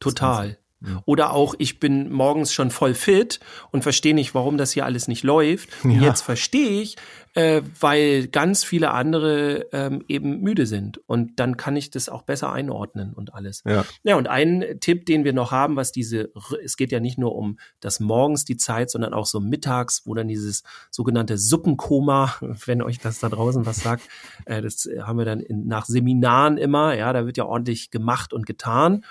Total. 0.01 0.59
Oder 1.05 1.33
auch, 1.33 1.55
ich 1.59 1.81
bin 1.81 2.13
morgens 2.13 2.53
schon 2.53 2.71
voll 2.71 2.95
fit 2.95 3.41
und 3.71 3.83
verstehe 3.83 4.15
nicht, 4.15 4.35
warum 4.35 4.59
das 4.59 4.73
hier 4.73 4.85
alles 4.85 5.09
nicht 5.09 5.25
läuft. 5.25 5.71
Und 5.83 5.93
ja. 5.93 6.03
jetzt 6.03 6.21
verstehe 6.21 6.83
ich, 6.83 6.97
äh, 7.37 7.63
weil 7.81 8.29
ganz 8.29 8.65
viele 8.65 8.93
andere 8.93 9.67
ähm, 9.73 10.05
eben 10.09 10.41
müde 10.41 10.67
sind. 10.67 10.99
Und 11.07 11.41
dann 11.41 11.57
kann 11.57 11.77
ich 11.77 11.91
das 11.91 12.09
auch 12.09 12.23
besser 12.23 12.53
einordnen 12.53 13.15
und 13.15 13.35
alles. 13.35 13.63
Ja. 13.67 13.85
ja, 14.05 14.17
und 14.17 14.29
ein 14.29 14.65
Tipp, 14.81 15.07
den 15.07 15.25
wir 15.25 15.33
noch 15.33 15.51
haben, 15.51 15.77
was 15.77 15.93
diese, 15.93 16.31
es 16.63 16.77
geht 16.77 16.93
ja 16.93 17.01
nicht 17.01 17.19
nur 17.19 17.35
um 17.35 17.59
das 17.81 18.01
morgens 18.01 18.45
die 18.45 18.57
Zeit, 18.57 18.91
sondern 18.91 19.13
auch 19.13 19.27
so 19.27 19.41
mittags, 19.41 20.03
wo 20.07 20.15
dann 20.15 20.29
dieses 20.29 20.63
sogenannte 20.91 21.37
Suppenkoma, 21.37 22.35
wenn 22.41 22.83
euch 22.83 22.99
das 22.99 23.19
da 23.19 23.29
draußen 23.29 23.67
was 23.67 23.83
sagt, 23.83 24.09
äh, 24.45 24.63
das 24.63 24.89
haben 25.03 25.19
wir 25.19 25.25
dann 25.25 25.41
in, 25.41 25.67
nach 25.67 25.87
Seminaren 25.87 26.59
immer, 26.59 26.95
ja, 26.95 27.13
da 27.13 27.27
wird 27.27 27.37
ja 27.37 27.45
ordentlich 27.45 27.91
gemacht 27.91 28.33
und 28.33 28.47
getan. 28.47 29.05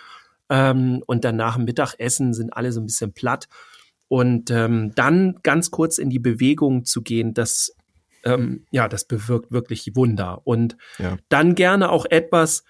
Ähm, 0.49 1.01
und 1.07 1.25
dann 1.25 1.35
nach 1.35 1.55
dem 1.55 1.65
Mittagessen 1.65 2.33
sind 2.33 2.51
alle 2.51 2.71
so 2.71 2.81
ein 2.81 2.85
bisschen 2.85 3.13
platt. 3.13 3.47
Und 4.07 4.51
ähm, 4.51 4.91
dann 4.95 5.39
ganz 5.43 5.71
kurz 5.71 5.97
in 5.97 6.09
die 6.09 6.19
Bewegung 6.19 6.85
zu 6.85 7.01
gehen, 7.01 7.33
das, 7.33 7.75
ähm, 8.23 8.65
ja, 8.71 8.87
das 8.87 9.05
bewirkt 9.05 9.51
wirklich 9.51 9.95
Wunder. 9.95 10.41
Und 10.45 10.77
ja. 10.99 11.17
dann 11.29 11.55
gerne 11.55 11.89
auch 11.89 12.05
etwas, 12.05 12.63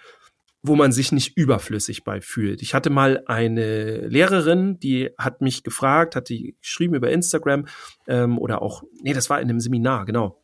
wo 0.64 0.76
man 0.76 0.92
sich 0.92 1.12
nicht 1.12 1.38
überflüssig 1.38 2.04
bei 2.04 2.22
fühlt. 2.22 2.62
Ich 2.62 2.74
hatte 2.74 2.90
mal 2.90 3.22
eine 3.28 4.08
Lehrerin, 4.08 4.80
die 4.80 5.12
hat 5.18 5.42
mich 5.42 5.64
gefragt, 5.64 6.16
hat 6.16 6.30
die 6.30 6.56
geschrieben 6.62 6.96
über 6.96 7.12
Instagram 7.12 7.68
ähm, 8.08 8.40
oder 8.40 8.62
auch, 8.62 8.84
nee, 9.02 9.14
das 9.14 9.30
war 9.30 9.40
in 9.42 9.50
einem 9.50 9.60
Seminar, 9.60 10.06
genau 10.06 10.42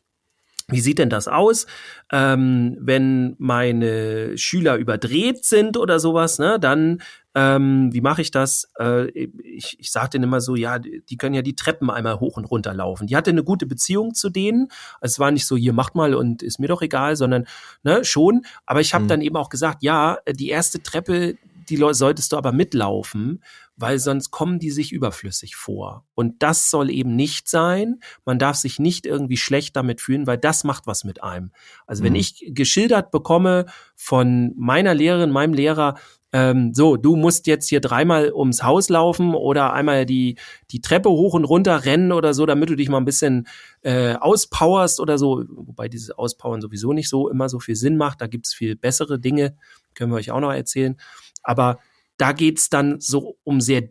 wie 0.68 0.80
sieht 0.80 0.98
denn 0.98 1.10
das 1.10 1.28
aus, 1.28 1.66
ähm, 2.10 2.76
wenn 2.80 3.34
meine 3.38 4.36
Schüler 4.38 4.76
überdreht 4.76 5.44
sind 5.44 5.76
oder 5.76 5.98
sowas? 5.98 6.38
Ne, 6.38 6.58
dann 6.58 7.02
ähm, 7.34 7.92
wie 7.92 8.00
mache 8.00 8.22
ich 8.22 8.30
das? 8.30 8.70
Äh, 8.78 9.08
ich 9.10 9.76
ich 9.78 9.90
sage 9.90 10.10
denen 10.10 10.24
immer 10.24 10.40
so, 10.40 10.54
ja, 10.54 10.78
die 10.78 11.16
können 11.16 11.34
ja 11.34 11.42
die 11.42 11.56
Treppen 11.56 11.90
einmal 11.90 12.20
hoch 12.20 12.36
und 12.36 12.44
runter 12.44 12.74
laufen. 12.74 13.06
Die 13.06 13.16
hatte 13.16 13.30
eine 13.30 13.44
gute 13.44 13.66
Beziehung 13.66 14.14
zu 14.14 14.28
denen. 14.28 14.68
Es 15.00 15.18
war 15.18 15.30
nicht 15.30 15.46
so, 15.46 15.56
hier 15.56 15.72
macht 15.72 15.94
mal 15.94 16.14
und 16.14 16.42
ist 16.42 16.58
mir 16.58 16.68
doch 16.68 16.82
egal, 16.82 17.16
sondern 17.16 17.46
ne, 17.82 18.04
schon. 18.04 18.44
Aber 18.66 18.80
ich 18.80 18.92
habe 18.92 19.04
mhm. 19.04 19.08
dann 19.08 19.20
eben 19.22 19.36
auch 19.36 19.48
gesagt, 19.48 19.82
ja, 19.82 20.18
die 20.28 20.50
erste 20.50 20.82
Treppe, 20.82 21.36
die 21.68 21.76
solltest 21.92 22.32
du 22.32 22.36
aber 22.36 22.52
mitlaufen, 22.52 23.42
weil 23.76 23.98
sonst 23.98 24.30
kommen 24.30 24.58
die 24.58 24.70
sich 24.70 24.92
überflüssig 24.92 25.56
vor. 25.56 26.04
Und 26.14 26.42
das 26.42 26.70
soll 26.70 26.90
eben 26.90 27.16
nicht 27.16 27.48
sein. 27.48 28.00
Man 28.24 28.38
darf 28.38 28.56
sich 28.56 28.78
nicht 28.78 29.06
irgendwie 29.06 29.36
schlecht 29.38 29.74
damit 29.76 30.00
fühlen, 30.00 30.26
weil 30.26 30.38
das 30.38 30.64
macht 30.64 30.86
was 30.86 31.04
mit 31.04 31.22
einem. 31.22 31.52
Also 31.86 32.04
wenn 32.04 32.12
Mhm. 32.12 32.18
ich 32.18 32.50
geschildert 32.50 33.10
bekomme 33.10 33.66
von 33.96 34.52
meiner 34.56 34.94
Lehrerin, 34.94 35.30
meinem 35.30 35.54
Lehrer, 35.54 35.94
ähm, 36.32 36.72
so, 36.74 36.96
du 36.96 37.14
musst 37.16 37.46
jetzt 37.46 37.68
hier 37.68 37.80
dreimal 37.80 38.32
ums 38.32 38.62
Haus 38.62 38.88
laufen 38.88 39.34
oder 39.34 39.72
einmal 39.72 40.06
die, 40.06 40.36
die 40.70 40.80
Treppe 40.80 41.10
hoch 41.10 41.34
und 41.34 41.44
runter 41.44 41.84
rennen 41.84 42.10
oder 42.12 42.32
so, 42.34 42.46
damit 42.46 42.70
du 42.70 42.76
dich 42.76 42.88
mal 42.88 42.98
ein 42.98 43.04
bisschen 43.04 43.46
äh, 43.82 44.14
auspowerst 44.14 44.98
oder 45.00 45.18
so, 45.18 45.44
wobei 45.48 45.88
dieses 45.88 46.10
Auspowern 46.10 46.60
sowieso 46.60 46.92
nicht 46.92 47.08
so 47.08 47.28
immer 47.28 47.48
so 47.48 47.60
viel 47.60 47.76
Sinn 47.76 47.96
macht. 47.96 48.20
Da 48.20 48.26
gibt's 48.26 48.54
viel 48.54 48.76
bessere 48.76 49.18
Dinge, 49.18 49.56
können 49.94 50.10
wir 50.10 50.16
euch 50.16 50.30
auch 50.30 50.40
noch 50.40 50.52
erzählen. 50.52 50.96
Aber 51.42 51.78
da 52.16 52.32
geht's 52.32 52.70
dann 52.70 53.00
so 53.00 53.36
um 53.44 53.60
sehr 53.60 53.88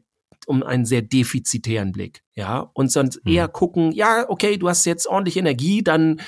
um 0.48 0.64
einen 0.64 0.86
sehr 0.86 1.04
defizitären 1.04 1.92
Blick, 1.92 2.24
ja, 2.34 2.72
und 2.74 2.92
sonst 2.92 3.24
Mhm. 3.24 3.32
eher 3.32 3.48
gucken, 3.48 3.92
ja, 3.92 4.26
okay, 4.28 4.58
du 4.58 4.68
hast 4.70 4.86
jetzt 4.86 5.06
ordentlich 5.06 5.38
Energie, 5.38 5.84
dann 5.84 6.20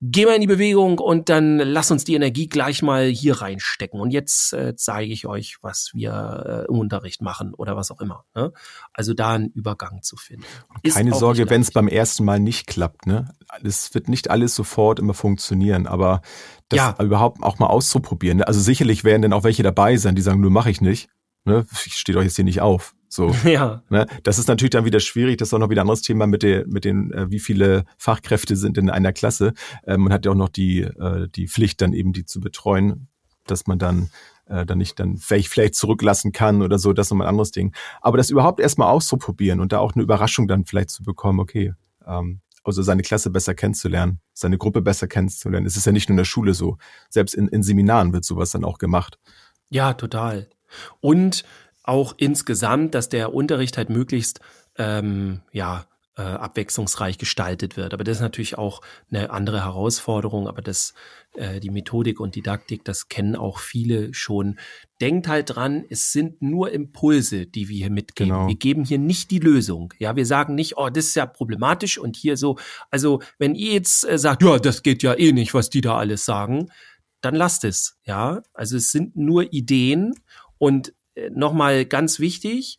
geh 0.00 0.24
mal 0.26 0.34
in 0.34 0.40
die 0.40 0.46
Bewegung 0.46 0.98
und 0.98 1.28
dann 1.28 1.58
lass 1.58 1.90
uns 1.90 2.04
die 2.04 2.14
Energie 2.14 2.48
gleich 2.48 2.82
mal 2.82 3.06
hier 3.06 3.40
reinstecken. 3.40 4.00
Und 4.00 4.10
jetzt 4.12 4.52
äh, 4.52 4.76
zeige 4.76 5.12
ich 5.12 5.26
euch, 5.26 5.58
was 5.60 5.90
wir 5.92 6.66
äh, 6.68 6.72
im 6.72 6.78
Unterricht 6.78 7.20
machen 7.20 7.52
oder 7.54 7.76
was 7.76 7.90
auch 7.90 8.00
immer. 8.00 8.24
Ne? 8.34 8.52
Also 8.92 9.12
da 9.14 9.32
einen 9.34 9.48
Übergang 9.50 10.02
zu 10.02 10.16
finden. 10.16 10.44
Keine 10.88 11.14
Sorge, 11.14 11.50
wenn 11.50 11.62
es 11.62 11.72
beim 11.72 11.88
ersten 11.88 12.24
Mal 12.24 12.38
nicht 12.38 12.66
klappt. 12.66 13.06
Ne? 13.06 13.34
Es 13.64 13.92
wird 13.94 14.08
nicht 14.08 14.30
alles 14.30 14.54
sofort 14.54 14.98
immer 15.00 15.14
funktionieren, 15.14 15.86
aber 15.86 16.22
das 16.68 16.78
Ja. 16.78 16.96
überhaupt 17.00 17.42
auch 17.42 17.58
mal 17.58 17.66
auszuprobieren. 17.66 18.38
Ne? 18.38 18.46
Also 18.46 18.60
sicherlich 18.60 19.04
werden 19.04 19.22
dann 19.22 19.32
auch 19.32 19.44
welche 19.44 19.62
dabei 19.62 19.96
sein, 19.96 20.14
die 20.14 20.22
sagen, 20.22 20.40
nur 20.40 20.50
mache 20.50 20.70
ich 20.70 20.80
nicht. 20.80 21.08
Ne? 21.44 21.66
Ich 21.86 21.94
stehe 21.94 22.14
doch 22.14 22.22
jetzt 22.22 22.36
hier 22.36 22.44
nicht 22.44 22.60
auf. 22.60 22.94
So. 23.08 23.34
Ja, 23.44 23.82
Ne? 23.88 24.06
Das 24.22 24.38
ist 24.38 24.48
natürlich 24.48 24.70
dann 24.70 24.84
wieder 24.84 25.00
schwierig. 25.00 25.38
Das 25.38 25.48
ist 25.48 25.54
auch 25.54 25.58
noch 25.58 25.70
wieder 25.70 25.80
ein 25.80 25.86
anderes 25.86 26.02
Thema 26.02 26.26
mit, 26.26 26.42
der, 26.42 26.66
mit 26.66 26.84
den, 26.84 27.12
äh, 27.12 27.30
wie 27.30 27.38
viele 27.38 27.84
Fachkräfte 27.96 28.56
sind 28.56 28.78
in 28.78 28.90
einer 28.90 29.12
Klasse. 29.12 29.54
Ähm, 29.86 30.02
man 30.02 30.12
hat 30.12 30.24
ja 30.24 30.32
auch 30.32 30.36
noch 30.36 30.48
die, 30.48 30.80
äh, 30.82 31.28
die 31.28 31.48
Pflicht, 31.48 31.80
dann 31.80 31.92
eben 31.92 32.12
die 32.12 32.24
zu 32.24 32.40
betreuen, 32.40 33.08
dass 33.46 33.66
man 33.66 33.78
dann 33.78 34.10
äh, 34.46 34.64
dann 34.66 34.78
nicht 34.78 34.98
dann 34.98 35.18
vielleicht, 35.18 35.48
vielleicht 35.48 35.74
zurücklassen 35.74 36.32
kann 36.32 36.62
oder 36.62 36.78
so. 36.78 36.92
Das 36.92 37.06
ist 37.06 37.10
nochmal 37.10 37.26
ein 37.26 37.30
anderes 37.30 37.50
Ding. 37.50 37.74
Aber 38.00 38.16
das 38.16 38.30
überhaupt 38.30 38.60
erstmal 38.60 38.88
auszuprobieren 38.88 39.60
und 39.60 39.72
da 39.72 39.78
auch 39.78 39.94
eine 39.94 40.02
Überraschung 40.02 40.48
dann 40.48 40.64
vielleicht 40.64 40.90
zu 40.90 41.02
bekommen, 41.02 41.40
okay, 41.40 41.74
ähm, 42.06 42.40
also 42.64 42.82
seine 42.82 43.02
Klasse 43.02 43.30
besser 43.30 43.54
kennenzulernen, 43.54 44.20
seine 44.34 44.58
Gruppe 44.58 44.82
besser 44.82 45.06
kennenzulernen. 45.06 45.66
Es 45.66 45.76
ist 45.76 45.86
ja 45.86 45.92
nicht 45.92 46.08
nur 46.08 46.14
in 46.14 46.18
der 46.18 46.24
Schule 46.24 46.54
so. 46.54 46.76
Selbst 47.08 47.34
in, 47.34 47.48
in 47.48 47.62
Seminaren 47.62 48.12
wird 48.12 48.24
sowas 48.24 48.50
dann 48.50 48.64
auch 48.64 48.78
gemacht. 48.78 49.18
ja, 49.70 49.94
total. 49.94 50.48
Und 51.00 51.44
auch 51.88 52.14
insgesamt, 52.16 52.94
dass 52.94 53.08
der 53.08 53.34
Unterricht 53.34 53.76
halt 53.76 53.90
möglichst 53.90 54.40
ähm, 54.76 55.40
ja 55.52 55.86
äh, 56.18 56.22
abwechslungsreich 56.22 57.16
gestaltet 57.16 57.76
wird. 57.76 57.94
Aber 57.94 58.02
das 58.04 58.16
ist 58.16 58.22
natürlich 58.22 58.58
auch 58.58 58.80
eine 59.10 59.30
andere 59.30 59.64
Herausforderung. 59.64 60.48
Aber 60.48 60.62
das 60.62 60.94
äh, 61.34 61.60
die 61.60 61.70
Methodik 61.70 62.18
und 62.18 62.34
Didaktik, 62.34 62.84
das 62.84 63.08
kennen 63.08 63.36
auch 63.36 63.60
viele 63.60 64.12
schon. 64.12 64.58
Denkt 65.00 65.28
halt 65.28 65.54
dran, 65.54 65.84
es 65.88 66.12
sind 66.12 66.42
nur 66.42 66.72
Impulse, 66.72 67.46
die 67.46 67.68
wir 67.68 67.76
hier 67.76 67.90
mitgeben. 67.90 68.32
Genau. 68.32 68.48
Wir 68.48 68.56
geben 68.56 68.84
hier 68.84 68.98
nicht 68.98 69.30
die 69.30 69.38
Lösung. 69.38 69.94
Ja, 69.98 70.16
wir 70.16 70.26
sagen 70.26 70.56
nicht, 70.56 70.76
oh, 70.76 70.90
das 70.90 71.06
ist 71.06 71.14
ja 71.14 71.24
problematisch 71.24 71.98
und 71.98 72.16
hier 72.16 72.36
so. 72.36 72.58
Also 72.90 73.22
wenn 73.38 73.54
ihr 73.54 73.72
jetzt 73.72 74.06
äh, 74.08 74.18
sagt, 74.18 74.42
ja, 74.42 74.58
das 74.58 74.82
geht 74.82 75.02
ja 75.02 75.14
eh 75.14 75.32
nicht, 75.32 75.54
was 75.54 75.70
die 75.70 75.80
da 75.80 75.96
alles 75.96 76.24
sagen, 76.24 76.70
dann 77.20 77.34
lasst 77.36 77.64
es. 77.64 77.96
Ja, 78.04 78.42
also 78.52 78.76
es 78.76 78.90
sind 78.90 79.16
nur 79.16 79.52
Ideen 79.52 80.14
und 80.58 80.92
nochmal 81.30 81.84
ganz 81.86 82.18
wichtig, 82.20 82.78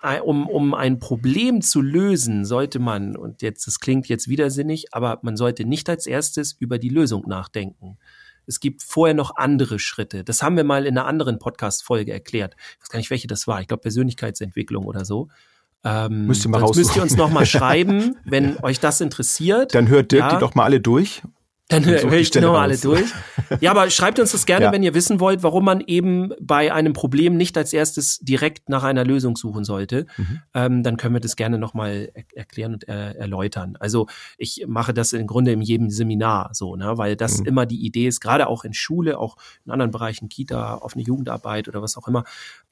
ein- 0.00 0.22
um, 0.22 0.48
um 0.48 0.74
ein 0.74 0.98
Problem 0.98 1.60
zu 1.62 1.80
lösen, 1.82 2.44
sollte 2.44 2.78
man, 2.78 3.16
und 3.16 3.42
jetzt, 3.42 3.66
das 3.66 3.78
klingt 3.78 4.08
jetzt 4.08 4.28
widersinnig, 4.28 4.86
aber 4.94 5.18
man 5.22 5.36
sollte 5.36 5.64
nicht 5.64 5.88
als 5.88 6.06
erstes 6.06 6.52
über 6.58 6.78
die 6.78 6.88
Lösung 6.88 7.24
nachdenken. 7.28 7.98
Es 8.46 8.58
gibt 8.58 8.82
vorher 8.82 9.14
noch 9.14 9.36
andere 9.36 9.78
Schritte. 9.78 10.24
Das 10.24 10.42
haben 10.42 10.56
wir 10.56 10.64
mal 10.64 10.86
in 10.86 10.96
einer 10.98 11.06
anderen 11.06 11.38
Podcast-Folge 11.38 12.12
erklärt. 12.12 12.56
Ich 12.76 12.82
weiß 12.82 12.88
gar 12.88 12.98
nicht, 12.98 13.10
welche 13.10 13.28
das 13.28 13.46
war. 13.46 13.60
Ich 13.60 13.68
glaube, 13.68 13.82
Persönlichkeitsentwicklung 13.82 14.86
oder 14.86 15.04
so. 15.04 15.28
Ähm, 15.84 16.26
Müsst 16.26 16.44
ihr 16.44 16.48
mal 16.50 16.60
müsst 16.62 16.74
ihr 16.76 16.82
uns 17.02 17.12
raussuchen. 17.12 17.16
noch 17.18 17.30
mal 17.30 17.46
schreiben, 17.46 18.16
wenn 18.24 18.56
euch 18.64 18.80
das 18.80 19.00
interessiert. 19.00 19.74
Dann 19.74 19.88
hört 19.88 20.10
Dirk 20.10 20.22
Ja. 20.24 20.34
die 20.34 20.40
doch 20.40 20.54
mal 20.54 20.64
alle 20.64 20.80
durch. 20.80 21.22
Dann 21.70 21.84
höre 21.86 22.12
ich 22.12 22.30
die 22.30 22.40
nochmal 22.40 22.62
alle 22.62 22.78
durch. 22.78 23.10
Ja, 23.58 23.72
aber 23.72 23.90
schreibt 23.90 24.20
uns 24.20 24.30
das 24.30 24.46
gerne, 24.46 24.66
Ja. 24.66 24.72
wenn 24.72 24.84
ihr 24.84 24.94
wissen 24.94 25.18
wollt, 25.18 25.42
warum 25.42 25.64
man 25.64 25.80
eben 25.80 26.32
bei 26.40 26.72
einem 26.72 26.92
Problem 26.92 27.36
nicht 27.36 27.56
als 27.58 27.72
erstes 27.72 28.20
direkt 28.20 28.68
nach 28.68 28.84
einer 28.84 29.04
Lösung 29.04 29.34
suchen 29.36 29.64
sollte. 29.64 30.06
Mhm. 30.16 30.38
Ähm, 30.54 30.82
dann 30.84 30.96
können 30.96 31.14
wir 31.14 31.20
das 31.20 31.34
gerne 31.34 31.58
nochmal 31.58 32.12
er 32.14 32.22
erklären 32.36 32.74
und 32.74 32.86
äh, 32.88 33.14
erläutern. 33.14 33.76
Also 33.80 34.06
ich 34.38 34.66
mache 34.68 34.94
das 34.94 35.12
im 35.14 35.26
Grunde 35.26 35.50
in 35.50 35.62
jedem 35.62 35.90
Seminar 35.90 36.50
so, 36.52 36.76
ne, 36.76 36.96
weil 36.96 37.16
das 37.16 37.40
Mhm. 37.40 37.46
immer 37.46 37.66
die 37.66 37.84
Idee 37.84 38.06
ist, 38.06 38.20
gerade 38.20 38.46
auch 38.46 38.62
in 38.62 38.72
Schule, 38.72 39.18
auch 39.18 39.36
in 39.66 39.72
anderen 39.72 39.90
Bereichen, 39.90 40.28
Kita, 40.28 40.76
offene 40.76 41.02
Jugendarbeit 41.02 41.66
oder 41.66 41.82
was 41.82 41.96
auch 41.96 42.06
immer. 42.06 42.22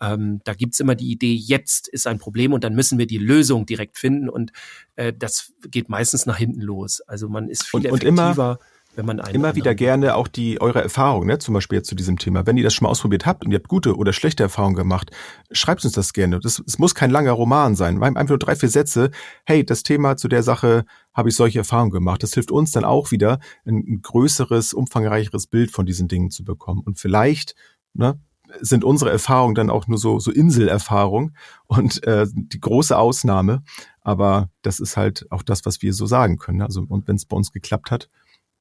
Ähm, 0.01 0.41
da 0.45 0.55
gibt's 0.55 0.79
immer 0.79 0.95
die 0.95 1.11
Idee, 1.11 1.35
jetzt 1.35 1.89
ist 1.89 2.07
ein 2.07 2.21
Problem 2.21 2.53
und 2.53 2.63
dann 2.63 2.77
müssen 2.77 2.99
wir 3.01 3.09
die 3.09 3.19
Lösung 3.19 3.67
direkt 3.67 3.99
finden 3.99 4.29
und 4.29 4.53
äh, 4.99 5.13
das 5.17 5.53
geht 5.71 5.89
meistens 5.89 6.27
nach 6.27 6.37
hinten 6.37 6.61
los. 6.61 7.01
Also 7.07 7.29
man 7.29 7.49
ist 7.49 7.67
viel 7.67 7.87
Und- 7.87 7.93
und 7.93 8.05
immer- 8.05 8.23
effektiver 8.31 8.59
wenn 8.95 9.07
man 9.07 9.21
einen 9.21 9.37
Immer 9.37 9.55
wieder 9.55 9.77
gerne 9.77 10.17
auch 10.17 10.27
die 10.27 10.61
eure 10.61 10.83
Erfahrung, 10.83 11.25
ne? 11.25 11.39
zum 11.39 11.55
Beispiel 11.55 11.79
jetzt 11.79 11.89
zu 11.89 11.95
diesem 11.95 12.19
Thema. 12.19 12.47
Wenn 12.47 12.57
ihr 12.57 12.65
das 12.65 12.75
schon 12.75 12.85
mal 12.85 12.91
ausprobiert 12.91 13.27
habt 13.27 13.45
und 13.45 13.53
ihr 13.53 13.59
habt 13.59 13.69
gute 13.69 13.95
oder 13.97 14.13
schlechte 14.13 14.43
Erfahrungen 14.43 14.75
gemacht, 14.75 15.13
schreibt 15.53 15.85
uns 15.85 15.95
das 15.95 16.13
gerne. 16.13 16.41
Das, 16.41 16.61
es 16.67 16.81
muss 16.81 16.97
kein 16.97 17.13
langer 17.13 17.31
Roman 17.31 17.77
sein. 17.77 18.03
Einfach 18.03 18.31
nur 18.31 18.39
drei, 18.41 18.57
vier 18.57 18.69
Sätze. 18.69 19.13
Hey, 19.47 19.65
das 19.65 19.85
Thema 19.85 20.17
zu 20.17 20.27
der 20.27 20.43
Sache 20.43 20.85
habe 21.15 21.29
ich 21.29 21.37
solche 21.37 21.61
Erfahrungen 21.61 21.93
gemacht. 21.93 22.25
Das 22.25 22.35
hilft 22.35 22.51
uns 22.51 22.73
dann 22.73 22.85
auch 22.85 23.13
wieder, 23.13 23.39
ein, 23.65 23.77
ein 23.87 24.03
größeres, 24.03 24.75
umfangreicheres 24.75 25.47
Bild 25.47 25.71
von 25.71 25.87
diesen 25.87 26.09
Dingen 26.09 26.33
zu 26.33 26.43
bekommen. 26.43 26.83
Und 26.85 26.99
vielleicht 26.99 27.55
ne, 27.95 28.19
sind 28.61 28.85
unsere 28.85 29.11
Erfahrungen 29.11 29.55
dann 29.55 29.71
auch 29.71 29.87
nur 29.87 29.99
so, 29.99 30.19
so 30.19 30.31
Inselerfahrung 30.31 31.33
und 31.67 32.03
äh, 32.05 32.27
die 32.33 32.61
große 32.61 32.97
Ausnahme. 32.97 33.63
Aber 34.09 34.49
das 34.63 34.81
ist 34.81 34.97
halt 34.97 35.27
auch 35.29 35.43
das, 35.43 35.67
was 35.67 35.83
wir 35.83 35.93
so 35.93 36.07
sagen 36.07 36.39
können. 36.39 36.63
Also, 36.63 36.83
und 36.89 37.07
wenn 37.09 37.17
es 37.17 37.27
bei 37.27 37.37
uns 37.37 37.53
geklappt 37.53 37.91
hat, 37.91 38.09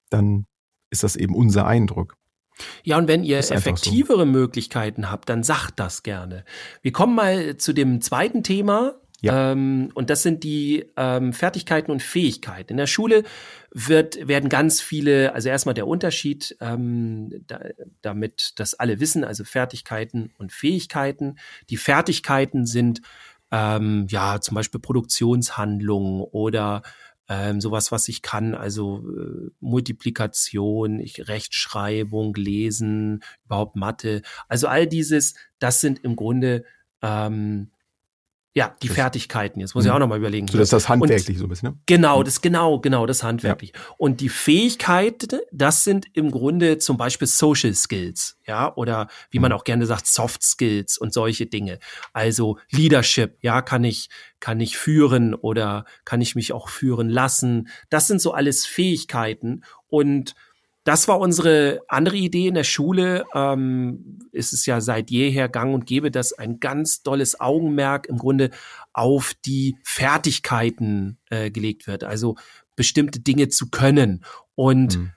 dann 0.10 0.46
ist 0.90 1.04
das 1.04 1.16
eben 1.16 1.34
unser 1.34 1.66
Eindruck. 1.66 2.18
Ja, 2.84 2.98
und 2.98 3.08
wenn 3.08 3.24
ihr 3.24 3.38
einfach 3.38 3.48
so. 3.48 3.56
effektivere 3.56 4.26
Möglichkeiten 4.26 5.10
habt, 5.10 5.30
dann 5.30 5.44
sagt 5.44 5.80
das 5.80 6.04
gerne. 6.04 6.44
Wir 6.82 6.92
kommen 6.92 7.16
mal 7.16 7.56
zu 7.56 7.72
dem 7.72 8.02
zweiten 8.02 8.44
Thema. 8.44 8.96
Ja. 9.22 9.54
Ähm, 9.54 9.90
und 9.94 10.10
das 10.10 10.22
sind 10.22 10.44
die 10.44 10.92
ähm, 10.98 11.32
Fertigkeiten 11.32 11.92
und 11.92 12.04
Fähigkeiten. 12.04 12.74
In 12.74 12.78
der 12.78 12.86
Schule 12.86 13.24
wird, 13.72 14.28
werden 14.28 14.50
ganz 14.50 14.82
viele, 14.82 15.34
also 15.34 15.48
erstmal 15.48 15.74
der 15.76 15.88
Unterschied, 15.88 16.58
ähm, 16.60 17.32
da, 17.48 17.62
damit 18.02 18.52
das 18.58 18.74
alle 18.74 19.00
wissen, 19.00 19.24
also 19.24 19.46
Fertigkeiten 19.46 20.34
und 20.38 20.52
Fähigkeiten. 20.52 21.38
Die 21.70 21.78
Fertigkeiten 21.78 22.66
sind 22.66 23.02
ähm, 23.52 24.08
ja 24.10 24.40
zum 24.42 24.56
Beispiel 24.56 24.80
Produktionshandlungen 24.80 26.22
oder 26.22 26.84
ähm, 27.30 27.60
sowas, 27.60 27.92
was 27.92 28.08
ich 28.08 28.22
kann, 28.22 28.56
also 28.56 29.04
äh, 29.10 29.50
Multiplikation, 29.60 31.00
ich, 31.00 31.28
Rechtschreibung, 31.28 32.34
Lesen, 32.36 33.24
überhaupt 33.46 33.76
Mathe. 33.76 34.22
Also 34.48 34.68
all 34.68 34.88
dieses, 34.88 35.36
das 35.60 35.82
sind 35.82 36.04
im 36.04 36.16
Grunde 36.16 36.64
ähm, 37.02 37.70
ja 38.58 38.76
die 38.82 38.88
Das- 38.88 38.96
Fertigkeiten. 38.96 39.60
Jetzt 39.60 39.76
muss 39.76 39.86
ich 39.86 39.90
Mhm. 39.90 39.96
auch 39.96 40.00
noch 40.00 40.08
mal 40.08 40.18
überlegen. 40.18 40.48
So, 40.48 40.58
das 40.58 40.66
ist 40.66 40.74
das 40.74 40.90
handwerklich 40.90 41.38
so 41.38 41.46
ein 41.46 41.50
bisschen, 41.50 41.70
ne? 41.70 41.78
Genau, 41.86 42.24
das 42.24 42.42
genau, 42.42 42.80
genau, 42.80 43.06
das 43.06 43.22
handwerklich. 43.24 43.72
Und 43.98 44.20
die 44.20 44.30
Fähigkeiten, 44.30 45.40
das 45.52 45.84
sind 45.84 46.08
im 46.14 46.32
Grunde 46.32 46.78
zum 46.80 46.98
Beispiel 46.98 47.28
Social 47.28 47.74
Skills, 47.74 48.38
ja, 48.46 48.74
oder 48.76 49.08
wie 49.30 49.40
man 49.40 49.52
auch 49.52 49.64
gerne 49.64 49.86
sagt, 49.86 50.08
Soft 50.08 50.44
Skills 50.44 50.98
und 50.98 51.14
solche 51.14 51.46
Dinge. 51.46 51.80
Also 52.14 52.58
Leadership, 52.72 53.38
ja, 53.42 53.62
kann 53.62 53.84
ich, 53.84 54.10
kann 54.40 54.60
ich 54.60 54.78
führen 54.78 55.34
oder 55.36 55.86
kann 56.04 56.22
ich 56.22 56.36
mich 56.36 56.52
auch 56.54 56.70
führen 56.70 57.10
lassen. 57.10 57.70
Das 57.90 58.08
sind 58.08 58.22
so 58.22 58.34
alles 58.34 58.66
Fähigkeiten 58.66 59.64
und 59.88 60.36
das 60.88 61.10
war 61.10 61.20
unsere 61.20 61.82
andere 61.90 62.16
Idee 62.16 62.48
in 62.48 62.54
der 62.54 62.64
Schule. 62.64 63.26
Ähm, 63.34 64.20
ist 64.32 64.54
es 64.54 64.66
ja 64.66 64.80
seit 64.80 65.12
jeher 65.12 65.50
gang 65.50 65.74
und 65.74 65.86
gäbe, 65.86 66.12
dass 66.12 66.32
ein 66.32 66.62
ganz 66.62 67.04
dolles 67.04 67.42
Augenmerk 67.42 68.06
im 68.06 68.18
Grunde 68.18 68.52
auf 68.94 69.34
die 69.46 69.76
Fertigkeiten 69.84 71.18
äh, 71.30 71.52
gelegt 71.52 71.88
wird. 71.88 72.06
Also 72.06 72.36
bestimmte 72.78 73.20
Dinge 73.20 73.50
zu 73.50 73.70
können. 73.70 74.24
Und 74.56 74.98
Mhm. 74.98 75.12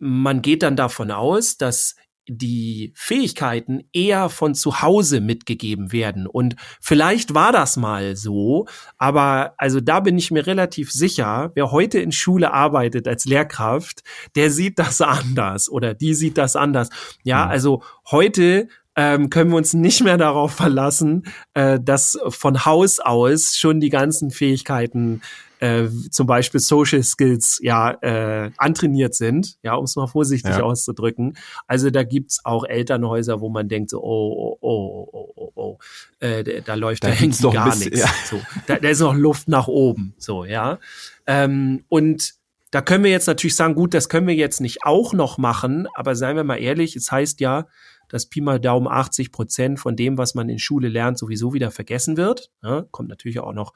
man 0.00 0.42
geht 0.42 0.62
dann 0.62 0.76
davon 0.76 1.10
aus, 1.10 1.56
dass 1.56 1.96
die 2.28 2.92
Fähigkeiten 2.96 3.82
eher 3.92 4.28
von 4.28 4.54
zu 4.54 4.82
Hause 4.82 5.20
mitgegeben 5.20 5.92
werden. 5.92 6.26
Und 6.26 6.56
vielleicht 6.80 7.34
war 7.34 7.52
das 7.52 7.76
mal 7.76 8.16
so, 8.16 8.66
aber 8.98 9.54
also 9.58 9.80
da 9.80 10.00
bin 10.00 10.18
ich 10.18 10.30
mir 10.30 10.46
relativ 10.46 10.90
sicher, 10.90 11.52
wer 11.54 11.70
heute 11.72 11.98
in 11.98 12.12
Schule 12.12 12.52
arbeitet 12.52 13.06
als 13.08 13.24
Lehrkraft, 13.24 14.02
der 14.34 14.50
sieht 14.50 14.78
das 14.78 15.00
anders 15.00 15.68
oder 15.68 15.94
die 15.94 16.14
sieht 16.14 16.38
das 16.38 16.56
anders. 16.56 16.90
Ja, 17.22 17.44
Mhm. 17.46 17.50
also 17.50 17.82
heute 18.10 18.68
ähm, 18.96 19.28
können 19.28 19.50
wir 19.50 19.58
uns 19.58 19.74
nicht 19.74 20.02
mehr 20.02 20.16
darauf 20.16 20.52
verlassen, 20.54 21.24
äh, 21.54 21.78
dass 21.78 22.18
von 22.28 22.64
Haus 22.64 22.98
aus 22.98 23.56
schon 23.56 23.78
die 23.80 23.90
ganzen 23.90 24.30
Fähigkeiten 24.30 25.20
äh, 25.60 25.88
zum 26.10 26.26
Beispiel 26.26 26.60
Social 26.60 27.02
Skills 27.02 27.58
ja 27.62 27.92
äh, 28.02 28.50
antrainiert 28.56 29.14
sind, 29.14 29.58
ja, 29.62 29.74
um 29.74 29.84
es 29.84 29.96
mal 29.96 30.06
vorsichtig 30.06 30.50
ja. 30.50 30.62
auszudrücken. 30.62 31.36
Also 31.66 31.90
da 31.90 32.02
gibt's 32.02 32.44
auch 32.44 32.64
Elternhäuser, 32.64 33.40
wo 33.40 33.48
man 33.48 33.68
denkt 33.68 33.90
so, 33.90 34.02
oh, 34.02 34.58
oh, 34.60 34.68
oh, 34.68 35.08
oh, 35.12 35.32
oh, 35.36 35.52
oh, 35.54 35.78
äh, 36.20 36.62
da 36.62 36.74
läuft 36.74 37.04
da, 37.04 37.08
da 37.08 37.14
irgendwie 37.14 37.50
gar 37.50 37.76
nichts. 37.76 38.00
Ja. 38.00 38.08
So, 38.24 38.40
da, 38.66 38.78
da 38.78 38.88
ist 38.88 39.00
noch 39.00 39.14
Luft 39.14 39.48
nach 39.48 39.68
oben, 39.68 40.14
so, 40.18 40.44
ja. 40.44 40.78
Ähm, 41.26 41.84
und 41.88 42.34
da 42.70 42.82
können 42.82 43.04
wir 43.04 43.10
jetzt 43.10 43.26
natürlich 43.26 43.56
sagen, 43.56 43.74
gut, 43.74 43.94
das 43.94 44.08
können 44.08 44.26
wir 44.26 44.34
jetzt 44.34 44.60
nicht 44.60 44.84
auch 44.84 45.12
noch 45.12 45.38
machen, 45.38 45.86
aber 45.94 46.14
seien 46.14 46.36
wir 46.36 46.44
mal 46.44 46.56
ehrlich, 46.56 46.96
es 46.96 47.10
heißt 47.10 47.40
ja, 47.40 47.66
dass 48.08 48.26
Pi 48.26 48.40
mal 48.40 48.60
Daumen 48.60 48.86
80 48.86 49.32
Prozent 49.32 49.80
von 49.80 49.96
dem, 49.96 50.18
was 50.18 50.34
man 50.34 50.48
in 50.48 50.58
Schule 50.58 50.88
lernt, 50.88 51.18
sowieso 51.18 51.52
wieder 51.54 51.70
vergessen 51.70 52.16
wird. 52.16 52.50
Ja, 52.62 52.84
kommt 52.90 53.08
natürlich 53.08 53.40
auch 53.40 53.52
noch 53.52 53.72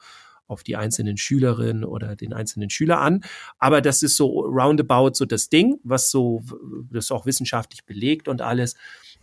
auf 0.51 0.63
die 0.63 0.75
einzelnen 0.75 1.17
Schülerinnen 1.17 1.83
oder 1.83 2.15
den 2.15 2.33
einzelnen 2.33 2.69
Schüler 2.69 2.99
an. 2.99 3.23
Aber 3.57 3.81
das 3.81 4.03
ist 4.03 4.17
so 4.17 4.41
roundabout 4.41 5.13
so 5.13 5.25
das 5.25 5.49
Ding, 5.49 5.79
was 5.83 6.11
so, 6.11 6.43
das 6.91 7.11
auch 7.11 7.25
wissenschaftlich 7.25 7.85
belegt 7.85 8.27
und 8.27 8.41
alles. 8.41 8.75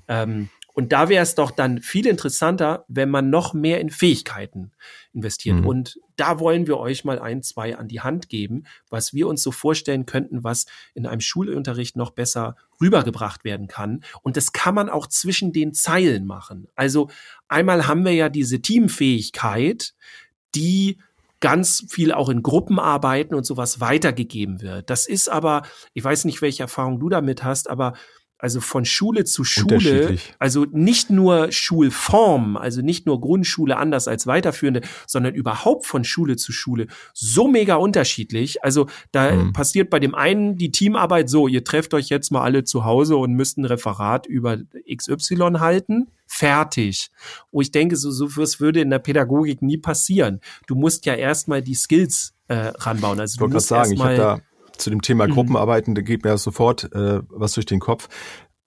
Ähm, 0.09 0.49
und 0.79 0.93
da 0.93 1.09
wäre 1.09 1.25
es 1.25 1.35
doch 1.35 1.51
dann 1.51 1.83
viel 1.83 2.07
interessanter, 2.07 2.85
wenn 2.87 3.11
man 3.11 3.31
noch 3.31 3.53
mehr 3.53 3.81
in 3.81 3.91
Fähigkeiten 3.91 4.71
investiert. 5.13 5.57
Mhm. 5.57 5.67
Und 5.67 6.01
da 6.15 6.39
wollen 6.39 6.69
wir 6.69 6.79
euch 6.79 7.05
mal 7.05 7.19
ein, 7.19 7.43
zwei 7.43 7.77
an 7.77 7.89
die 7.89 8.01
Hand 8.01 8.29
geben, 8.29 8.63
was 8.89 9.13
wir 9.13 9.27
uns 9.27 9.43
so 9.43 9.51
vorstellen 9.51 10.07
könnten, 10.07 10.45
was 10.45 10.67
in 10.95 11.05
einem 11.05 11.21
Schulunterricht 11.21 11.97
noch 11.97 12.11
besser 12.11 12.55
rübergebracht 12.81 13.43
werden 13.43 13.67
kann. 13.67 14.05
Und 14.23 14.37
das 14.37 14.53
kann 14.53 14.77
man 14.77 14.89
auch 14.89 15.09
zwischen 15.09 15.53
den 15.53 15.75
Zeilen 15.75 16.27
machen. 16.27 16.69
Also 16.77 17.11
einmal 17.49 17.89
haben 17.89 18.05
wir 18.05 18.13
ja 18.13 18.29
diese 18.29 18.63
Teamfähigkeit, 18.63 19.95
die 20.55 20.99
ganz 21.41 21.85
viel 21.89 22.13
auch 22.13 22.29
in 22.29 22.43
Gruppenarbeiten 22.43 23.37
und 23.37 23.45
sowas 23.45 23.81
weitergegeben 23.81 24.61
wird. 24.61 24.91
Das 24.91 25.07
ist 25.07 25.29
aber, 25.29 25.63
ich 25.95 26.03
weiß 26.03 26.25
nicht, 26.25 26.43
welche 26.43 26.65
Erfahrung 26.65 26.99
du 26.99 27.09
damit 27.09 27.45
hast, 27.45 27.71
aber 27.71 27.95
also 28.39 28.61
von 28.61 28.85
Schule 28.85 29.25
zu 29.25 29.43
Schule, 29.45 30.17
also 30.39 30.65
nicht 30.71 31.11
nur 31.11 31.51
Schulform, 31.51 32.57
also 32.57 32.83
nicht 32.83 33.05
nur 33.05 33.21
Grundschule 33.21 33.77
anders 33.77 34.07
als 34.07 34.27
weiterführende, 34.27 34.83
sondern 35.07 35.35
überhaupt 35.35 35.87
von 35.87 36.05
Schule 36.05 36.37
zu 36.37 36.53
Schule 36.53 36.87
so 37.13 37.49
mega 37.49 37.75
unterschiedlich. 37.75 38.63
Also 38.63 38.87
da 39.11 39.33
mhm. 39.33 39.53
passiert 39.53 39.91
bei 39.91 39.99
dem 39.99 40.15
einen 40.15 40.57
die 40.57 40.71
Teamarbeit 40.71 41.29
so, 41.29 41.49
ihr 41.49 41.65
trefft 41.65 41.95
euch 41.95 42.09
jetzt 42.09 42.31
mal 42.31 42.43
alle 42.43 42.65
zu 42.65 42.85
Hause 42.85 43.17
und 43.17 43.35
müsst 43.35 43.59
ein 43.59 43.65
Referat 43.65 44.27
über 44.27 44.59
XY 44.89 45.59
halten. 45.59 46.09
Fertig. 46.27 47.11
Wo 47.51 47.61
ich 47.61 47.73
denke, 47.73 47.97
so, 47.97 48.11
so 48.11 48.37
was 48.37 48.61
würde 48.61 48.81
in 48.83 48.91
der 48.91 48.99
Pädagogik 48.99 49.63
nie 49.63 49.79
passieren. 49.79 50.41
Du 50.67 50.75
musst 50.75 51.07
ja 51.07 51.15
erstmal 51.15 51.63
die 51.63 51.75
Skills 51.75 52.35
äh, 52.49 52.71
ranbauen. 52.77 53.19
Also 53.19 53.37
ich 53.37 53.41
wollte 53.41 53.53
gerade 53.53 53.65
sagen, 53.65 53.93
ich 53.95 54.01
habe 54.01 54.17
da 54.17 54.41
zu 54.79 54.91
dem 54.91 55.03
Thema 55.03 55.27
mhm. 55.27 55.33
Gruppenarbeiten, 55.33 55.95
da 55.95 56.03
geht 56.03 56.25
mir 56.25 56.39
sofort 56.39 56.93
äh, 56.93 57.21
was 57.29 57.53
durch 57.53 57.67
den 57.67 57.81
Kopf. 57.81 58.09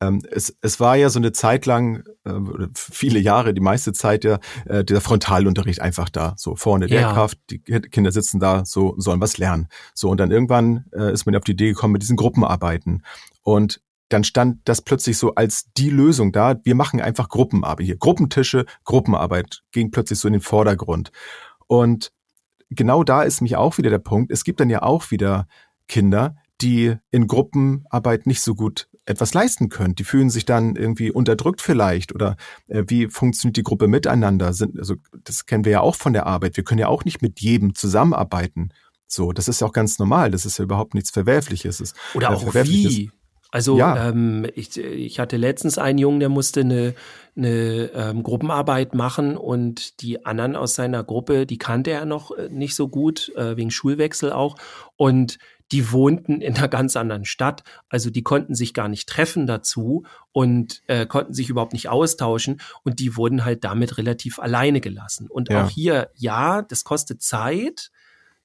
Ähm, 0.02 0.22
es, 0.32 0.58
es 0.62 0.80
war 0.80 0.96
ja 0.96 1.10
so 1.10 1.20
eine 1.20 1.32
Zeit 1.32 1.66
lang, 1.66 2.04
äh, 2.26 2.32
viele 2.76 3.20
Jahre, 3.20 3.54
die 3.54 3.62
meiste 3.62 3.94
Zeit 3.94 4.24
ja, 4.24 4.40
äh, 4.66 4.84
der 4.84 5.00
Frontalunterricht 5.00 5.80
einfach 5.80 6.10
da. 6.10 6.34
So 6.38 6.56
vorne 6.56 6.88
ja. 6.88 7.02
Lehrkraft, 7.02 7.38
die 7.50 7.60
Kinder 7.60 8.12
sitzen 8.12 8.40
da, 8.40 8.66
so 8.66 8.96
sollen 8.98 9.22
was 9.22 9.38
lernen. 9.38 9.68
So, 9.94 10.10
und 10.10 10.20
dann 10.20 10.32
irgendwann 10.32 10.86
äh, 10.92 11.14
ist 11.14 11.26
man 11.26 11.36
auf 11.36 11.44
die 11.44 11.52
Idee 11.52 11.70
gekommen 11.70 11.94
mit 11.94 12.02
diesen 12.02 12.18
Gruppenarbeiten. 12.18 13.04
Und 13.44 13.82
dann 14.10 14.24
stand 14.24 14.60
das 14.66 14.82
plötzlich 14.82 15.18
so 15.18 15.36
als 15.36 15.72
die 15.78 15.90
Lösung 15.90 16.32
da. 16.32 16.56
Wir 16.64 16.76
machen 16.76 17.00
einfach 17.00 17.30
Gruppenarbeit 17.30 17.86
hier. 17.86 17.98
Gruppentische, 17.98 18.66
Gruppenarbeit 18.84 19.62
ging 19.72 19.92
plötzlich 19.92 20.20
so 20.20 20.28
in 20.28 20.34
den 20.34 20.42
Vordergrund. 20.42 21.12
Und 21.68 22.12
genau 22.70 23.04
da 23.04 23.24
ist 23.24 23.42
mich 23.42 23.56
auch 23.56 23.78
wieder 23.78 23.90
der 23.90 24.00
Punkt. 24.00 24.32
Es 24.32 24.44
gibt 24.44 24.60
dann 24.60 24.70
ja 24.70 24.82
auch 24.82 25.12
wieder 25.12 25.48
Kinder, 25.92 26.36
die 26.62 26.96
in 27.12 27.28
Gruppenarbeit 27.28 28.26
nicht 28.26 28.42
so 28.42 28.56
gut 28.56 28.88
etwas 29.06 29.34
leisten 29.34 29.70
können. 29.70 29.94
Die 29.94 30.04
fühlen 30.04 30.30
sich 30.30 30.46
dann 30.46 30.76
irgendwie 30.76 31.12
unterdrückt 31.12 31.62
vielleicht 31.62 32.16
oder 32.16 32.38
äh, 32.68 32.84
wie 32.88 33.08
funktioniert 33.08 33.58
die 33.58 33.64
Gruppe 33.64 33.88
miteinander? 33.88 34.54
Sind, 34.54 34.80
also 34.80 34.96
das 35.24 35.46
kennen 35.46 35.66
wir 35.66 35.72
ja 35.72 35.82
auch 35.82 35.96
von 35.96 36.14
der 36.14 36.28
Arbeit. 36.28 36.56
Wir 36.56 36.64
können 36.64 36.80
ja 36.80 36.88
auch 36.88 37.04
nicht 37.04 37.22
mit 37.22 37.42
jedem 37.42 37.76
zusammenarbeiten. 37.76 38.70
So, 39.06 39.34
das 39.34 39.50
ist 39.50 39.60
ja 39.60 39.68
auch 39.68 39.74
ganz 39.74 40.00
normal. 40.00 40.32
Das 40.32 40.46
ist 40.46 40.60
ja 40.60 40.64
überhaupt 40.64 40.94
nichts 40.94 41.10
Verwerfliches. 41.12 41.94
Oder 42.14 42.30
äh, 42.30 42.34
auch 42.36 42.54
wie. 42.54 43.12
Also 43.54 43.78
ja. 43.78 44.08
ähm, 44.08 44.48
ich, 44.56 44.78
ich 44.78 45.20
hatte 45.20 45.36
letztens 45.36 45.78
einen 45.78 45.98
Jungen, 45.98 46.22
der 46.22 46.30
musste 46.30 46.62
eine, 46.62 46.94
eine 47.36 47.92
ähm, 47.94 48.24
Gruppenarbeit 48.24 48.96
machen 48.96 49.36
und 49.36 50.02
die 50.02 50.26
anderen 50.26 50.56
aus 50.56 50.76
seiner 50.76 51.04
Gruppe, 51.04 51.46
die 51.46 51.58
kannte 51.58 51.92
er 51.92 52.06
noch 52.06 52.32
äh, 52.32 52.48
nicht 52.50 52.76
so 52.76 52.88
gut, 52.88 53.30
äh, 53.36 53.58
wegen 53.58 53.70
Schulwechsel 53.70 54.32
auch. 54.32 54.56
Und 54.96 55.38
die 55.72 55.92
wohnten 55.92 56.42
in 56.42 56.58
einer 56.58 56.68
ganz 56.68 56.96
anderen 56.96 57.26
Stadt, 57.26 57.64
also 57.90 58.10
die 58.10 58.24
konnten 58.24 58.56
sich 58.56 58.74
gar 58.74 58.90
nicht 58.90 59.08
treffen 59.08 59.48
dazu 59.48 60.06
und 60.32 60.82
äh, 60.88 61.06
konnten 61.06 61.34
sich 61.34 61.50
überhaupt 61.50 61.74
nicht 61.74 61.90
austauschen 61.90 62.62
und 62.84 63.00
die 63.00 63.16
wurden 63.16 63.46
halt 63.46 63.64
damit 63.64 63.98
relativ 63.98 64.40
alleine 64.40 64.82
gelassen. 64.82 65.28
Und 65.30 65.50
ja. 65.50 65.64
auch 65.64 65.70
hier, 65.70 66.10
ja, 66.16 66.62
das 66.62 66.84
kostet 66.84 67.22
Zeit, 67.22 67.92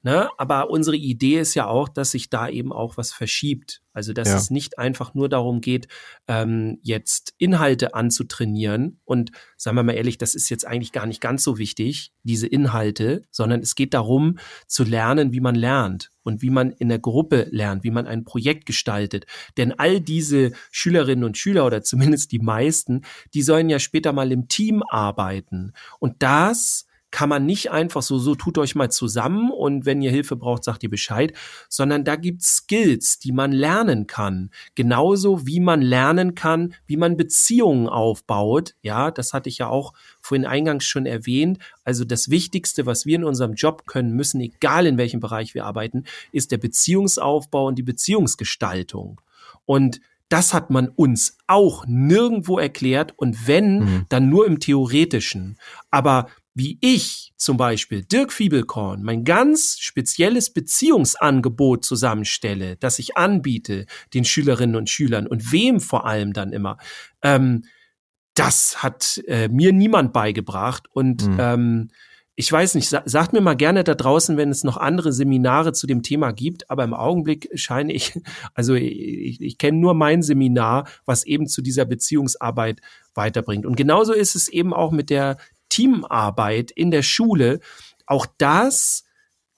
Ne? 0.07 0.31
Aber 0.39 0.71
unsere 0.71 0.97
Idee 0.97 1.41
ist 1.41 1.57
ja 1.57 1.67
auch, 1.67 1.89
dass 1.89 2.13
sich 2.13 2.31
da 2.31 2.49
eben 2.49 2.73
auch 2.73 2.97
was 2.97 3.13
verschiebt. 3.13 3.83
Also 3.93 4.13
dass 4.13 4.29
ja. 4.29 4.37
es 4.37 4.51
nicht 4.53 4.79
einfach 4.79 5.15
nur 5.15 5.29
darum 5.29 5.61
geht, 5.61 5.89
ähm, 6.29 6.79
jetzt 6.83 7.35
Inhalte 7.39 7.93
anzutrainieren. 7.93 9.01
Und 9.05 9.33
sagen 9.57 9.77
wir 9.77 9.83
mal 9.83 9.95
ehrlich, 9.95 10.17
das 10.17 10.37
ist 10.37 10.49
jetzt 10.49 10.65
eigentlich 10.65 10.93
gar 10.93 11.07
nicht 11.07 11.21
ganz 11.21 11.43
so 11.43 11.59
wichtig, 11.59 12.13
diese 12.23 12.47
Inhalte, 12.47 13.23
sondern 13.33 13.59
es 13.63 13.75
geht 13.75 13.95
darum 13.95 14.39
zu 14.69 14.85
lernen, 14.85 15.33
wie 15.33 15.41
man 15.41 15.57
lernt 15.57 16.13
und 16.23 16.41
wie 16.41 16.51
man 16.51 16.71
in 16.71 16.89
der 16.89 17.01
Gruppe 17.01 17.49
lernt, 17.51 17.83
wie 17.83 17.91
man 17.91 18.07
ein 18.07 18.23
Projekt 18.23 18.65
gestaltet. 18.65 19.27
Denn 19.57 19.73
all 19.73 20.01
diese 20.01 20.53
Schülerinnen 20.71 21.25
und 21.25 21.37
Schüler 21.37 21.67
oder 21.67 21.83
zumindest 21.83 22.31
die 22.31 22.39
meisten, 22.39 23.01
die 23.35 23.43
sollen 23.43 23.69
ja 23.69 23.81
später 23.81 24.13
mal 24.13 24.31
im 24.31 24.47
Team 24.47 24.85
arbeiten. 24.89 25.73
Und 25.99 26.23
das 26.23 26.86
kann 27.11 27.29
man 27.29 27.47
nicht 27.47 27.71
einfach 27.71 28.03
so, 28.03 28.19
so 28.19 28.35
tut 28.35 28.59
euch 28.59 28.75
mal 28.75 28.91
zusammen 28.91 29.51
und 29.51 29.87
wenn 29.87 30.03
ihr 30.03 30.11
Hilfe 30.11 30.37
braucht, 30.37 30.65
sagt 30.65 30.83
ihr 30.83 30.91
Bescheid, 30.91 31.33
sondern 31.69 32.05
da 32.05 32.17
gibt's 32.17 32.57
Skills, 32.57 33.19
die 33.19 33.33
man 33.33 33.53
lernen 33.53 34.07
kann. 34.07 34.51
Genauso 34.75 35.47
wie 35.47 35.61
man 35.61 35.81
lernen 35.81 36.35
kann, 36.35 36.75
wie 36.87 36.97
man 36.97 37.17
Beziehungen 37.17 37.89
aufbaut. 37.89 38.75
Ja, 38.83 39.11
das 39.11 39.33
hatte 39.33 39.49
ich 39.49 39.59
ja 39.59 39.69
auch 39.69 39.95
vorhin 40.21 40.47
eingangs 40.47 40.85
schon 40.85 41.07
erwähnt. 41.07 41.59
Also 41.85 42.05
das 42.05 42.29
Wichtigste, 42.29 42.87
was 42.87 43.07
wir 43.07 43.17
in 43.17 43.25
unserem 43.25 43.55
Job 43.55 43.87
können 43.87 44.13
müssen, 44.13 44.41
egal 44.41 44.87
in 44.87 44.99
welchem 44.99 45.21
Bereich 45.21 45.55
wir 45.55 45.65
arbeiten, 45.65 46.05
ist 46.33 46.53
der 46.53 46.59
Beziehungsaufbau 46.59 47.67
und 47.67 47.77
die 47.77 47.83
Beziehungsgestaltung. 47.83 49.21
Und 49.65 50.01
das 50.29 50.55
hat 50.55 50.71
man 50.71 50.89
uns 50.89 51.39
auch 51.47 51.85
nirgendwo 51.87 52.59
erklärt 52.59 53.15
und 53.17 53.47
wenn, 53.47 53.79
mhm. 53.79 54.07
dann 54.09 54.29
nur 54.29 54.47
im 54.47 54.59
Theoretischen. 54.59 55.57
Aber 55.91 56.29
wie 56.57 56.79
ich 56.81 57.35
zum 57.37 57.59
Beispiel, 57.59 58.03
Dirk 58.03 58.33
Fiebelkorn, 58.33 59.03
mein 59.03 59.25
ganz 59.25 59.77
spezielles 59.79 60.55
Beziehungsangebot 60.55 61.85
zusammenstelle, 61.85 62.77
das 62.77 62.99
ich 62.99 63.19
anbiete 63.19 63.85
den 64.15 64.25
Schülerinnen 64.25 64.75
und 64.75 64.89
Schülern 64.89 65.27
und 65.27 65.53
wem 65.53 65.81
vor 65.81 66.07
allem 66.07 66.33
dann 66.33 66.55
immer, 66.55 66.79
ähm, 67.21 67.65
das 68.33 68.83
hat 68.83 69.23
äh, 69.27 69.49
mir 69.49 69.75
niemand 69.75 70.15
beigebracht 70.15 70.89
und 70.91 71.27
mhm. 71.27 71.37
ähm, 71.39 71.89
ich 72.39 72.53
weiß 72.53 72.75
nicht, 72.75 72.89
sa 72.89 73.03
sagt 73.05 73.35
mir 73.35 73.41
mal 73.43 73.55
gerne 73.55 73.85
da 73.85 73.95
draußen, 73.95 74.39
wenn 74.39 74.51
es 74.51 74.65
noch 74.65 74.79
andere 74.79 75.13
Seminare 75.13 75.75
zu 75.75 75.87
dem 75.87 76.03
Thema 76.03 76.33
gibt, 76.33 76.71
aber 76.71 76.85
im 76.85 76.95
Augenblick 76.95 77.51
scheine 77.55 77.93
ich, 77.93 78.19
also 78.55 78.75
ich, 78.75 79.43
ich 79.43 79.59
kenne 79.59 79.79
nur 79.79 79.93
mein 79.93 80.23
Seminar, 80.23 80.87
was 81.05 81.25
eben 81.25 81.49
zu 81.49 81.61
dieser 81.61 81.85
Beziehungsarbeit 81.85 82.81
weiterbringt. 83.15 83.67
Und 83.67 83.77
genauso 83.77 84.13
ist 84.13 84.35
es 84.37 84.49
eben 84.49 84.73
auch 84.75 84.93
mit 84.93 85.11
der 85.11 85.39
Teamarbeit 85.69 86.71
in 86.71 86.91
der 86.91 87.03
Schule, 87.03 87.61
auch 88.07 88.27
das 88.39 89.05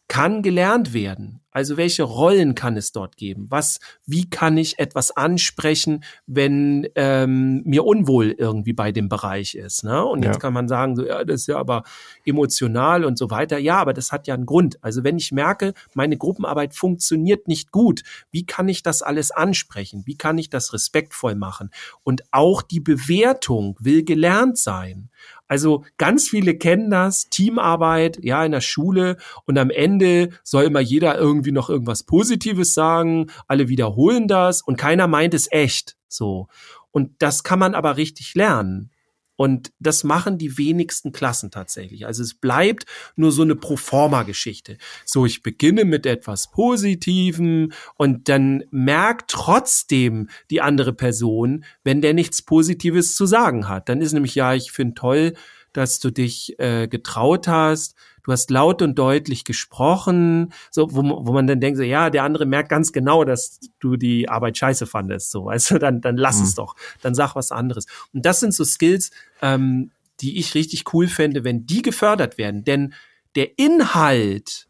kann 0.09 0.43
gelernt 0.43 0.95
werden. 0.95 1.43
Also 1.51 1.77
welche 1.77 2.03
Rollen 2.03 2.55
kann 2.55 2.77
es 2.77 2.93
dort 2.93 3.17
geben? 3.17 3.47
Was, 3.51 3.79
wie 4.07 4.31
kann 4.31 4.57
ich 4.57 4.79
etwas 4.79 5.15
ansprechen, 5.17 6.05
wenn 6.27 6.87
ähm, 6.95 7.63
mir 7.65 7.85
unwohl 7.85 8.31
irgendwie 8.31 8.73
bei 8.73 8.93
dem 8.93 9.09
Bereich 9.09 9.55
ist? 9.55 9.85
Ne? 9.85 10.05
Und 10.05 10.23
jetzt 10.23 10.37
ja. 10.37 10.41
kann 10.41 10.53
man 10.53 10.69
sagen, 10.69 10.97
so, 10.97 11.05
ja, 11.05 11.25
das 11.25 11.43
ist 11.43 11.47
ja 11.49 11.59
aber 11.59 11.83
emotional 12.25 13.05
und 13.05 13.19
so 13.19 13.31
weiter. 13.31 13.59
Ja, 13.59 13.79
aber 13.79 13.93
das 13.93 14.13
hat 14.13 14.27
ja 14.27 14.35
einen 14.35 14.47
Grund. 14.47 14.79
Also 14.83 15.05
wenn 15.05 15.19
ich 15.19 15.33
merke, 15.33 15.75
meine 15.95 16.17
Gruppenarbeit 16.17 16.75
funktioniert 16.75 17.49
nicht 17.49 17.71
gut, 17.71 18.03
wie 18.31 18.47
kann 18.47 18.69
ich 18.69 18.83
das 18.83 19.03
alles 19.03 19.31
ansprechen? 19.31 20.05
Wie 20.07 20.17
kann 20.17 20.39
ich 20.39 20.49
das 20.49 20.73
respektvoll 20.73 21.35
machen? 21.35 21.71
Und 22.03 22.23
auch 22.31 22.63
die 22.63 22.81
Bewertung 22.81 23.77
will 23.81 24.05
gelernt 24.05 24.59
sein. 24.59 25.11
Also 25.49 25.85
ganz 25.97 26.29
viele 26.29 26.57
kennen 26.57 26.91
das, 26.91 27.29
Teamarbeit, 27.31 28.19
ja, 28.23 28.45
in 28.45 28.53
der 28.53 28.61
Schule 28.61 29.17
und 29.47 29.59
am 29.59 29.71
Ende 29.71 30.29
soll 30.45 30.65
immer 30.65 30.81
jeder 30.81 31.19
irgendwie 31.19 31.53
noch 31.53 31.71
irgendwas 31.71 32.05
Positives 32.05 32.75
sagen, 32.75 33.31
alle 33.47 33.69
wiederholen 33.69 34.29
das 34.29 34.63
und 34.63 34.77
keiner 34.77 35.09
meint 35.09 35.35
es 35.35 35.51
echt, 35.51 35.97
so. 36.07 36.49
Und 36.91 37.11
das 37.19 37.43
kann 37.43 37.59
man 37.59 37.75
aber 37.75 37.97
richtig 37.97 38.35
lernen. 38.35 38.91
Und 39.39 39.71
das 39.79 40.03
machen 40.03 40.37
die 40.37 40.59
wenigsten 40.59 41.13
Klassen 41.13 41.53
tatsächlich. 41.53 42.07
Also 42.07 42.25
es 42.25 42.35
bleibt 42.35 42.87
nur 43.15 43.31
so 43.31 43.43
eine 43.43 43.55
Proforma-Geschichte. 43.55 44.79
So, 45.05 45.27
ich 45.27 45.45
beginne 45.45 45.85
mit 45.85 46.07
etwas 46.07 46.51
Positivem 46.51 47.71
und 47.95 48.29
dann 48.29 48.65
merkt 48.73 49.31
trotzdem 49.31 50.29
die 50.51 50.61
andere 50.61 50.93
Person, 50.93 51.65
wenn 51.85 52.03
der 52.03 52.15
nichts 52.15 52.43
Positives 52.43 53.15
zu 53.15 53.27
sagen 53.27 53.69
hat. 53.69 53.89
Dann 53.89 54.01
ist 54.01 54.13
nämlich, 54.13 54.35
ja, 54.35 54.55
ich 54.55 54.73
finde 54.73 54.95
toll, 54.95 55.35
dass 55.73 56.01
du 56.01 56.11
dich 56.11 56.59
äh, 56.59 56.89
getraut 56.89 57.47
hast, 57.47 57.95
du 58.23 58.33
hast 58.33 58.51
laut 58.51 58.83
und 58.83 58.99
deutlich 58.99 59.45
gesprochen, 59.45 60.53
so 60.71 60.93
wo, 60.93 61.27
wo 61.27 61.33
man 61.33 61.47
dann 61.47 61.61
denkt, 61.61 61.79
so, 61.79 61.83
ja, 61.83 62.11
der 62.11 62.25
andere 62.25 62.47
merkt 62.47 62.69
ganz 62.69 62.93
genau, 62.93 63.25
dass 63.25 63.61
du 63.81 63.97
die 63.97 64.29
Arbeit 64.29 64.59
scheiße 64.59 64.87
fandest, 64.87 65.31
so, 65.31 65.47
weißt 65.47 65.73
du, 65.73 65.79
dann 65.79 66.01
dann 66.01 66.17
lass 66.17 66.39
mhm. 66.39 66.45
es 66.45 66.55
doch, 66.55 66.77
dann 67.03 67.15
sag 67.15 67.35
was 67.35 67.51
anderes. 67.51 67.87
Und 68.13 68.25
das 68.25 68.41
sind 68.41 68.55
so 68.55 68.65
Skills, 68.65 69.11
ähm, 69.43 69.91
die 70.21 70.39
ich 70.39 70.55
richtig 70.55 70.93
cool 70.93 71.09
fände, 71.09 71.45
wenn 71.45 71.67
die 71.67 71.83
gefördert 71.83 72.39
werden, 72.39 72.65
denn 72.65 72.95
der 73.35 73.59
Inhalt 73.59 74.68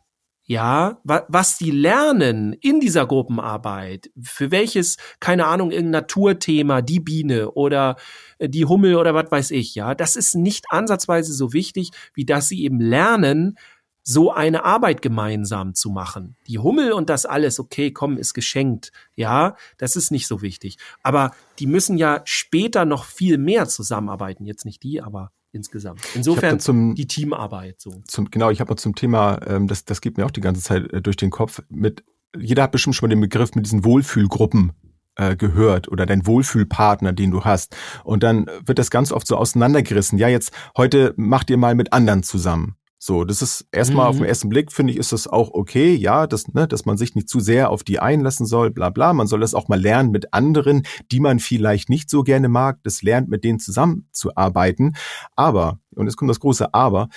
ja, 0.49 0.99
wa 1.05 1.27
was 1.29 1.59
die 1.59 1.71
lernen 1.71 2.55
in 2.55 2.81
dieser 2.81 3.07
Gruppenarbeit, 3.07 4.11
für 4.21 4.51
welches, 4.51 4.97
keine 5.21 5.47
Ahnung, 5.47 5.71
irgendein 5.71 6.01
Naturthema, 6.01 6.81
die 6.81 7.01
Biene 7.01 7.51
oder 7.51 7.97
äh, 8.39 8.49
die 8.49 8.65
Hummel 8.65 8.97
oder 8.97 9.15
was 9.15 9.31
weiß 9.31 9.51
ich, 9.51 9.75
ja, 9.75 9.95
das 9.95 10.17
ist 10.17 10.35
nicht 10.35 10.65
ansatzweise 10.71 11.35
so 11.35 11.53
wichtig, 11.53 11.91
wie 12.15 12.25
dass 12.25 12.49
sie 12.49 12.65
eben 12.65 12.81
lernen, 12.81 13.59
so 14.03 14.33
eine 14.33 14.65
Arbeit 14.65 15.03
gemeinsam 15.03 15.75
zu 15.75 15.91
machen. 15.91 16.35
Die 16.47 16.59
Hummel 16.59 16.93
und 16.93 17.11
das 17.11 17.27
alles, 17.27 17.61
okay, 17.61 17.91
komm, 17.91 18.17
ist 18.17 18.33
geschenkt. 18.33 18.91
Ja, 19.17 19.55
das 19.77 19.97
ist 19.97 20.11
nicht 20.11 20.27
so 20.27 20.41
wichtig. 20.41 20.79
Aber 21.03 21.33
die 21.59 21.67
müssen 21.67 21.99
ja 21.99 22.23
später 22.25 22.87
noch 22.87 23.05
viel 23.05 23.37
mehr 23.37 23.69
zusammenarbeiten. 23.69 24.47
Jetzt 24.47 24.65
nicht 24.65 24.83
die, 24.83 25.03
aber 25.03 25.31
insgesamt. 25.53 26.01
Insofern 26.15 26.61
zum, 26.61 26.95
die 26.95 27.07
Teamarbeit 27.07 27.81
so. 27.81 28.03
Zum, 28.07 28.31
genau, 28.31 28.51
ich 28.51 28.61
habe 28.61 28.71
noch 28.71 28.79
zum 28.79 28.95
Thema, 28.95 29.41
ähm, 29.47 29.67
das, 29.67 29.85
das 29.85 30.01
geht 30.01 30.17
mir 30.17 30.27
auch 30.27 30.31
die 30.31 30.41
ganze 30.41 30.63
Zeit 30.63 30.93
äh, 30.93 31.03
durch 31.03 31.17
den 31.17 31.31
Kopf, 31.31 31.63
mit, 31.69 32.05
jeder 32.37 32.65
hat 32.65 32.73
bestimmt 32.73 32.97
schon 32.97 33.09
mal 33.09 33.15
den 33.15 33.21
Begriff 33.21 33.55
mit 33.55 33.67
diesen 33.67 33.85
Wohlfühlgruppen 33.85 34.73
äh, 35.17 35.37
gehört 35.37 35.89
oder 35.89 36.07
dein 36.07 36.27
Wohlfühlpartner, 36.27 37.13
den 37.13 37.31
du 37.31 37.45
hast. 37.45 37.77
Und 38.05 38.23
dann 38.23 38.47
wird 38.65 38.79
das 38.79 38.91
ganz 38.91 39.13
oft 39.13 39.27
so 39.27 39.37
auseinandergerissen. 39.37 40.19
Ja, 40.19 40.29
jetzt 40.29 40.53
heute 40.77 41.13
macht 41.17 41.51
ihr 41.51 41.57
mal 41.57 41.75
mit 41.75 41.93
anderen 41.93 42.23
zusammen. 42.23 42.78
So, 43.01 43.25
das 43.25 43.43
ist 43.43 43.67
erstmal 43.71 44.07
mhm. 44.07 44.11
auf 44.11 44.17
den 44.17 44.25
ersten 44.25 44.49
Blick, 44.49 44.73
finde 44.73 44.93
ich, 44.93 44.99
ist 44.99 45.13
das 45.13 45.29
auch 45.29 45.51
okay, 45.53 45.95
ja, 45.95 46.27
dass, 46.27 46.49
ne, 46.49 46.67
dass 46.67 46.85
man 46.85 46.97
sich 46.97 47.15
nicht 47.15 47.29
zu 47.29 47.39
sehr 47.39 47.71
auf 47.71 47.85
die 47.85 48.01
einlassen 48.01 48.45
soll, 48.45 48.71
bla 48.73 48.91
bla. 48.91 49.13
Man 49.13 49.29
soll 49.29 49.39
das 49.41 49.55
auch 49.55 49.69
mal 49.69 49.81
lernen 49.81 50.11
mit 50.11 50.35
anderen, 50.35 50.83
die 51.13 51.21
man 51.21 51.39
vielleicht 51.39 51.91
nicht 51.91 52.11
so 52.11 52.25
gerne 52.25 52.49
mag, 52.49 52.81
das 52.83 53.03
lernt, 53.03 53.29
mit 53.29 53.45
denen 53.45 53.61
zusammenzuarbeiten. 53.61 54.97
Aber, 55.37 55.79
und 55.95 56.07
jetzt 56.07 56.17
kommt 56.17 56.31
das 56.31 56.41
große 56.41 56.75
Aber, 56.75 57.09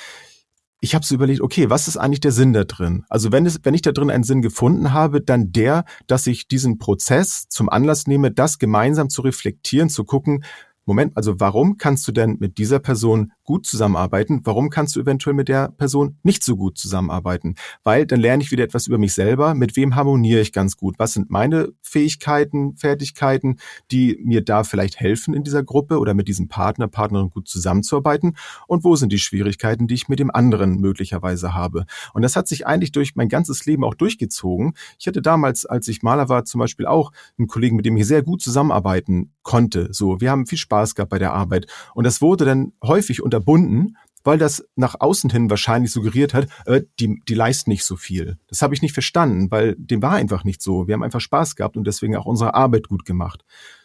ich 0.83 0.95
habe 0.95 1.05
so 1.05 1.13
überlegt, 1.15 1.41
okay, 1.41 1.69
was 1.69 1.87
ist 1.87 1.97
eigentlich 1.97 2.21
der 2.21 2.31
Sinn 2.31 2.53
da 2.53 2.63
drin? 2.63 3.03
Also 3.07 3.31
wenn 3.31 3.45
es, 3.45 3.59
wenn 3.63 3.75
ich 3.75 3.83
da 3.83 3.91
drin 3.91 4.09
einen 4.09 4.23
Sinn 4.23 4.41
gefunden 4.41 4.93
habe, 4.93 5.21
dann 5.21 5.51
der, 5.51 5.85
dass 6.07 6.25
ich 6.25 6.47
diesen 6.47 6.79
Prozess 6.79 7.47
zum 7.49 7.69
Anlass 7.69 8.07
nehme, 8.07 8.31
das 8.31 8.57
gemeinsam 8.57 9.09
zu 9.09 9.21
reflektieren, 9.21 9.89
zu 9.89 10.03
gucken, 10.03 10.43
Moment, 10.91 11.15
also 11.15 11.39
warum 11.39 11.77
kannst 11.77 12.05
du 12.05 12.11
denn 12.11 12.35
mit 12.41 12.57
dieser 12.57 12.79
Person 12.79 13.31
gut 13.45 13.65
zusammenarbeiten? 13.65 14.41
Warum 14.43 14.69
kannst 14.69 14.93
du 14.93 14.99
eventuell 14.99 15.33
mit 15.33 15.47
der 15.47 15.69
Person 15.69 16.17
nicht 16.21 16.43
so 16.43 16.57
gut 16.57 16.77
zusammenarbeiten? 16.77 17.55
Weil 17.85 18.05
dann 18.05 18.19
lerne 18.19 18.43
ich 18.43 18.51
wieder 18.51 18.65
etwas 18.65 18.87
über 18.87 18.97
mich 18.97 19.13
selber. 19.13 19.55
Mit 19.55 19.77
wem 19.77 19.95
harmoniere 19.95 20.41
ich 20.41 20.51
ganz 20.51 20.75
gut? 20.75 20.95
Was 20.99 21.13
sind 21.13 21.29
meine 21.29 21.69
Fähigkeiten, 21.81 22.75
Fertigkeiten, 22.75 23.55
die 23.89 24.19
mir 24.21 24.43
da 24.43 24.65
vielleicht 24.65 24.99
helfen 24.99 25.33
in 25.33 25.45
dieser 25.45 25.63
Gruppe 25.63 25.97
oder 25.97 26.13
mit 26.13 26.27
diesem 26.27 26.49
Partner, 26.49 26.89
Partnerin 26.89 27.29
gut 27.29 27.47
zusammenzuarbeiten? 27.47 28.35
Und 28.67 28.83
wo 28.83 28.97
sind 28.97 29.13
die 29.13 29.19
Schwierigkeiten, 29.19 29.87
die 29.87 29.93
ich 29.93 30.09
mit 30.09 30.19
dem 30.19 30.29
anderen 30.29 30.81
möglicherweise 30.81 31.53
habe? 31.53 31.85
Und 32.13 32.21
das 32.21 32.35
hat 32.35 32.49
sich 32.49 32.67
eigentlich 32.67 32.91
durch 32.91 33.15
mein 33.15 33.29
ganzes 33.29 33.65
Leben 33.65 33.85
auch 33.85 33.95
durchgezogen. 33.95 34.73
Ich 34.99 35.07
hatte 35.07 35.21
damals, 35.21 35.65
als 35.65 35.87
ich 35.87 36.03
Maler 36.03 36.27
war, 36.27 36.43
zum 36.43 36.59
Beispiel 36.59 36.85
auch 36.85 37.13
einen 37.37 37.47
Kollegen, 37.47 37.77
mit 37.77 37.85
dem 37.85 37.95
ich 37.95 38.05
sehr 38.05 38.23
gut 38.23 38.41
zusammenarbeiten 38.41 39.31
konnte. 39.43 39.89
So, 39.91 40.21
wir 40.21 40.31
haben 40.31 40.47
viel 40.47 40.57
Spaß 40.57 40.95
gehabt 40.95 41.09
bei 41.09 41.19
der 41.19 41.33
Arbeit. 41.33 41.67
Und 41.93 42.05
das 42.05 42.21
wurde 42.21 42.45
dann 42.45 42.73
häufig 42.83 43.21
unterbunden, 43.21 43.97
weil 44.23 44.37
das 44.37 44.63
nach 44.75 44.95
außen 44.99 45.29
hin 45.29 45.49
wahrscheinlich 45.49 45.91
suggeriert 45.91 46.33
hat, 46.33 46.47
äh, 46.65 46.83
die, 46.99 47.21
die 47.27 47.33
leisten 47.33 47.69
nicht 47.69 47.85
so 47.85 47.95
viel. 47.95 48.37
Das 48.47 48.61
habe 48.61 48.73
ich 48.73 48.81
nicht 48.81 48.93
verstanden, 48.93 49.49
weil 49.51 49.75
dem 49.77 50.01
war 50.01 50.13
einfach 50.13 50.43
nicht 50.43 50.61
so. 50.61 50.87
Wir 50.87 50.93
haben 50.93 51.03
einfach 51.03 51.21
Spaß 51.21 51.55
gehabt 51.55 51.77
und 51.77 51.85
deswegen 51.85 52.15
auch 52.15 52.25
unsere 52.25 52.53
Arbeit 52.53 52.87
gut 52.87 53.05
gemacht. 53.05 53.43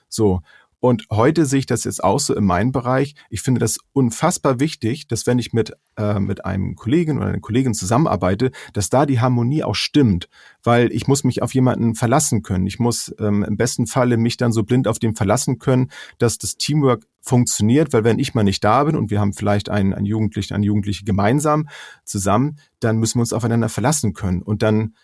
So. 0.09 0.40
Und 0.80 1.06
heute 1.10 1.46
sehe 1.46 1.60
ich 1.60 1.66
das 1.66 1.84
jetzt 1.84 2.04
auch 2.04 2.20
so 2.20 2.34
in 2.34 2.44
meinem 2.44 2.70
Bereich. 2.70 3.14
Ich 3.30 3.40
finde 3.40 3.60
das 3.60 3.78
unfassbar 3.92 4.60
wichtig, 4.60 5.06
dass 5.06 5.26
wenn 5.26 5.38
ich 5.38 5.52
mit, 5.52 5.72
äh, 5.96 6.20
mit 6.20 6.44
einem 6.44 6.76
Kollegen 6.76 7.16
oder 7.16 7.26
einer 7.28 7.40
Kollegin 7.40 7.74
zusammenarbeite, 7.74 8.50
dass 8.72 8.90
da 8.90 9.06
die 9.06 9.20
Harmonie 9.20 9.64
auch 9.64 9.74
stimmt. 9.74 10.28
Weil 10.62 10.92
ich 10.92 11.08
muss 11.08 11.24
mich 11.24 11.42
auf 11.42 11.54
jemanden 11.54 11.94
verlassen 11.94 12.42
können. 12.42 12.66
Ich 12.66 12.78
muss 12.78 13.14
ähm, 13.18 13.42
im 13.42 13.56
besten 13.56 13.86
Falle 13.86 14.16
mich 14.16 14.36
dann 14.36 14.52
so 14.52 14.64
blind 14.64 14.86
auf 14.86 14.98
den 14.98 15.14
verlassen 15.14 15.58
können, 15.58 15.90
dass 16.18 16.38
das 16.38 16.56
Teamwork 16.56 17.06
funktioniert, 17.22 17.92
weil 17.92 18.04
wenn 18.04 18.18
ich 18.18 18.34
mal 18.34 18.44
nicht 18.44 18.62
da 18.62 18.84
bin 18.84 18.96
und 18.96 19.10
wir 19.10 19.18
haben 19.18 19.32
vielleicht 19.32 19.68
einen, 19.68 19.92
einen 19.92 20.06
Jugendlichen, 20.06 20.54
eine 20.54 20.66
Jugendliche 20.66 21.04
gemeinsam 21.04 21.68
zusammen, 22.04 22.58
dann 22.80 22.98
müssen 22.98 23.18
wir 23.18 23.22
uns 23.22 23.32
aufeinander 23.32 23.68
verlassen 23.68 24.12
können. 24.12 24.42
Und 24.42 24.62
dann 24.62 24.94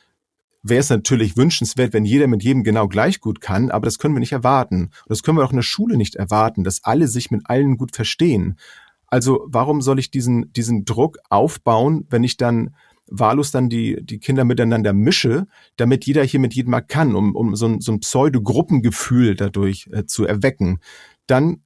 wäre 0.63 0.81
es 0.81 0.91
natürlich 0.91 1.37
wünschenswert, 1.37 1.93
wenn 1.93 2.05
jeder 2.05 2.27
mit 2.27 2.43
jedem 2.43 2.63
genau 2.63 2.89
gleich 2.89 3.21
gut 3.21 3.41
kann, 3.41 3.71
aber 3.71 3.87
das 3.87 3.99
können 3.99 4.15
wir 4.15 4.21
nicht 4.21 4.33
erwarten. 4.33 4.91
Das 5.07 5.23
können 5.23 5.39
wir 5.39 5.45
auch 5.45 5.51
in 5.51 5.57
der 5.57 5.63
Schule 5.63 5.97
nicht 5.97 6.15
erwarten, 6.15 6.65
dass 6.65 6.85
alle 6.85 7.09
sich 7.09 7.31
mit 7.31 7.43
allen 7.45 7.77
gut 7.77 7.95
verstehen. 7.95 8.59
Also 9.07 9.47
warum 9.47 9.83
soll 9.83 9.99
ich 9.99 10.11
diesen, 10.11 10.53
diesen 10.53 10.85
Druck 10.85 11.19
aufbauen, 11.29 12.07
wenn 12.09 12.25
ich 12.25 12.37
dann 12.37 12.75
wahllos 13.07 13.51
dann 13.51 13.69
die, 13.69 13.99
die 14.03 14.19
Kinder 14.19 14.45
miteinander 14.45 14.93
mische, 14.93 15.47
damit 15.77 16.07
jeder 16.07 16.25
hier 16.25 16.41
mit 16.41 16.55
jedem 16.55 16.71
mal 16.71 16.81
kann, 16.81 17.15
um, 17.15 17.35
um 17.37 17.55
so 17.55 17.67
ein, 17.67 17.81
so 17.81 17.93
ein 17.93 18.01
Pseudo-Gruppengefühl 18.01 19.35
dadurch 19.35 19.89
äh, 19.93 20.07
zu 20.07 20.25
erwecken. 20.25 20.79
Dann 21.27 21.63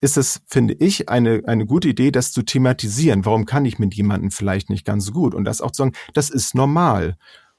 ist 0.00 0.18
es, 0.18 0.42
finde 0.46 0.74
ich, 0.74 1.08
eine, 1.08 1.42
eine 1.46 1.64
gute 1.64 1.88
Idee, 1.88 2.10
das 2.10 2.32
zu 2.32 2.42
thematisieren. 2.42 3.24
Warum 3.24 3.46
kann 3.46 3.64
ich 3.64 3.78
mit 3.78 3.94
jemandem 3.94 4.30
vielleicht 4.30 4.68
nicht 4.68 4.84
ganz 4.84 5.10
gut? 5.12 5.34
Und 5.34 5.44
das 5.44 5.62
auch 5.62 5.70
zu 5.70 5.84
sagen, 5.84 5.94
das 6.12 6.28
ist 6.28 6.54
normal. 6.54 7.16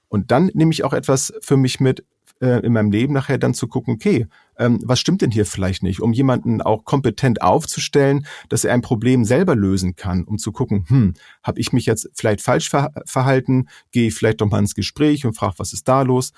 Und 0.08 0.32
dann 0.32 0.51
nehme 0.53 0.72
ich 0.72 0.84
auch 0.84 0.93
etwas 0.93 1.34
für 1.41 1.58
mich 1.58 1.80
mit 1.80 2.06
äh, 2.41 2.66
in 2.66 2.74
meinem 2.74 2.91
Leben 2.91 3.14
nachher 3.14 3.38
dann 3.38 3.53
zu 3.53 3.68
gucken, 3.68 3.95
okay, 3.95 4.28
ähm, 4.58 4.80
was 4.84 4.99
stimmt 4.99 5.22
denn 5.22 5.32
hier 5.32 5.45
vielleicht 5.45 5.84
nicht, 5.84 6.01
um 6.01 6.14
jemanden 6.14 6.62
auch 6.62 6.84
kompetent 6.84 7.41
aufzustellen, 7.41 8.26
dass 8.49 8.66
er 8.66 8.74
ein 8.74 8.82
Problem 8.82 9.26
selber 9.26 9.56
lösen 9.56 9.95
kann, 9.95 10.24
um 10.24 10.38
zu 10.38 10.51
gucken, 10.51 10.86
hm, 10.88 11.14
habe 11.43 11.60
ich 11.60 11.74
mich 11.74 11.86
jetzt 11.86 12.10
vielleicht 12.14 12.41
falsch 12.41 12.70
ver 12.70 12.91
verhalten, 13.06 13.68
gehe 13.91 14.08
ich 14.08 14.16
vielleicht 14.16 14.41
doch 14.41 14.49
mal 14.49 14.60
ins 14.60 14.76
Gespräch 14.76 15.26
und 15.26 15.34
frage, 15.34 15.56
was 15.58 15.74
ist 15.74 15.88
da 15.88 16.01
los? 16.01 16.32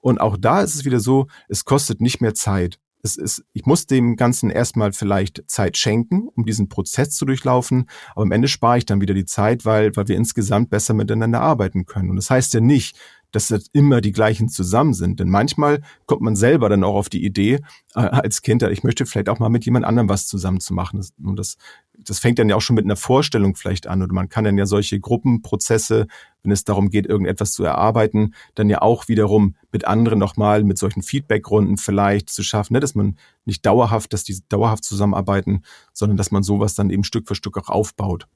Und 0.00 0.20
auch 0.20 0.36
da 0.36 0.60
ist 0.60 0.74
es 0.74 0.84
wieder 0.84 1.00
so, 1.00 1.28
es 1.48 1.64
kostet 1.64 2.00
nicht 2.00 2.20
mehr 2.20 2.34
Zeit. 2.34 2.78
Es 3.04 3.16
ist, 3.16 3.44
ich 3.52 3.66
muss 3.66 3.86
dem 3.86 4.16
Ganzen 4.16 4.48
erstmal 4.48 4.92
vielleicht 4.92 5.44
Zeit 5.46 5.76
schenken, 5.76 6.28
um 6.34 6.46
diesen 6.46 6.70
Prozess 6.70 7.10
zu 7.10 7.26
durchlaufen, 7.26 7.90
aber 8.12 8.22
am 8.22 8.32
Ende 8.32 8.48
spare 8.48 8.78
ich 8.78 8.86
dann 8.86 9.02
wieder 9.02 9.12
die 9.12 9.26
Zeit, 9.26 9.66
weil, 9.66 9.94
weil 9.94 10.08
wir 10.08 10.16
insgesamt 10.16 10.70
besser 10.70 10.94
miteinander 10.94 11.42
arbeiten 11.42 11.84
können. 11.84 12.08
Und 12.08 12.16
das 12.16 12.30
heißt 12.30 12.54
ja 12.54 12.60
nicht, 12.60 12.96
dass 13.34 13.48
das 13.48 13.66
immer 13.72 14.00
die 14.00 14.12
gleichen 14.12 14.48
zusammen 14.48 14.94
sind. 14.94 15.18
Denn 15.18 15.28
manchmal 15.28 15.82
kommt 16.06 16.22
man 16.22 16.36
selber 16.36 16.68
dann 16.68 16.84
auch 16.84 16.94
auf 16.94 17.08
die 17.08 17.24
Idee, 17.24 17.60
äh, 17.94 18.00
als 18.00 18.42
Kind, 18.42 18.62
ich 18.62 18.84
möchte 18.84 19.06
vielleicht 19.06 19.28
auch 19.28 19.40
mal 19.40 19.48
mit 19.48 19.64
jemand 19.64 19.84
anderem 19.84 20.08
was 20.08 20.26
zusammen 20.26 20.60
zu 20.60 20.72
machen. 20.72 21.04
Und 21.22 21.36
das, 21.36 21.56
das 21.98 22.20
fängt 22.20 22.38
dann 22.38 22.48
ja 22.48 22.56
auch 22.56 22.60
schon 22.60 22.76
mit 22.76 22.84
einer 22.84 22.96
Vorstellung 22.96 23.56
vielleicht 23.56 23.88
an. 23.88 24.02
Oder 24.02 24.12
man 24.12 24.28
kann 24.28 24.44
dann 24.44 24.56
ja 24.56 24.66
solche 24.66 25.00
Gruppenprozesse, 25.00 26.06
wenn 26.42 26.52
es 26.52 26.62
darum 26.64 26.90
geht, 26.90 27.06
irgendetwas 27.06 27.52
zu 27.52 27.64
erarbeiten, 27.64 28.34
dann 28.54 28.70
ja 28.70 28.82
auch 28.82 29.08
wiederum 29.08 29.56
mit 29.72 29.84
anderen 29.84 30.20
nochmal, 30.20 30.62
mit 30.62 30.78
solchen 30.78 31.02
Feedbackrunden 31.02 31.76
vielleicht 31.76 32.30
zu 32.30 32.44
schaffen, 32.44 32.74
ne? 32.74 32.80
dass 32.80 32.94
man 32.94 33.16
nicht 33.44 33.66
dauerhaft, 33.66 34.12
dass 34.12 34.22
die 34.22 34.38
dauerhaft 34.48 34.84
zusammenarbeiten, 34.84 35.62
sondern 35.92 36.16
dass 36.16 36.30
man 36.30 36.44
sowas 36.44 36.74
dann 36.74 36.90
eben 36.90 37.02
Stück 37.02 37.26
für 37.26 37.34
Stück 37.34 37.56
auch 37.58 37.68
aufbaut. 37.68 38.28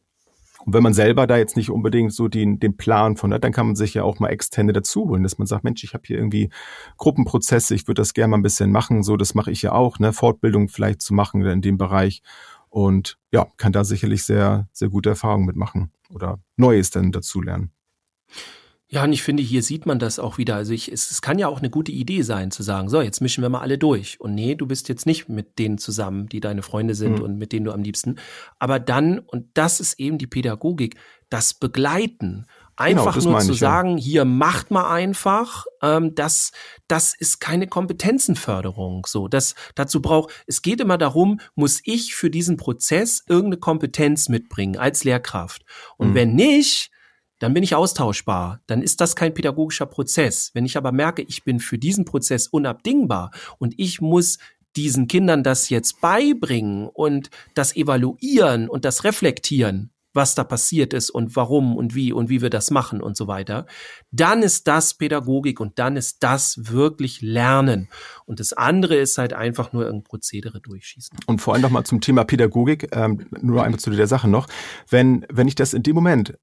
Und 0.68 0.74
wenn 0.74 0.82
man 0.82 0.92
selber 0.92 1.26
da 1.26 1.38
jetzt 1.38 1.56
nicht 1.56 1.70
unbedingt 1.70 2.12
so 2.12 2.28
den, 2.28 2.60
den 2.60 2.76
Plan 2.76 3.16
von 3.16 3.32
hat, 3.32 3.42
dann 3.42 3.52
kann 3.52 3.68
man 3.68 3.74
sich 3.74 3.94
ja 3.94 4.02
auch 4.02 4.18
mal 4.18 4.28
externe 4.28 4.74
dazu 4.74 5.08
holen, 5.08 5.22
dass 5.22 5.38
man 5.38 5.46
sagt, 5.46 5.64
Mensch, 5.64 5.82
ich 5.82 5.94
habe 5.94 6.02
hier 6.06 6.18
irgendwie 6.18 6.50
Gruppenprozesse, 6.98 7.74
ich 7.74 7.88
würde 7.88 8.02
das 8.02 8.12
gerne 8.12 8.32
mal 8.32 8.36
ein 8.36 8.42
bisschen 8.42 8.70
machen, 8.70 9.02
so 9.02 9.16
das 9.16 9.34
mache 9.34 9.50
ich 9.50 9.62
ja 9.62 9.72
auch, 9.72 9.98
ne, 9.98 10.12
Fortbildung 10.12 10.68
vielleicht 10.68 11.00
zu 11.00 11.14
machen 11.14 11.42
in 11.42 11.62
dem 11.62 11.78
Bereich 11.78 12.20
und 12.68 13.18
ja, 13.32 13.46
kann 13.56 13.72
da 13.72 13.82
sicherlich 13.82 14.24
sehr, 14.24 14.68
sehr 14.72 14.90
gute 14.90 15.08
Erfahrungen 15.08 15.46
mitmachen 15.46 15.90
oder 16.10 16.38
Neues 16.58 16.90
dann 16.90 17.12
dazu 17.12 17.40
lernen. 17.40 17.72
Ja, 18.90 19.04
und 19.04 19.12
ich 19.12 19.22
finde, 19.22 19.42
hier 19.42 19.62
sieht 19.62 19.84
man 19.84 19.98
das 19.98 20.18
auch 20.18 20.38
wieder. 20.38 20.56
Also 20.56 20.72
ich, 20.72 20.90
es, 20.90 21.10
es 21.10 21.20
kann 21.20 21.38
ja 21.38 21.48
auch 21.48 21.58
eine 21.58 21.68
gute 21.68 21.92
Idee 21.92 22.22
sein, 22.22 22.50
zu 22.50 22.62
sagen, 22.62 22.88
so, 22.88 23.02
jetzt 23.02 23.20
mischen 23.20 23.42
wir 23.42 23.50
mal 23.50 23.60
alle 23.60 23.76
durch. 23.76 24.18
Und 24.18 24.34
nee, 24.34 24.54
du 24.54 24.66
bist 24.66 24.88
jetzt 24.88 25.04
nicht 25.04 25.28
mit 25.28 25.58
denen 25.58 25.76
zusammen, 25.76 26.26
die 26.26 26.40
deine 26.40 26.62
Freunde 26.62 26.94
sind 26.94 27.18
mhm. 27.18 27.22
und 27.22 27.38
mit 27.38 27.52
denen 27.52 27.66
du 27.66 27.72
am 27.72 27.82
liebsten. 27.82 28.16
Aber 28.58 28.80
dann, 28.80 29.18
und 29.18 29.46
das 29.52 29.80
ist 29.80 30.00
eben 30.00 30.16
die 30.16 30.26
Pädagogik, 30.26 30.96
das 31.28 31.52
Begleiten. 31.52 32.46
Einfach 32.76 33.16
das 33.16 33.24
nur 33.24 33.38
zu 33.40 33.52
ich, 33.52 33.60
ja. 33.60 33.68
sagen, 33.68 33.98
hier 33.98 34.24
macht 34.24 34.70
mal 34.70 34.88
einfach, 34.90 35.66
ähm, 35.82 36.14
das, 36.14 36.52
das 36.86 37.12
ist 37.12 37.40
keine 37.40 37.66
Kompetenzenförderung. 37.66 39.04
So, 39.06 39.28
das 39.28 39.54
dazu 39.74 40.00
braucht. 40.00 40.32
Es 40.46 40.62
geht 40.62 40.80
immer 40.80 40.96
darum, 40.96 41.40
muss 41.56 41.80
ich 41.84 42.14
für 42.14 42.30
diesen 42.30 42.56
Prozess 42.56 43.22
irgendeine 43.26 43.58
Kompetenz 43.58 44.30
mitbringen 44.30 44.78
als 44.78 45.04
Lehrkraft. 45.04 45.66
Und 45.98 46.10
Mhm. 46.10 46.14
wenn 46.14 46.34
nicht, 46.36 46.90
dann 47.38 47.54
bin 47.54 47.62
ich 47.62 47.74
austauschbar. 47.74 48.60
Dann 48.66 48.82
ist 48.82 49.00
das 49.00 49.16
kein 49.16 49.34
pädagogischer 49.34 49.86
Prozess. 49.86 50.50
Wenn 50.54 50.64
ich 50.64 50.76
aber 50.76 50.92
merke, 50.92 51.22
ich 51.22 51.44
bin 51.44 51.60
für 51.60 51.78
diesen 51.78 52.04
Prozess 52.04 52.48
unabdingbar 52.48 53.30
und 53.58 53.74
ich 53.78 54.00
muss 54.00 54.38
diesen 54.76 55.08
Kindern 55.08 55.42
das 55.42 55.70
jetzt 55.70 56.00
beibringen 56.00 56.88
und 56.88 57.30
das 57.54 57.74
evaluieren 57.74 58.68
und 58.68 58.84
das 58.84 59.04
reflektieren, 59.04 59.90
was 60.14 60.34
da 60.34 60.42
passiert 60.42 60.94
ist 60.94 61.10
und 61.10 61.36
warum 61.36 61.76
und 61.76 61.94
wie 61.94 62.12
und 62.12 62.28
wie 62.28 62.42
wir 62.42 62.50
das 62.50 62.70
machen 62.70 63.00
und 63.00 63.16
so 63.16 63.28
weiter, 63.28 63.66
dann 64.10 64.42
ist 64.42 64.66
das 64.66 64.94
Pädagogik 64.94 65.60
und 65.60 65.78
dann 65.78 65.96
ist 65.96 66.22
das 66.22 66.56
wirklich 66.58 67.20
Lernen. 67.20 67.88
Und 68.24 68.40
das 68.40 68.52
andere 68.52 68.96
ist 68.96 69.18
halt 69.18 69.32
einfach 69.32 69.72
nur 69.72 69.84
irgendein 69.84 70.04
Prozedere 70.04 70.60
durchschießen. 70.60 71.18
Und 71.26 71.40
vor 71.40 71.54
allem 71.54 71.62
nochmal 71.62 71.84
zum 71.84 72.00
Thema 72.00 72.24
Pädagogik, 72.24 72.88
ähm, 72.92 73.28
nur 73.40 73.62
einmal 73.62 73.78
zu 73.78 73.90
der 73.90 74.06
Sache 74.06 74.28
noch. 74.28 74.48
Wenn, 74.88 75.26
wenn 75.30 75.46
ich 75.46 75.54
das 75.54 75.74
in 75.74 75.82
dem 75.82 75.94
Moment, 75.94 76.34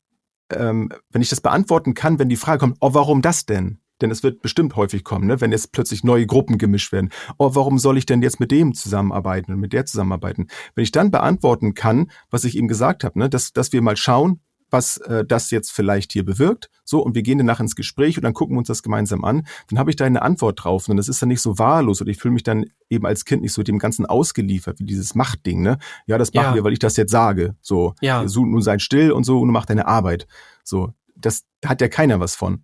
ähm, 0.53 0.89
wenn 1.09 1.21
ich 1.21 1.29
das 1.29 1.41
beantworten 1.41 1.93
kann, 1.93 2.19
wenn 2.19 2.29
die 2.29 2.35
Frage 2.35 2.59
kommt, 2.59 2.77
oh, 2.81 2.93
warum 2.93 3.21
das 3.21 3.45
denn? 3.45 3.79
Denn 4.01 4.11
es 4.11 4.23
wird 4.23 4.41
bestimmt 4.41 4.75
häufig 4.75 5.03
kommen, 5.05 5.27
ne? 5.27 5.39
wenn 5.39 5.51
jetzt 5.51 5.71
plötzlich 5.71 6.03
neue 6.03 6.25
Gruppen 6.25 6.57
gemischt 6.57 6.91
werden. 6.91 7.11
Oh, 7.37 7.55
warum 7.55 7.79
soll 7.79 7.97
ich 7.97 8.05
denn 8.05 8.21
jetzt 8.21 8.41
mit 8.41 8.51
dem 8.51 8.73
zusammenarbeiten 8.73 9.53
und 9.53 9.59
mit 9.59 9.71
der 9.71 9.85
zusammenarbeiten? 9.85 10.47
Wenn 10.75 10.83
ich 10.83 10.91
dann 10.91 11.11
beantworten 11.11 11.75
kann, 11.75 12.11
was 12.29 12.43
ich 12.43 12.57
eben 12.57 12.67
gesagt 12.67 13.05
habe, 13.05 13.17
ne? 13.17 13.29
dass, 13.29 13.53
dass 13.53 13.71
wir 13.71 13.81
mal 13.81 13.95
schauen, 13.95 14.41
was 14.75 14.97
äh, 14.97 15.23
das 15.25 15.51
jetzt 15.51 15.71
vielleicht 15.71 16.11
hier 16.11 16.25
bewirkt. 16.25 16.69
So, 16.83 16.99
und 17.01 17.15
wir 17.15 17.23
gehen 17.23 17.37
danach 17.37 17.59
ins 17.59 17.75
Gespräch 17.75 18.17
und 18.17 18.23
dann 18.23 18.33
gucken 18.33 18.55
wir 18.55 18.59
uns 18.59 18.67
das 18.67 18.83
gemeinsam 18.83 19.23
an. 19.23 19.47
Dann 19.69 19.79
habe 19.79 19.89
ich 19.89 19.95
da 19.95 20.05
eine 20.05 20.21
Antwort 20.21 20.63
drauf. 20.63 20.87
Und 20.89 20.97
das 20.97 21.07
ist 21.09 21.21
dann 21.21 21.29
nicht 21.29 21.41
so 21.41 21.57
wahllos 21.57 22.01
und 22.01 22.07
ich 22.07 22.17
fühle 22.17 22.33
mich 22.33 22.43
dann 22.43 22.65
eben 22.89 23.05
als 23.05 23.25
Kind 23.25 23.41
nicht 23.41 23.53
so 23.53 23.63
dem 23.63 23.79
Ganzen 23.79 24.05
ausgeliefert, 24.05 24.79
wie 24.79 24.85
dieses 24.85 25.15
Machtding, 25.15 25.61
ne? 25.61 25.77
Ja, 26.05 26.17
das 26.17 26.33
machen 26.33 26.49
Ja. 26.49 26.55
wir, 26.55 26.63
weil 26.63 26.73
ich 26.73 26.79
das 26.79 26.97
jetzt 26.97 27.11
sage. 27.11 27.55
So, 27.61 27.95
Ja. 28.01 28.27
so 28.27 28.45
nun 28.45 28.61
sei 28.61 28.77
still 28.79 29.11
und 29.11 29.23
so 29.23 29.39
und 29.39 29.49
mach 29.49 29.65
deine 29.65 29.87
Arbeit. 29.87 30.27
So, 30.63 30.93
das 31.15 31.45
hat 31.65 31.81
ja 31.81 31.87
keiner 31.87 32.19
was 32.19 32.35
von. 32.35 32.63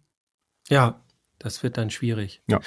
Ja, 0.69 1.01
das 1.39 1.63
wird 1.63 1.77
dann 1.77 1.89
schwierig. 1.89 2.41
Ja. 2.47 2.59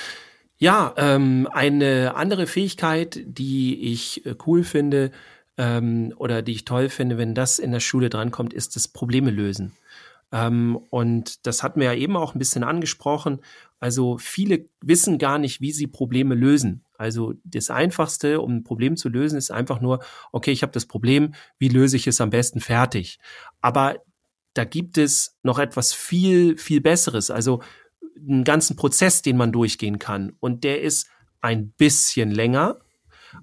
Ja, 0.56 0.94
ähm, 0.96 1.48
eine 1.52 2.14
andere 2.16 2.46
Fähigkeit, 2.46 3.20
die 3.26 3.92
ich 3.92 4.24
äh, 4.24 4.34
cool 4.46 4.64
finde 4.64 5.10
ähm, 5.56 6.12
oder 6.16 6.42
die 6.42 6.52
ich 6.52 6.64
toll 6.64 6.88
finde, 6.88 7.18
wenn 7.18 7.34
das 7.34 7.58
in 7.58 7.72
der 7.72 7.80
Schule 7.80 8.10
drankommt, 8.10 8.52
ist 8.52 8.76
das 8.76 8.88
Probleme 8.88 9.30
lösen. 9.30 9.72
Ähm, 10.32 10.76
und 10.90 11.46
das 11.46 11.62
hatten 11.62 11.80
wir 11.80 11.86
ja 11.86 11.94
eben 11.94 12.16
auch 12.16 12.34
ein 12.34 12.38
bisschen 12.38 12.64
angesprochen. 12.64 13.40
Also 13.78 14.18
viele 14.18 14.68
wissen 14.80 15.18
gar 15.18 15.38
nicht, 15.38 15.60
wie 15.60 15.72
sie 15.72 15.86
Probleme 15.86 16.34
lösen. 16.34 16.84
Also 16.96 17.34
das 17.44 17.70
Einfachste, 17.70 18.40
um 18.40 18.56
ein 18.56 18.64
Problem 18.64 18.96
zu 18.96 19.08
lösen, 19.08 19.36
ist 19.36 19.50
einfach 19.50 19.80
nur, 19.80 20.00
okay, 20.32 20.50
ich 20.52 20.62
habe 20.62 20.72
das 20.72 20.86
Problem, 20.86 21.34
wie 21.58 21.68
löse 21.68 21.96
ich 21.96 22.06
es 22.06 22.20
am 22.20 22.30
besten 22.30 22.60
fertig? 22.60 23.18
Aber 23.60 23.96
da 24.54 24.64
gibt 24.64 24.98
es 24.98 25.36
noch 25.42 25.58
etwas 25.58 25.92
viel, 25.92 26.56
viel 26.56 26.80
Besseres. 26.80 27.30
Also 27.30 27.62
einen 28.16 28.44
ganzen 28.44 28.76
Prozess, 28.76 29.22
den 29.22 29.36
man 29.36 29.52
durchgehen 29.52 29.98
kann. 29.98 30.32
Und 30.40 30.64
der 30.64 30.82
ist 30.82 31.08
ein 31.40 31.70
bisschen 31.70 32.30
länger, 32.30 32.78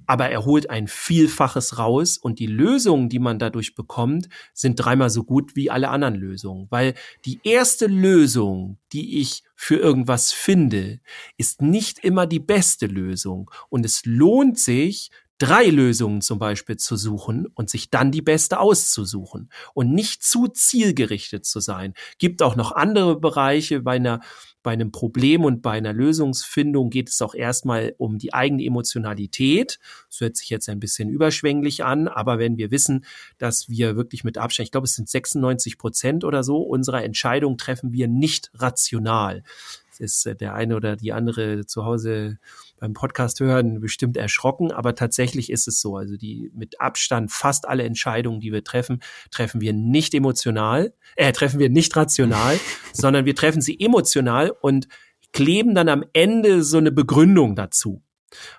aber 0.05 0.29
er 0.29 0.45
holt 0.45 0.69
ein 0.69 0.87
Vielfaches 0.87 1.77
raus 1.77 2.17
und 2.17 2.39
die 2.39 2.47
Lösungen, 2.47 3.09
die 3.09 3.19
man 3.19 3.39
dadurch 3.39 3.75
bekommt, 3.75 4.29
sind 4.53 4.75
dreimal 4.75 5.09
so 5.09 5.23
gut 5.23 5.55
wie 5.55 5.69
alle 5.69 5.89
anderen 5.89 6.15
Lösungen. 6.15 6.67
Weil 6.69 6.93
die 7.25 7.39
erste 7.43 7.87
Lösung, 7.87 8.77
die 8.93 9.19
ich 9.19 9.43
für 9.55 9.77
irgendwas 9.77 10.31
finde, 10.31 10.99
ist 11.37 11.61
nicht 11.61 11.99
immer 11.99 12.27
die 12.27 12.39
beste 12.39 12.87
Lösung. 12.87 13.51
Und 13.69 13.85
es 13.85 14.05
lohnt 14.05 14.59
sich, 14.59 15.11
drei 15.41 15.65
Lösungen 15.65 16.21
zum 16.21 16.37
Beispiel 16.37 16.77
zu 16.77 16.95
suchen 16.95 17.47
und 17.55 17.67
sich 17.67 17.89
dann 17.89 18.11
die 18.11 18.21
beste 18.21 18.59
auszusuchen 18.59 19.49
und 19.73 19.91
nicht 19.91 20.23
zu 20.23 20.47
zielgerichtet 20.47 21.45
zu 21.45 21.59
sein. 21.59 21.95
Gibt 22.19 22.43
auch 22.43 22.55
noch 22.55 22.71
andere 22.73 23.19
Bereiche 23.19 23.81
bei 23.81 23.95
einer 23.95 24.21
bei 24.63 24.73
einem 24.73 24.91
Problem 24.91 25.43
und 25.43 25.63
bei 25.63 25.71
einer 25.71 25.91
Lösungsfindung 25.91 26.91
geht 26.91 27.09
es 27.09 27.19
auch 27.23 27.33
erstmal 27.33 27.95
um 27.97 28.19
die 28.19 28.35
eigene 28.35 28.63
Emotionalität. 28.63 29.79
Das 30.07 30.21
hört 30.21 30.37
sich 30.37 30.51
jetzt 30.51 30.69
ein 30.69 30.79
bisschen 30.79 31.09
überschwänglich 31.09 31.83
an, 31.83 32.07
aber 32.07 32.37
wenn 32.37 32.57
wir 32.57 32.69
wissen, 32.69 33.03
dass 33.39 33.69
wir 33.69 33.95
wirklich 33.95 34.23
mit 34.23 34.37
Abstand, 34.37 34.67
ich 34.67 34.71
glaube, 34.71 34.85
es 34.85 34.93
sind 34.93 35.09
96 35.09 35.79
Prozent 35.79 36.23
oder 36.23 36.43
so, 36.43 36.57
unserer 36.57 37.03
Entscheidung 37.03 37.57
treffen 37.57 37.91
wir 37.91 38.07
nicht 38.07 38.51
rational. 38.53 39.41
Das 39.89 39.99
ist 39.99 40.25
äh, 40.27 40.35
der 40.35 40.53
eine 40.53 40.75
oder 40.75 40.95
die 40.95 41.11
andere 41.11 41.65
zu 41.65 41.83
Hause 41.83 42.37
beim 42.81 42.93
Podcast 42.93 43.39
hören 43.39 43.79
bestimmt 43.79 44.17
erschrocken, 44.17 44.71
aber 44.71 44.95
tatsächlich 44.95 45.51
ist 45.51 45.67
es 45.67 45.79
so. 45.79 45.95
Also 45.95 46.17
die 46.17 46.51
mit 46.53 46.81
Abstand 46.81 47.31
fast 47.31 47.67
alle 47.67 47.83
Entscheidungen, 47.83 48.41
die 48.41 48.51
wir 48.51 48.63
treffen, 48.63 49.01
treffen 49.29 49.61
wir 49.61 49.71
nicht 49.71 50.13
emotional, 50.15 50.93
äh, 51.15 51.31
treffen 51.31 51.59
wir 51.59 51.69
nicht 51.69 51.95
rational, 51.95 52.59
sondern 52.93 53.25
wir 53.25 53.35
treffen 53.35 53.61
sie 53.61 53.79
emotional 53.79 54.51
und 54.61 54.87
kleben 55.31 55.75
dann 55.75 55.89
am 55.89 56.03
Ende 56.11 56.63
so 56.63 56.77
eine 56.77 56.91
Begründung 56.91 57.55
dazu. 57.55 58.03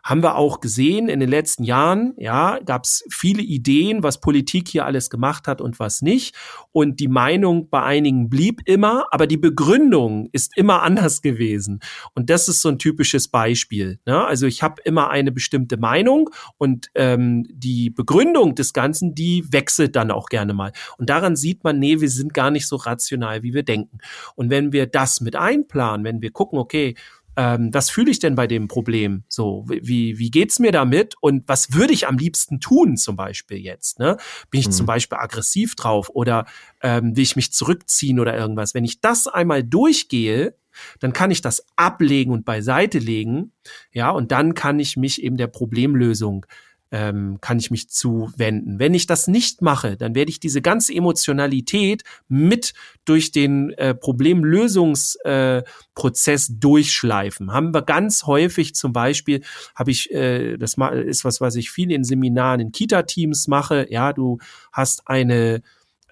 Haben 0.05 0.23
wir 0.23 0.37
auch 0.37 0.61
gesehen 0.61 1.09
in 1.09 1.21
den 1.21 1.29
letzten 1.29 1.65
Jahren, 1.65 2.15
ja, 2.17 2.59
gab 2.65 2.85
es 2.85 3.05
viele 3.11 3.43
Ideen, 3.43 4.03
was 4.03 4.21
Politik 4.21 4.69
hier 4.69 4.87
alles 4.87 5.11
gemacht 5.11 5.47
hat 5.49 5.61
und 5.61 5.79
was 5.79 6.03
nicht. 6.03 6.35
Und 6.73 7.01
die 7.01 7.09
Meinung 7.09 7.69
bei 7.71 7.83
einigen 7.83 8.29
blieb 8.29 8.63
immer, 8.67 9.07
aber 9.11 9.27
die 9.27 9.37
Begründung 9.37 10.29
ist 10.33 10.57
immer 10.57 10.83
anders 10.83 11.23
gewesen. 11.23 11.81
Und 12.15 12.31
das 12.31 12.49
ist 12.49 12.63
so 12.63 12.69
ein 12.69 12.79
typisches 12.79 13.29
Beispiel. 13.29 13.99
Ne? 14.07 14.25
Also 14.25 14.47
ich 14.47 14.63
habe 14.63 14.83
immer 14.85 15.11
eine 15.11 15.33
bestimmte 15.33 15.77
Meinung 15.77 16.31
und 16.59 16.91
ähm, 16.95 17.45
die 17.51 17.91
Begründung 17.91 18.55
des 18.55 18.73
Ganzen, 18.73 19.15
die 19.15 19.45
wechselt 19.51 19.97
dann 19.97 20.11
auch 20.11 20.29
gerne 20.29 20.55
mal. 20.55 20.73
Und 20.99 21.11
daran 21.11 21.37
sieht 21.37 21.65
man, 21.65 21.79
nee, 21.79 22.01
wir 22.01 22.11
sind 22.11 22.35
gar 22.35 22.51
nicht 22.51 22.67
so 22.67 22.77
rational, 22.77 23.43
wie 23.43 23.55
wir 23.55 23.63
denken. 23.63 23.99
Und 24.35 24.51
wenn 24.51 24.73
wir 24.73 24.87
das 24.87 25.21
mit 25.21 25.37
einplanen, 25.37 26.05
wenn 26.05 26.23
wir 26.23 26.31
gucken, 26.31 26.59
okay, 26.59 26.95
ähm, 27.37 27.71
was 27.73 27.91
fühle 27.91 28.11
ich 28.11 28.19
denn 28.19 28.35
bei 28.35 28.47
dem 28.47 28.69
Problem? 28.69 29.25
So, 29.29 29.65
wie, 29.69 30.19
wie 30.19 30.31
geht's 30.31 30.59
mir 30.59 30.73
damit? 30.73 31.15
Und 31.21 31.49
was 31.49 31.73
würde 31.73 31.93
ich 31.93 32.07
am 32.07 32.19
liebsten 32.19 32.61
tun, 32.61 32.97
zum 32.97 33.17
Beispiel 33.17 33.59
jetzt? 33.59 33.99
Ne? 33.99 34.17
Bin 34.51 34.61
ich 34.61 34.67
Mhm. 34.69 34.73
zum 34.73 34.87
Beispiel 34.87 35.19
aggressiv 35.19 35.75
drauf 35.75 36.11
oder 36.13 36.47
ähm, 36.83 37.17
will 37.17 37.23
ich 37.23 37.37
mich 37.37 37.53
zurückziehen 37.53 38.21
oder 38.21 38.37
irgendwas? 38.37 38.75
Wenn 38.75 38.85
ich 38.85 39.01
das 39.01 39.27
einmal 39.27 39.65
durchgehe, 39.65 40.57
dann 41.01 41.13
kann 41.13 41.31
ich 41.31 41.43
das 41.43 41.67
ablegen 41.77 42.33
und 42.33 42.45
beiseite 42.45 42.99
legen, 42.99 43.53
ja, 43.93 44.11
und 44.11 44.33
dann 44.33 44.55
kann 44.55 44.81
ich 44.81 44.97
mich 44.97 45.23
eben 45.23 45.37
der 45.37 45.47
Problemlösung 45.47 46.47
ähm, 46.93 47.39
kann 47.41 47.59
ich 47.59 47.73
mich 47.73 47.89
zuwenden. 47.89 48.79
Wenn 48.79 48.95
ich 48.95 49.07
das 49.07 49.27
nicht 49.27 49.63
mache, 49.63 49.97
dann 49.97 50.15
werde 50.15 50.31
ich 50.31 50.39
diese 50.39 50.63
ganze 50.63 50.95
Emotionalität 50.95 52.05
mit 52.29 52.73
durch 53.05 53.33
den 53.33 53.71
äh, 53.71 53.95
Problemlösungsprozess 53.95 56.51
äh, 56.51 56.53
durchschleifen. 56.55 57.53
Haben 57.53 57.75
wir 57.75 57.83
ganz 57.83 58.27
häufig 58.27 58.75
zum 58.75 58.93
Beispiel, 58.93 59.43
habe 59.75 59.91
ich, 59.91 60.13
äh, 60.13 60.59
das 60.59 60.77
ist 61.07 61.25
was, 61.25 61.41
was 61.41 61.57
ich 61.57 61.71
viel 61.71 61.91
in 61.91 62.05
Seminaren 62.05 62.61
in 62.61 62.73
Kita-Teams 62.73 63.49
mache. 63.49 63.87
Ja, 63.91 64.13
du 64.13 64.37
hast 64.71 65.09
eine 65.09 65.63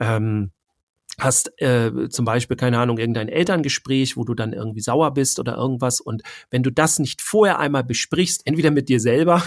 ähm, 0.01 0.51
hast 1.21 1.53
äh, 1.61 2.09
zum 2.09 2.25
Beispiel, 2.25 2.57
keine 2.57 2.79
Ahnung, 2.79 2.99
irgendein 2.99 3.29
Elterngespräch, 3.29 4.17
wo 4.17 4.25
du 4.25 4.35
dann 4.35 4.53
irgendwie 4.53 4.81
sauer 4.81 5.13
bist 5.15 5.39
oder 5.39 5.57
irgendwas. 5.57 6.01
Und 6.01 6.23
wenn 6.51 6.63
du 6.63 6.71
das 6.71 6.99
nicht 6.99 7.23
vorher 7.23 7.59
einmal 7.59 7.85
besprichst, 7.85 8.43
entweder 8.47 8.71
mit 8.71 8.89
dir 8.89 9.01
selber 9.01 9.43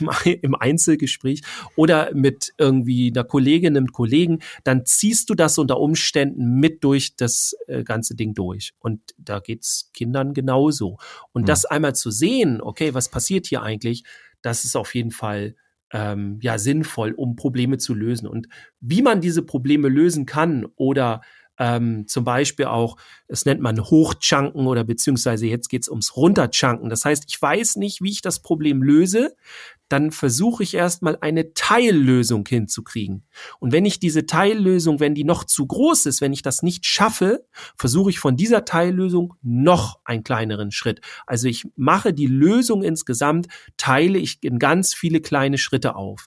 im, 0.42 0.54
Einzelgespräch 0.54 1.42
oder 1.76 2.14
mit 2.14 2.52
irgendwie 2.58 3.12
einer 3.14 3.24
Kollegin, 3.24 3.76
einem 3.76 3.92
Kollegen, 3.92 4.40
dann 4.64 4.84
ziehst 4.84 5.30
du 5.30 5.34
das 5.34 5.58
unter 5.58 5.78
Umständen 5.80 6.60
mit 6.60 6.84
durch 6.84 7.16
das 7.16 7.54
äh, 7.66 7.84
ganze 7.84 8.14
Ding 8.14 8.34
durch. 8.34 8.72
Und 8.78 9.00
da 9.16 9.40
geht's 9.40 9.90
Kindern 9.94 10.34
genauso. 10.34 10.98
Und 11.32 11.42
Mhm. 11.42 11.46
das 11.46 11.64
einmal 11.64 11.94
zu 11.94 12.10
sehen, 12.10 12.60
okay, 12.60 12.94
was 12.94 13.08
passiert 13.08 13.46
hier 13.46 13.62
eigentlich, 13.62 14.04
das 14.42 14.64
ist 14.64 14.76
auf 14.76 14.94
jeden 14.94 15.10
Fall 15.10 15.54
ähm, 15.94 16.38
ja 16.42 16.58
sinnvoll, 16.58 17.12
um 17.12 17.36
Probleme 17.36 17.78
zu 17.78 17.94
lösen. 17.94 18.26
Und 18.26 18.48
wie 18.80 19.00
man 19.00 19.20
diese 19.20 19.42
Probleme 19.42 19.88
lösen 19.88 20.26
kann 20.26 20.66
oder 20.76 21.22
ähm, 21.56 22.08
zum 22.08 22.24
Beispiel 22.24 22.64
auch, 22.66 22.96
es 23.28 23.44
nennt 23.44 23.60
man 23.60 23.80
Hochchunken 23.80 24.66
oder 24.66 24.82
beziehungsweise 24.82 25.46
jetzt 25.46 25.68
geht's 25.68 25.88
ums 25.88 26.16
Runterchunken. 26.16 26.90
Das 26.90 27.04
heißt, 27.04 27.24
ich 27.28 27.40
weiß 27.40 27.76
nicht, 27.76 28.02
wie 28.02 28.10
ich 28.10 28.22
das 28.22 28.42
Problem 28.42 28.82
löse, 28.82 29.36
dann 29.88 30.10
versuche 30.10 30.62
ich 30.62 30.74
erstmal 30.74 31.18
eine 31.20 31.52
Teillösung 31.54 32.46
hinzukriegen. 32.48 33.24
Und 33.60 33.72
wenn 33.72 33.84
ich 33.84 34.00
diese 34.00 34.26
Teillösung, 34.26 35.00
wenn 35.00 35.14
die 35.14 35.24
noch 35.24 35.44
zu 35.44 35.66
groß 35.66 36.06
ist, 36.06 36.20
wenn 36.20 36.32
ich 36.32 36.42
das 36.42 36.62
nicht 36.62 36.86
schaffe, 36.86 37.46
versuche 37.76 38.10
ich 38.10 38.18
von 38.18 38.36
dieser 38.36 38.64
Teillösung 38.64 39.34
noch 39.42 40.00
einen 40.04 40.24
kleineren 40.24 40.70
Schritt. 40.70 41.00
Also 41.26 41.48
ich 41.48 41.66
mache 41.76 42.14
die 42.14 42.26
Lösung 42.26 42.82
insgesamt, 42.82 43.48
teile 43.76 44.18
ich 44.18 44.42
in 44.42 44.58
ganz 44.58 44.94
viele 44.94 45.20
kleine 45.20 45.58
Schritte 45.58 45.96
auf. 45.96 46.26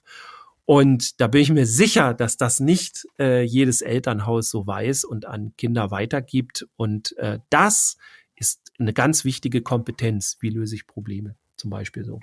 Und 0.64 1.20
da 1.20 1.28
bin 1.28 1.40
ich 1.40 1.50
mir 1.50 1.64
sicher, 1.64 2.12
dass 2.12 2.36
das 2.36 2.60
nicht 2.60 3.06
äh, 3.18 3.42
jedes 3.42 3.80
Elternhaus 3.80 4.50
so 4.50 4.66
weiß 4.66 5.04
und 5.04 5.24
an 5.24 5.54
Kinder 5.56 5.90
weitergibt. 5.90 6.68
Und 6.76 7.16
äh, 7.16 7.38
das 7.48 7.96
ist 8.36 8.70
eine 8.78 8.92
ganz 8.92 9.24
wichtige 9.24 9.62
Kompetenz. 9.62 10.36
Wie 10.40 10.50
löse 10.50 10.74
ich 10.74 10.86
Probleme? 10.86 11.36
Zum 11.56 11.70
Beispiel 11.70 12.04
so. 12.04 12.20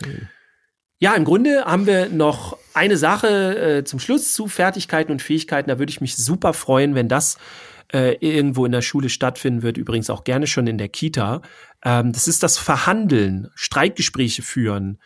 Okay. 0.00 0.28
Ja, 0.98 1.14
im 1.14 1.24
Grunde 1.24 1.64
haben 1.64 1.86
wir 1.86 2.08
noch 2.08 2.56
eine 2.72 2.96
Sache 2.96 3.78
äh, 3.78 3.84
zum 3.84 3.98
Schluss 3.98 4.32
zu 4.32 4.48
Fertigkeiten 4.48 5.12
und 5.12 5.20
Fähigkeiten. 5.20 5.68
Da 5.68 5.78
würde 5.78 5.90
ich 5.90 6.00
mich 6.00 6.16
super 6.16 6.54
freuen, 6.54 6.94
wenn 6.94 7.08
das 7.08 7.36
äh, 7.92 8.16
irgendwo 8.20 8.64
in 8.64 8.72
der 8.72 8.80
Schule 8.80 9.10
stattfinden 9.10 9.62
wird, 9.62 9.76
übrigens 9.76 10.08
auch 10.08 10.24
gerne 10.24 10.46
schon 10.46 10.66
in 10.66 10.78
der 10.78 10.88
Kita. 10.88 11.42
Ähm, 11.84 12.12
das 12.12 12.28
ist 12.28 12.42
das 12.42 12.56
Verhandeln, 12.56 13.48
Streitgespräche 13.54 14.42
führen. 14.42 14.98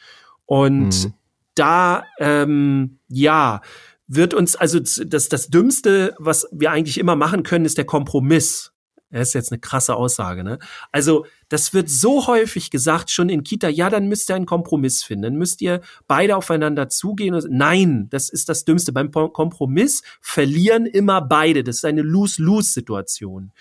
Und 0.46 1.04
mhm 1.04 1.14
da, 1.54 2.04
ähm, 2.18 2.98
ja, 3.08 3.60
wird 4.06 4.34
uns, 4.34 4.56
also 4.56 4.80
das, 4.80 5.28
das 5.28 5.48
Dümmste, 5.48 6.14
was 6.18 6.48
wir 6.52 6.70
eigentlich 6.70 6.98
immer 6.98 7.16
machen 7.16 7.42
können, 7.42 7.64
ist 7.64 7.78
der 7.78 7.84
Kompromiss. 7.84 8.69
Das 9.10 9.28
ist 9.28 9.34
jetzt 9.34 9.52
eine 9.52 9.60
krasse 9.60 9.96
Aussage, 9.96 10.44
ne? 10.44 10.58
Also, 10.92 11.26
das 11.48 11.74
wird 11.74 11.90
so 11.90 12.28
häufig 12.28 12.70
gesagt, 12.70 13.10
schon 13.10 13.28
in 13.28 13.42
Kita, 13.42 13.68
ja, 13.68 13.90
dann 13.90 14.06
müsst 14.06 14.30
ihr 14.30 14.36
einen 14.36 14.46
Kompromiss 14.46 15.02
finden, 15.02 15.22
dann 15.22 15.34
müsst 15.34 15.60
ihr 15.62 15.80
beide 16.06 16.36
aufeinander 16.36 16.88
zugehen. 16.88 17.40
Nein, 17.50 18.06
das 18.10 18.28
ist 18.28 18.48
das 18.48 18.64
Dümmste. 18.64 18.92
Beim 18.92 19.10
Kompromiss 19.10 20.02
verlieren 20.20 20.86
immer 20.86 21.20
beide. 21.22 21.64
Das 21.64 21.76
ist 21.76 21.84
eine 21.84 22.02
Lose-Lose-Situation. 22.02 23.52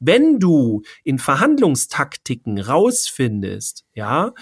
Wenn 0.00 0.40
du 0.40 0.82
in 1.04 1.18
Verhandlungstaktiken 1.18 2.58
rausfindest, 2.58 3.84
ja, 3.94 4.32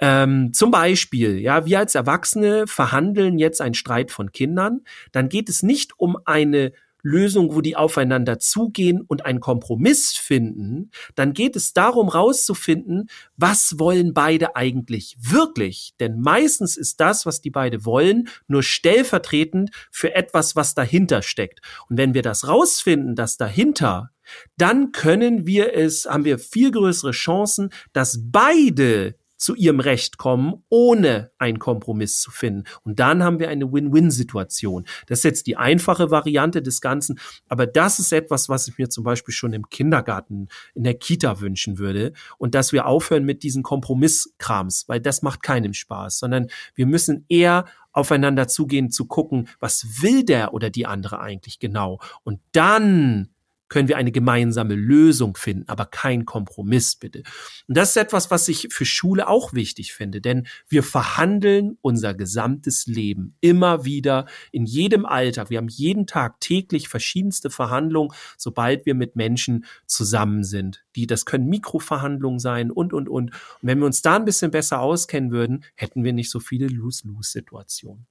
ähm, 0.00 0.52
zum 0.54 0.70
Beispiel, 0.70 1.38
ja, 1.38 1.66
wir 1.66 1.78
als 1.78 1.94
Erwachsene 1.94 2.66
verhandeln 2.66 3.38
jetzt 3.38 3.60
einen 3.60 3.74
Streit 3.74 4.10
von 4.10 4.32
Kindern, 4.32 4.80
dann 5.12 5.28
geht 5.28 5.48
es 5.48 5.62
nicht 5.62 5.92
um 5.98 6.16
eine 6.24 6.72
Lösung, 7.02 7.54
wo 7.54 7.60
die 7.60 7.76
aufeinander 7.76 8.38
zugehen 8.38 9.00
und 9.00 9.24
einen 9.24 9.40
Kompromiss 9.40 10.12
finden, 10.12 10.90
dann 11.14 11.32
geht 11.32 11.56
es 11.56 11.72
darum 11.72 12.08
rauszufinden, 12.08 13.08
was 13.36 13.78
wollen 13.78 14.14
beide 14.14 14.56
eigentlich 14.56 15.16
wirklich? 15.20 15.94
Denn 16.00 16.20
meistens 16.20 16.76
ist 16.76 17.00
das, 17.00 17.26
was 17.26 17.40
die 17.40 17.50
beide 17.50 17.84
wollen, 17.84 18.28
nur 18.46 18.62
stellvertretend 18.62 19.70
für 19.90 20.14
etwas, 20.14 20.56
was 20.56 20.74
dahinter 20.74 21.22
steckt. 21.22 21.60
Und 21.88 21.96
wenn 21.96 22.14
wir 22.14 22.22
das 22.22 22.48
rausfinden, 22.48 23.14
dass 23.14 23.36
dahinter 23.36 24.10
dann 24.56 24.92
können 24.92 25.46
wir 25.46 25.74
es, 25.74 26.06
haben 26.06 26.24
wir 26.24 26.38
viel 26.38 26.70
größere 26.70 27.12
Chancen, 27.12 27.70
dass 27.92 28.20
beide 28.22 29.16
zu 29.40 29.54
ihrem 29.54 29.80
Recht 29.80 30.18
kommen, 30.18 30.62
ohne 30.68 31.32
einen 31.38 31.58
Kompromiss 31.58 32.20
zu 32.20 32.30
finden. 32.30 32.64
Und 32.84 33.00
dann 33.00 33.22
haben 33.24 33.38
wir 33.38 33.48
eine 33.48 33.72
Win-Win-Situation. 33.72 34.84
Das 35.06 35.20
ist 35.20 35.24
jetzt 35.24 35.46
die 35.46 35.56
einfache 35.56 36.10
Variante 36.10 36.60
des 36.60 36.80
Ganzen, 36.82 37.18
aber 37.48 37.66
das 37.66 37.98
ist 37.98 38.12
etwas, 38.12 38.50
was 38.50 38.68
ich 38.68 38.76
mir 38.76 38.90
zum 38.90 39.02
Beispiel 39.02 39.32
schon 39.32 39.54
im 39.54 39.68
Kindergarten, 39.70 40.48
in 40.74 40.84
der 40.84 40.94
Kita 40.94 41.40
wünschen 41.40 41.78
würde. 41.78 42.12
Und 42.36 42.54
dass 42.54 42.72
wir 42.72 42.86
aufhören 42.86 43.24
mit 43.24 43.42
diesen 43.42 43.62
Kompromisskrams, 43.62 44.84
weil 44.88 45.00
das 45.00 45.22
macht 45.22 45.42
keinem 45.42 45.72
Spaß, 45.72 46.18
sondern 46.18 46.48
wir 46.74 46.86
müssen 46.86 47.24
eher 47.28 47.64
aufeinander 47.92 48.46
zugehen, 48.46 48.90
zu 48.90 49.06
gucken, 49.06 49.48
was 49.58 50.02
will 50.02 50.24
der 50.24 50.52
oder 50.52 50.68
die 50.68 50.86
andere 50.86 51.20
eigentlich 51.20 51.58
genau. 51.58 51.98
Und 52.24 52.40
dann 52.52 53.30
können 53.70 53.88
wir 53.88 53.96
eine 53.96 54.12
gemeinsame 54.12 54.74
Lösung 54.74 55.36
finden, 55.36 55.64
aber 55.68 55.86
kein 55.86 56.26
Kompromiss, 56.26 56.96
bitte. 56.96 57.22
Und 57.66 57.76
das 57.76 57.90
ist 57.90 57.96
etwas, 57.96 58.30
was 58.30 58.46
ich 58.48 58.68
für 58.70 58.84
Schule 58.84 59.28
auch 59.28 59.54
wichtig 59.54 59.94
finde, 59.94 60.20
denn 60.20 60.46
wir 60.68 60.82
verhandeln 60.82 61.78
unser 61.80 62.12
gesamtes 62.12 62.86
Leben 62.86 63.36
immer 63.40 63.86
wieder 63.86 64.26
in 64.52 64.66
jedem 64.66 65.06
Alltag. 65.06 65.48
Wir 65.48 65.58
haben 65.58 65.68
jeden 65.68 66.06
Tag 66.06 66.40
täglich 66.40 66.88
verschiedenste 66.88 67.48
Verhandlungen, 67.48 68.12
sobald 68.36 68.84
wir 68.84 68.94
mit 68.94 69.16
Menschen 69.16 69.64
zusammen 69.86 70.44
sind. 70.44 70.84
Die, 70.96 71.06
das 71.06 71.24
können 71.24 71.46
Mikroverhandlungen 71.46 72.40
sein 72.40 72.70
und, 72.70 72.92
und, 72.92 73.08
und. 73.08 73.30
Und 73.30 73.34
wenn 73.62 73.78
wir 73.78 73.86
uns 73.86 74.02
da 74.02 74.16
ein 74.16 74.24
bisschen 74.24 74.50
besser 74.50 74.80
auskennen 74.80 75.30
würden, 75.30 75.64
hätten 75.76 76.04
wir 76.04 76.12
nicht 76.12 76.30
so 76.30 76.40
viele 76.40 76.66
Lose-Lose-Situationen 76.66 78.06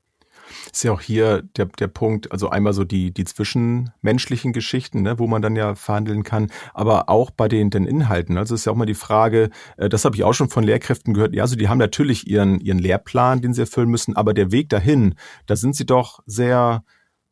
ist 0.72 0.84
ja 0.84 0.92
auch 0.92 1.02
hier 1.02 1.44
der, 1.58 1.66
der 1.66 1.88
Punkt, 1.88 2.32
also 2.32 2.50
einmal 2.50 2.74
so 2.74 2.84
die, 2.84 3.14
die 3.14 3.26
zwischenmenschlichen 3.26 4.54
Geschichten, 4.54 5.02
ne, 5.02 5.20
wo 5.20 5.28
man 5.28 5.42
dann 5.42 5.56
ja 5.56 5.76
verhandeln 5.76 6.24
kann, 6.24 6.52
aber 6.74 7.10
auch 7.10 7.32
bei 7.32 7.48
den, 7.48 7.70
den 7.70 7.86
Inhalten. 7.86 8.38
Also 8.38 8.56
ist 8.56 8.66
ja 8.66 8.72
auch 8.72 8.78
mal 8.78 8.86
die 8.86 8.94
Frage, 8.94 9.50
äh, 9.78 9.90
das 9.90 10.06
habe 10.06 10.16
ich 10.16 10.24
auch 10.24 10.34
schon 10.34 10.50
von 10.50 10.64
Lehrkräften 10.64 11.14
gehört, 11.14 11.34
ja, 11.34 11.44
also 11.44 11.56
die 11.56 11.70
haben 11.70 11.78
natürlich 11.78 12.28
ihren, 12.28 12.60
ihren 12.60 12.80
Lehrplan, 12.80 13.42
den 13.42 13.54
sie 13.54 13.62
erfüllen 13.62 13.90
müssen, 13.90 14.16
aber 14.16 14.34
der 14.34 14.52
Weg 14.52 14.70
dahin, 14.70 15.16
da 15.46 15.56
sind 15.56 15.76
sie 15.76 15.86
doch 15.86 16.20
sehr, 16.26 16.84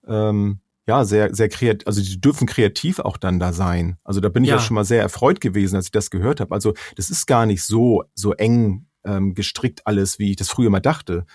ähm, 0.08 0.60
ja, 0.88 1.04
sehr, 1.04 1.36
sehr 1.36 1.50
kreativ, 1.50 1.86
also 1.86 2.02
die 2.02 2.20
dürfen 2.20 2.48
kreativ 2.48 3.00
auch 3.00 3.18
dann 3.18 3.40
da 3.40 3.52
sein. 3.52 3.98
Also 4.04 4.22
da 4.22 4.30
bin 4.30 4.44
ich 4.44 4.50
ja, 4.50 4.56
ja 4.56 4.62
schon 4.62 4.76
mal 4.76 4.86
sehr 4.86 5.02
erfreut 5.02 5.42
gewesen, 5.42 5.76
als 5.76 5.86
ich 5.88 5.92
das 5.92 6.10
gehört 6.10 6.40
habe. 6.40 6.56
Also 6.56 6.74
das 6.96 7.10
ist 7.10 7.26
gar 7.28 7.46
nicht 7.46 7.64
so, 7.64 8.06
so 8.16 8.34
eng 8.34 8.88
ähm, 9.04 9.34
gestrickt 9.34 9.82
alles, 9.86 10.18
wie 10.18 10.32
ich 10.32 10.38
das 10.38 10.50
früher 10.50 10.70
mal 10.70 10.80
dachte. 10.80 11.26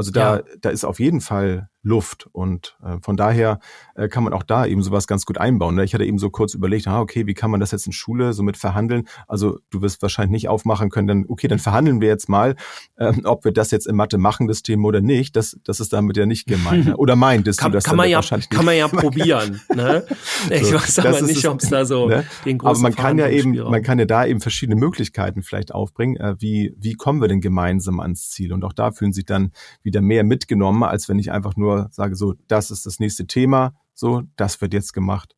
Also 0.00 0.12
da, 0.12 0.36
ja. 0.36 0.42
da 0.62 0.70
ist 0.70 0.86
auf 0.86 0.98
jeden 0.98 1.20
Fall 1.20 1.68
Luft. 1.82 2.28
Und 2.32 2.76
äh, 2.84 2.98
von 3.00 3.16
daher 3.16 3.58
äh, 3.94 4.08
kann 4.08 4.22
man 4.22 4.32
auch 4.32 4.42
da 4.42 4.66
eben 4.66 4.82
sowas 4.82 5.06
ganz 5.06 5.24
gut 5.24 5.38
einbauen. 5.38 5.74
Ne? 5.74 5.84
Ich 5.84 5.94
hatte 5.94 6.04
eben 6.04 6.18
so 6.18 6.30
kurz 6.30 6.54
überlegt, 6.54 6.86
ah, 6.86 7.00
okay, 7.00 7.26
wie 7.26 7.34
kann 7.34 7.50
man 7.50 7.60
das 7.60 7.70
jetzt 7.70 7.86
in 7.86 7.92
Schule 7.92 8.32
so 8.34 8.42
mit 8.42 8.56
verhandeln? 8.56 9.08
Also 9.26 9.58
du 9.70 9.80
wirst 9.80 10.02
wahrscheinlich 10.02 10.32
nicht 10.32 10.48
aufmachen 10.48 10.90
können, 10.90 11.08
dann, 11.08 11.24
okay, 11.28 11.48
dann 11.48 11.58
verhandeln 11.58 12.00
wir 12.00 12.08
jetzt 12.08 12.28
mal, 12.28 12.54
äh, 12.96 13.12
ob 13.24 13.44
wir 13.44 13.52
das 13.52 13.70
jetzt 13.70 13.86
in 13.86 13.96
Mathe 13.96 14.18
machen, 14.18 14.46
das 14.46 14.62
Thema 14.62 14.88
oder 14.88 15.00
nicht. 15.00 15.36
Das, 15.36 15.58
das 15.64 15.80
ist 15.80 15.92
damit 15.92 16.16
ja 16.16 16.26
nicht 16.26 16.46
gemeint. 16.46 16.86
Ne? 16.86 16.96
Oder 17.00 17.16
meintest 17.16 17.60
kann, 17.60 17.72
du 17.72 17.76
das 17.76 17.84
kann 17.84 17.96
man 17.96 18.08
ja, 18.08 18.20
Kann 18.20 18.64
man 18.64 18.76
ja 18.76 18.88
probieren. 18.88 19.60
Ne? 19.74 20.04
Ich 20.50 20.66
so, 20.66 20.74
weiß 20.74 20.98
aber 21.00 21.22
nicht, 21.22 21.46
ob 21.46 21.62
es 21.62 21.68
da 21.68 21.84
so 21.84 22.08
ne? 22.08 22.24
den 22.44 22.58
großen 22.58 22.70
Aber 22.70 22.82
man 22.82 22.94
kann 22.94 23.18
ja 23.18 23.28
eben, 23.28 23.56
man 23.56 23.82
kann 23.82 23.98
ja 23.98 24.04
da 24.04 24.26
eben 24.26 24.40
verschiedene 24.40 24.76
Möglichkeiten 24.76 25.42
vielleicht 25.42 25.72
aufbringen. 25.72 26.16
Äh, 26.16 26.36
wie, 26.38 26.74
wie 26.78 26.94
kommen 26.94 27.20
wir 27.20 27.28
denn 27.28 27.40
gemeinsam 27.40 28.00
ans 28.00 28.30
Ziel? 28.30 28.52
Und 28.52 28.64
auch 28.64 28.72
da 28.72 28.90
fühlen 28.90 29.12
sich 29.12 29.24
dann 29.24 29.52
wieder 29.82 30.00
mehr 30.00 30.24
mitgenommen, 30.24 30.82
als 30.82 31.08
wenn 31.08 31.18
ich 31.18 31.30
einfach 31.30 31.56
nur 31.56 31.69
sage, 31.90 32.16
so, 32.16 32.34
das 32.48 32.70
ist 32.70 32.86
das 32.86 33.00
nächste 33.00 33.26
Thema, 33.26 33.74
so, 33.94 34.22
das 34.36 34.60
wird 34.60 34.72
jetzt 34.74 34.92
gemacht. 34.92 35.34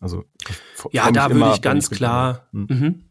Also 0.00 0.24
ja, 0.92 1.10
da 1.12 1.30
würde 1.30 1.52
ich 1.54 1.62
ganz 1.62 1.90
klar, 1.90 2.48
hm. 2.52 2.66
mhm. 2.70 3.04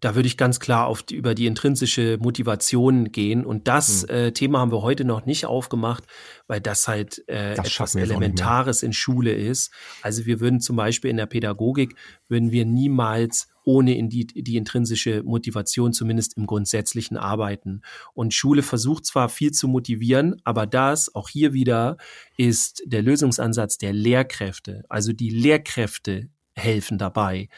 da 0.00 0.14
würde 0.14 0.28
ich 0.28 0.36
ganz 0.36 0.60
klar 0.60 0.86
auf 0.86 1.02
die, 1.02 1.16
über 1.16 1.34
die 1.34 1.46
intrinsische 1.46 2.18
Motivation 2.20 3.10
gehen. 3.10 3.44
Und 3.44 3.66
das 3.66 4.02
hm. 4.02 4.10
äh, 4.10 4.32
Thema 4.32 4.60
haben 4.60 4.70
wir 4.70 4.82
heute 4.82 5.04
noch 5.04 5.26
nicht 5.26 5.46
aufgemacht, 5.46 6.04
weil 6.46 6.60
das 6.60 6.86
halt 6.86 7.26
äh, 7.28 7.56
das 7.56 7.66
etwas 7.66 7.96
Elementares 7.96 8.84
in 8.84 8.92
Schule 8.92 9.32
ist. 9.32 9.72
Also 10.02 10.24
wir 10.24 10.38
würden 10.38 10.60
zum 10.60 10.76
Beispiel 10.76 11.10
in 11.10 11.16
der 11.16 11.26
Pädagogik 11.26 11.96
würden 12.28 12.52
wir 12.52 12.64
niemals 12.64 13.48
ohne 13.70 13.96
in 13.96 14.08
die, 14.08 14.26
die 14.26 14.56
intrinsische 14.56 15.22
Motivation 15.22 15.92
zumindest 15.92 16.36
im 16.36 16.46
grundsätzlichen 16.46 17.16
Arbeiten. 17.16 17.82
Und 18.14 18.34
Schule 18.34 18.62
versucht 18.62 19.06
zwar 19.06 19.28
viel 19.28 19.52
zu 19.52 19.68
motivieren, 19.68 20.40
aber 20.42 20.66
das, 20.66 21.14
auch 21.14 21.28
hier 21.28 21.52
wieder, 21.52 21.96
ist 22.36 22.82
der 22.84 23.02
Lösungsansatz 23.02 23.78
der 23.78 23.92
Lehrkräfte. 23.92 24.82
Also 24.88 25.12
die 25.12 25.30
Lehrkräfte 25.30 26.30
helfen 26.56 26.98
dabei. 26.98 27.48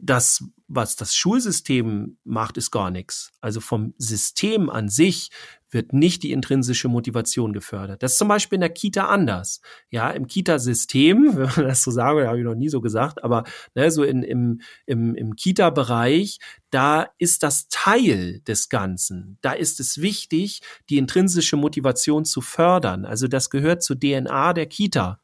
Das, 0.00 0.44
was 0.68 0.96
das 0.96 1.14
Schulsystem 1.14 2.18
macht, 2.24 2.56
ist 2.56 2.70
gar 2.70 2.90
nichts. 2.90 3.32
Also 3.40 3.60
vom 3.60 3.94
System 3.98 4.70
an 4.70 4.88
sich 4.88 5.30
wird 5.70 5.92
nicht 5.92 6.22
die 6.22 6.32
intrinsische 6.32 6.88
Motivation 6.88 7.52
gefördert. 7.52 8.02
Das 8.02 8.12
ist 8.12 8.18
zum 8.18 8.28
Beispiel 8.28 8.56
in 8.56 8.62
der 8.62 8.70
Kita 8.70 9.06
anders. 9.06 9.60
Ja, 9.90 10.10
im 10.10 10.26
Kita-System, 10.26 11.32
wenn 11.36 11.50
man 11.56 11.66
das 11.66 11.82
so 11.82 11.90
sagen 11.90 12.18
will, 12.18 12.26
habe 12.26 12.38
ich 12.38 12.44
noch 12.44 12.54
nie 12.54 12.68
so 12.68 12.80
gesagt, 12.80 13.22
aber 13.22 13.44
ne, 13.74 13.90
so 13.90 14.02
in, 14.02 14.22
im, 14.22 14.60
im, 14.86 15.14
im 15.14 15.36
Kita-Bereich, 15.36 16.38
da 16.70 17.08
ist 17.18 17.42
das 17.42 17.68
Teil 17.68 18.40
des 18.40 18.68
Ganzen. 18.68 19.38
Da 19.40 19.52
ist 19.52 19.80
es 19.80 20.00
wichtig, 20.00 20.60
die 20.90 20.98
intrinsische 20.98 21.56
Motivation 21.56 22.24
zu 22.24 22.40
fördern. 22.40 23.04
Also 23.04 23.28
das 23.28 23.50
gehört 23.50 23.82
zur 23.82 23.98
DNA 23.98 24.52
der 24.52 24.66
Kita. 24.66 25.20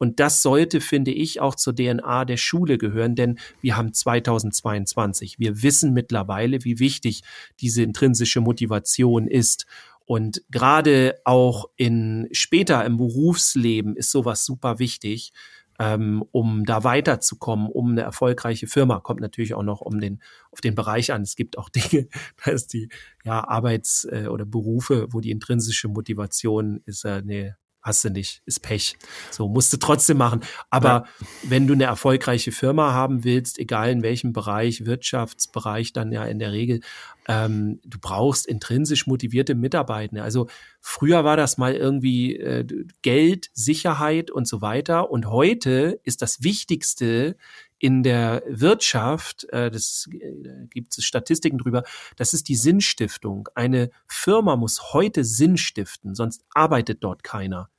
Und 0.00 0.18
das 0.18 0.40
sollte, 0.40 0.80
finde 0.80 1.10
ich, 1.10 1.42
auch 1.42 1.54
zur 1.54 1.74
DNA 1.74 2.24
der 2.24 2.38
Schule 2.38 2.78
gehören, 2.78 3.14
denn 3.16 3.38
wir 3.60 3.76
haben 3.76 3.92
2022. 3.92 5.38
Wir 5.38 5.62
wissen 5.62 5.92
mittlerweile, 5.92 6.64
wie 6.64 6.78
wichtig 6.78 7.20
diese 7.60 7.82
intrinsische 7.82 8.40
Motivation 8.40 9.28
ist. 9.28 9.66
Und 10.06 10.42
gerade 10.50 11.20
auch 11.26 11.66
in 11.76 12.28
später 12.32 12.82
im 12.86 12.96
Berufsleben 12.96 13.94
ist 13.94 14.10
sowas 14.10 14.46
super 14.46 14.78
wichtig, 14.78 15.34
ähm, 15.78 16.24
um 16.32 16.64
da 16.64 16.82
weiterzukommen, 16.82 17.68
um 17.68 17.90
eine 17.90 18.00
erfolgreiche 18.00 18.68
Firma. 18.68 19.00
Kommt 19.00 19.20
natürlich 19.20 19.52
auch 19.52 19.62
noch 19.62 19.82
um 19.82 20.00
den 20.00 20.22
auf 20.50 20.62
den 20.62 20.74
Bereich 20.74 21.12
an. 21.12 21.20
Es 21.20 21.36
gibt 21.36 21.58
auch 21.58 21.68
Dinge, 21.68 22.08
da 22.42 22.52
ist 22.52 22.72
die 22.72 22.88
ja 23.22 23.46
Arbeits- 23.46 24.06
äh, 24.10 24.28
oder 24.28 24.46
Berufe, 24.46 25.08
wo 25.10 25.20
die 25.20 25.30
intrinsische 25.30 25.88
Motivation 25.88 26.80
ist 26.86 27.04
eine 27.04 27.58
hast 27.82 28.04
du 28.04 28.10
nicht, 28.10 28.42
ist 28.44 28.60
Pech. 28.60 28.96
So 29.30 29.48
musst 29.48 29.72
du 29.72 29.78
trotzdem 29.78 30.18
machen. 30.18 30.40
Aber 30.68 30.88
ja. 30.88 31.04
wenn 31.44 31.66
du 31.66 31.72
eine 31.72 31.84
erfolgreiche 31.84 32.52
Firma 32.52 32.92
haben 32.92 33.24
willst, 33.24 33.58
egal 33.58 33.90
in 33.90 34.02
welchem 34.02 34.32
Bereich, 34.32 34.84
Wirtschaftsbereich 34.84 35.92
dann 35.92 36.12
ja 36.12 36.24
in 36.24 36.38
der 36.38 36.52
Regel, 36.52 36.80
ähm, 37.26 37.80
du 37.84 37.98
brauchst 38.00 38.46
intrinsisch 38.46 39.06
motivierte 39.06 39.54
Mitarbeitende. 39.54 40.22
Also 40.22 40.48
früher 40.80 41.24
war 41.24 41.36
das 41.36 41.58
mal 41.58 41.74
irgendwie 41.74 42.36
äh, 42.36 42.66
Geld, 43.02 43.50
Sicherheit 43.54 44.30
und 44.30 44.46
so 44.46 44.60
weiter. 44.60 45.10
Und 45.10 45.26
heute 45.26 46.00
ist 46.04 46.22
das 46.22 46.42
Wichtigste 46.42 47.36
in 47.80 48.02
der 48.02 48.42
Wirtschaft, 48.46 49.48
äh, 49.50 49.70
das 49.70 50.06
äh, 50.12 50.66
gibt 50.68 50.96
es 50.96 51.04
Statistiken 51.04 51.58
drüber, 51.58 51.82
das 52.16 52.34
ist 52.34 52.48
die 52.48 52.54
Sinnstiftung. 52.54 53.48
Eine 53.54 53.90
Firma 54.06 54.54
muss 54.54 54.92
heute 54.92 55.24
Sinn 55.24 55.56
stiften, 55.56 56.14
sonst 56.14 56.44
arbeitet 56.54 57.02
dort 57.02 57.24
keiner. 57.24 57.70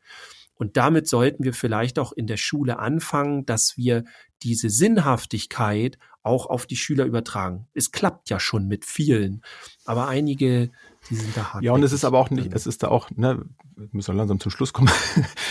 Und 0.56 0.76
damit 0.76 1.08
sollten 1.08 1.44
wir 1.44 1.54
vielleicht 1.54 1.98
auch 2.00 2.12
in 2.12 2.28
der 2.28 2.38
Schule 2.38 2.80
anfangen, 2.80 3.46
dass 3.46 3.78
wir 3.78 4.04
diese 4.44 4.70
Sinnhaftigkeit 4.70 5.98
auch 6.24 6.48
auf 6.48 6.66
die 6.66 6.76
Schüler 6.76 7.06
übertragen. 7.06 7.68
Es 7.74 7.92
klappt 7.92 8.30
ja 8.30 8.40
schon 8.40 8.68
mit 8.68 8.86
vielen, 8.86 9.44
aber 9.86 10.08
einige, 10.08 10.72
die 11.10 11.16
sind 11.16 11.36
da 11.36 11.54
hart. 11.54 11.64
Ja, 11.64 11.74
und 11.74 11.84
es 11.84 11.94
ist 11.94 12.06
aber 12.06 12.20
auch 12.20 12.30
nicht, 12.30 12.54
es 12.54 12.68
ist 12.68 12.84
da 12.84 12.90
auch, 12.90 13.10
ne, 13.12 13.44
wir 13.76 13.90
müssen 13.92 14.16
langsam 14.16 14.40
zum 14.40 14.52
Schluss 14.52 14.74
kommen, 14.74 14.92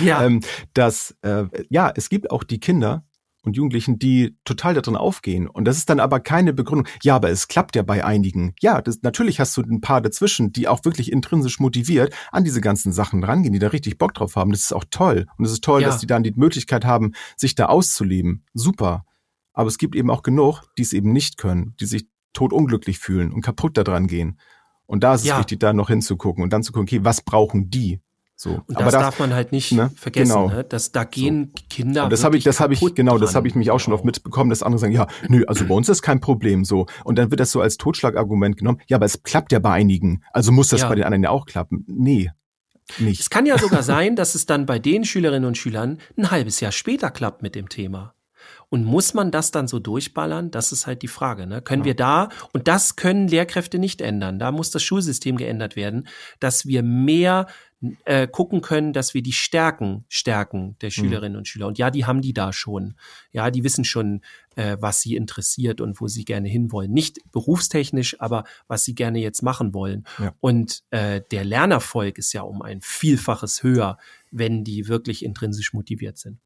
ja. 0.01 0.23
ähm, 0.25 0.43
dass, 0.75 1.17
äh, 1.23 1.45
ja, 1.69 1.93
es 1.95 2.09
gibt 2.09 2.31
auch 2.31 2.45
die 2.45 2.61
Kinder, 2.61 3.05
und 3.43 3.57
Jugendlichen, 3.57 3.99
die 3.99 4.37
total 4.45 4.75
darin 4.75 4.97
aufgehen. 4.97 5.49
Und 5.49 5.65
das 5.65 5.79
ist 5.79 5.89
dann 5.89 6.01
aber 6.01 6.21
keine 6.21 6.53
Begründung. 6.53 6.87
Ja, 7.03 7.17
aber 7.17 7.31
es 7.31 7.49
klappt 7.49 7.77
ja 7.77 7.83
bei 7.83 8.05
einigen. 8.05 8.55
Ja, 8.61 8.83
das, 8.83 9.01
natürlich 9.03 9.41
hast 9.41 9.57
du 9.57 9.63
ein 9.63 9.81
paar 9.81 10.01
dazwischen, 10.01 10.53
die 10.53 10.69
auch 10.69 10.85
wirklich 10.85 11.11
intrinsisch 11.11 11.59
motiviert 11.61 12.15
an 12.33 12.45
diese 12.45 12.61
ganzen 12.61 12.93
Sachen 12.93 13.25
rangehen, 13.25 13.53
die 13.53 13.59
da 13.59 13.69
richtig 13.69 13.99
Bock 13.99 14.15
drauf 14.15 14.37
haben. 14.37 14.51
Das 14.51 14.61
ist 14.61 14.73
auch 14.73 14.85
toll. 14.91 15.27
Und 15.39 15.45
es 15.45 15.53
ist 15.53 15.65
toll, 15.65 15.83
ja. 15.83 15.89
dass 15.89 16.01
die 16.01 16.07
dann 16.07 16.23
die 16.23 16.33
Möglichkeit 16.35 16.85
haben, 16.85 17.13
sich 17.37 17.55
da 17.55 17.67
auszuleben. 17.67 18.45
Super. 18.53 19.05
Aber 19.53 19.69
es 19.69 19.79
gibt 19.79 19.97
eben 19.97 20.11
auch 20.11 20.23
genug, 20.23 20.63
die 20.79 20.83
es 20.83 20.93
eben 20.93 21.13
nicht 21.13 21.37
können, 21.39 21.75
die 21.81 21.87
sich 21.87 22.07
totunglücklich 22.33 22.99
fühlen 22.99 23.33
und 23.33 23.43
kaputt 23.43 23.77
daran 23.77 24.07
gehen. 24.07 24.39
Und 24.87 25.05
da 25.05 25.15
ist 25.15 25.23
es 25.23 25.29
ja. 25.29 25.39
wichtig, 25.39 25.61
da 25.61 25.73
noch 25.73 25.89
hinzugucken 25.89 26.43
und 26.43 26.53
dann 26.53 26.63
zu 26.63 26.73
gucken, 26.73 26.89
okay, 26.89 27.05
was 27.05 27.23
brauchen 27.23 27.71
die? 27.71 28.01
So, 28.43 28.63
und 28.67 28.81
das, 28.81 28.85
das 28.85 28.93
darf 28.95 29.19
man 29.19 29.35
halt 29.35 29.53
nicht 29.53 29.71
ne? 29.73 29.91
vergessen, 29.95 30.33
genau. 30.33 30.49
ne? 30.49 30.65
dass 30.65 30.93
da 30.93 31.05
gehen 31.05 31.53
so. 31.55 31.63
Kinder. 31.69 32.05
Und 32.05 32.11
das 32.11 32.25
habe 32.25 32.39
ich, 32.39 32.45
das 32.45 32.59
habe 32.59 32.73
ich, 32.73 32.81
genau, 32.95 33.13
dran. 33.13 33.21
das 33.21 33.35
habe 33.35 33.47
ich 33.47 33.55
mich 33.55 33.71
auch 33.71 33.81
schon 33.81 33.93
oft 33.93 34.03
mitbekommen, 34.07 34.49
dass 34.49 34.63
andere 34.63 34.79
sagen, 34.79 34.95
ja, 34.95 35.09
nö, 35.29 35.45
also 35.47 35.67
bei 35.67 35.75
uns 35.75 35.91
ist 35.91 36.01
kein 36.01 36.21
Problem 36.21 36.65
so. 36.65 36.87
Und 37.05 37.19
dann 37.19 37.31
wird 37.31 37.39
das 37.39 37.53
so 37.53 37.61
als 37.61 37.77
Totschlagargument 37.77 38.57
genommen. 38.57 38.81
Ja, 38.87 38.97
aber 38.97 39.05
es 39.05 39.25
klappt 39.25 39.53
ja 39.53 39.59
bei 39.59 39.73
einigen, 39.73 40.23
also 40.33 40.53
muss 40.53 40.69
das 40.69 40.81
ja. 40.81 40.89
bei 40.89 40.95
den 40.95 41.05
anderen 41.05 41.25
ja 41.25 41.29
auch 41.29 41.45
klappen. 41.45 41.85
Nee, 41.87 42.31
nicht. 42.97 43.21
Es 43.21 43.29
kann 43.29 43.45
ja 43.45 43.59
sogar 43.59 43.83
sein, 43.83 44.17
dass 44.17 44.35
es 44.35 44.47
dann 44.47 44.65
bei 44.65 44.79
den 44.79 45.05
Schülerinnen 45.05 45.47
und 45.47 45.59
Schülern 45.59 45.99
ein 46.17 46.31
halbes 46.31 46.61
Jahr 46.61 46.73
später 46.73 47.11
klappt 47.11 47.43
mit 47.43 47.55
dem 47.55 47.69
Thema. 47.69 48.15
Und 48.71 48.85
muss 48.85 49.13
man 49.13 49.31
das 49.31 49.51
dann 49.51 49.69
so 49.69 49.81
durchballern? 49.81 50.51
Das 50.51 50.73
ist 50.73 50.87
halt 50.87 51.03
die 51.03 51.09
Frage. 51.09 51.47
Ne? 51.47 51.61
Können 51.61 51.83
ja. 51.83 51.87
wir 51.87 51.95
da, 51.95 52.29
und 52.55 52.69
das 52.69 52.97
können 52.97 53.29
Lehrkräfte 53.29 53.79
nicht 53.79 54.01
ändern, 54.01 54.39
da 54.39 54.51
muss 54.51 54.71
das 54.71 54.83
Schulsystem 54.83 55.37
geändert 55.37 55.77
werden, 55.77 56.09
dass 56.39 56.65
wir 56.65 56.83
mehr 56.83 57.49
äh, 58.05 58.29
gucken 58.29 58.61
können, 58.61 58.93
dass 58.93 59.15
wir 59.15 59.23
die 59.23 59.33
Stärken 59.33 60.05
stärken 60.09 60.77
der 60.83 60.91
hm. 60.91 60.95
Schülerinnen 60.95 61.33
mhm. 61.33 61.39
und 61.39 61.49
Schüler. 61.49 61.67
Und 61.67 61.79
ja, 61.79 61.91
die 61.91 62.05
haben 62.05 62.21
die 62.21 62.35
da 62.35 62.53
schon. 62.53 62.95
Ja, 63.33 63.51
die 63.51 63.65
wissen 63.65 63.85
schon, 63.85 64.21
äh, 64.57 64.77
was 64.81 65.01
sie 65.01 65.17
interessiert 65.17 65.81
und 65.81 66.01
wo 66.01 66.07
sie 66.07 66.25
gerne 66.25 66.49
hinwollen. 66.49 66.93
Nicht 66.93 67.19
berufstechnisch, 67.33 68.21
aber 68.21 68.45
was 68.69 68.85
sie 68.85 68.95
gerne 68.95 69.19
jetzt 69.21 69.43
machen 69.43 69.73
wollen. 69.73 70.05
Ja. 70.19 70.35
Und 70.41 70.83
äh, 70.91 71.23
der 71.31 71.45
Lernerfolg 71.45 72.19
ist 72.19 72.33
ja 72.33 72.43
um 72.43 72.61
ein 72.61 72.81
Vielfaches 72.83 73.63
höher, 73.63 73.97
wenn 74.31 74.63
die 74.63 74.89
wirklich 74.89 75.25
intrinsisch 75.25 75.73
motiviert 75.73 76.19
sind. 76.19 76.39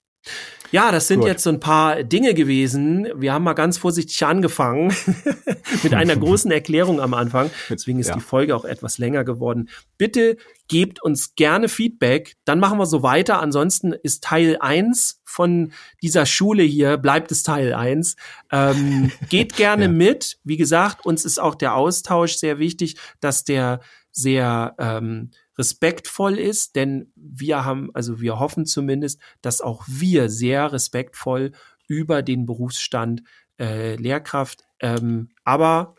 Ja, 0.75 0.91
das 0.91 1.07
sind 1.07 1.20
Gut. 1.20 1.29
jetzt 1.29 1.45
so 1.45 1.51
ein 1.51 1.61
paar 1.61 2.03
Dinge 2.03 2.35
gewesen. 2.35 3.07
Wir 3.14 3.33
haben 3.33 3.45
mal 3.45 3.53
ganz 3.53 3.79
vorsichtig 3.79 4.27
angefangen 4.27 4.93
mit 5.85 5.95
einer 5.95 6.16
großen 6.16 6.51
Erklärung 6.51 7.01
am 7.01 7.14
Anfang. 7.14 7.51
Deswegen 7.70 8.01
ist 8.01 8.09
ja. 8.09 8.14
die 8.14 8.20
Folge 8.20 8.57
auch 8.57 8.64
etwas 8.64 8.99
länger 8.99 9.22
geworden. 9.22 9.68
Bitte 9.99 10.37
gebt 10.66 11.01
uns 11.01 11.37
gerne 11.37 11.68
Feedback. 11.68 12.35
Dann 12.45 12.59
machen 12.59 12.79
wir 12.79 12.87
so 12.87 13.05
weiter. 13.05 13.41
Ansonsten 13.41 13.93
ist 13.93 14.25
Teil 14.25 14.57
eins 14.59 15.20
von 15.25 15.72
dieser 16.03 16.27
Schule 16.27 16.64
hier, 16.64 16.97
bleibt 16.97 17.31
es 17.31 17.45
Teil 17.45 17.72
eins. 17.72 18.16
Ähm, 18.51 19.12
geht 19.29 19.55
gerne 19.55 19.85
ja. 19.85 19.91
mit. 19.91 20.39
Wie 20.43 20.57
gesagt, 20.57 21.07
uns 21.07 21.25
ist 21.25 21.41
auch 21.41 21.55
der 21.55 21.77
Austausch 21.77 22.35
sehr 22.35 22.59
wichtig, 22.59 22.97
dass 23.20 23.45
der 23.45 23.79
sehr 24.11 24.75
ähm, 24.79 25.31
respektvoll 25.57 26.39
ist, 26.39 26.77
denn 26.77 27.13
wir 27.15 27.65
haben, 27.65 27.91
also 27.95 28.21
wir 28.21 28.39
hoffen 28.39 28.67
zumindest, 28.67 29.21
dass 29.43 29.61
auch 29.61 29.85
wir 29.87 30.29
sehr 30.29 30.73
respektvoll 30.73 31.53
über 31.87 32.23
den 32.23 32.47
Berufsstand 32.47 33.23
äh, 33.59 33.97
Lehrkraft, 33.97 34.65
ähm, 34.81 35.31
aber 35.45 35.95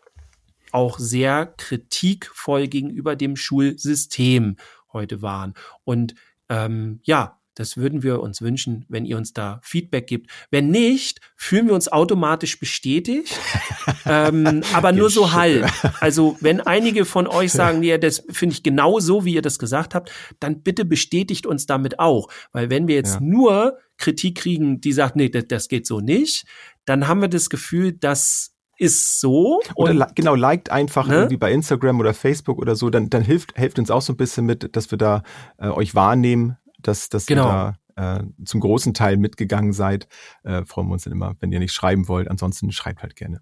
auch 0.72 0.99
sehr 0.99 1.45
kritikvoll 1.45 2.68
gegenüber 2.68 3.16
dem 3.16 3.36
Schulsystem 3.36 4.58
heute 4.91 5.22
waren. 5.22 5.53
Und 5.84 6.16
ähm, 6.49 6.99
ja, 7.03 7.39
das 7.56 7.78
würden 7.78 8.03
wir 8.03 8.22
uns 8.22 8.41
wünschen, 8.41 8.86
wenn 8.89 9.06
ihr 9.06 9.18
uns 9.18 9.34
da 9.34 9.60
Feedback 9.64 10.08
gibt. 10.08 10.30
Wenn 10.51 10.70
nicht, 10.70 11.22
fühlen 11.36 11.68
wir 11.68 11.74
uns 11.74 11.91
automatisch 11.91 12.60
bestätigt, 12.60 13.38
ähm, 14.06 14.62
aber 14.74 14.91
nur 14.91 15.10
so 15.10 15.32
halb. 15.32 15.70
Also 16.01 16.38
wenn 16.41 16.62
einige 16.62 17.06
von 17.06 17.28
euch 17.28 17.51
sagen, 17.51 17.80
nee, 17.80 17.97
das 17.97 18.24
finde 18.30 18.53
ich 18.53 18.64
genau 18.64 18.99
so, 18.99 19.26
wie 19.26 19.34
ihr 19.34 19.41
das 19.41 19.58
gesagt 19.58 19.95
habt, 19.95 20.12
dann 20.39 20.62
bitte 20.62 20.86
bestätigt 20.86 21.45
uns 21.45 21.66
damit 21.66 21.99
auch. 21.99 22.28
Weil 22.51 22.70
wenn 22.70 22.88
wir 22.88 22.95
jetzt 22.95 23.16
ja. 23.16 23.22
nur 23.22 23.78
Kritik 23.97 24.38
kriegen, 24.38 24.82
die 24.82 24.91
sagt, 24.91 25.16
nee, 25.16 25.30
das, 25.30 25.45
das 25.47 25.68
geht 25.70 25.88
so 25.88 26.01
nicht, 26.01 26.45
dann 26.86 27.08
haben 27.08 27.22
wir 27.22 27.30
das 27.30 27.49
Gefühl, 27.49 27.93
dass 27.93 28.51
ist 28.78 29.22
so. 29.22 29.62
Oder 29.76 30.12
genau, 30.16 30.36
liked 30.36 30.70
einfach 30.70 31.08
ne? 31.08 31.16
irgendwie 31.16 31.38
bei 31.38 31.51
Instagram 31.51 31.99
oder 31.99 32.14
Facebook 32.14 32.60
oder 32.60 32.76
so, 32.76 32.89
dann, 32.89 33.10
dann 33.10 33.22
hilft, 33.22 33.58
hilft 33.58 33.80
uns 33.80 33.89
auch 33.89 34.01
so 34.01 34.14
ein 34.14 34.18
bisschen 34.18 34.45
mit, 34.45 34.76
dass 34.76 34.91
wir 34.91 34.97
da 34.97 35.24
äh, 35.58 35.68
euch 35.68 35.95
wahrnehmen, 35.95 36.58
dass, 36.88 37.09
dass 37.09 37.25
genau. 37.25 37.47
ihr 37.47 37.77
da 37.95 38.19
äh, 38.19 38.23
zum 38.43 38.59
großen 38.59 38.93
Teil 38.93 39.17
mitgegangen 39.17 39.73
seid. 39.73 40.07
Äh, 40.43 40.65
freuen 40.65 40.88
wir 40.88 40.93
uns 40.93 41.03
dann 41.03 41.13
immer, 41.13 41.36
wenn 41.39 41.51
ihr 41.51 41.59
nicht 41.59 41.73
schreiben 41.73 42.07
wollt. 42.07 42.29
Ansonsten 42.29 42.71
schreibt 42.71 43.01
halt 43.01 43.15
gerne. 43.15 43.41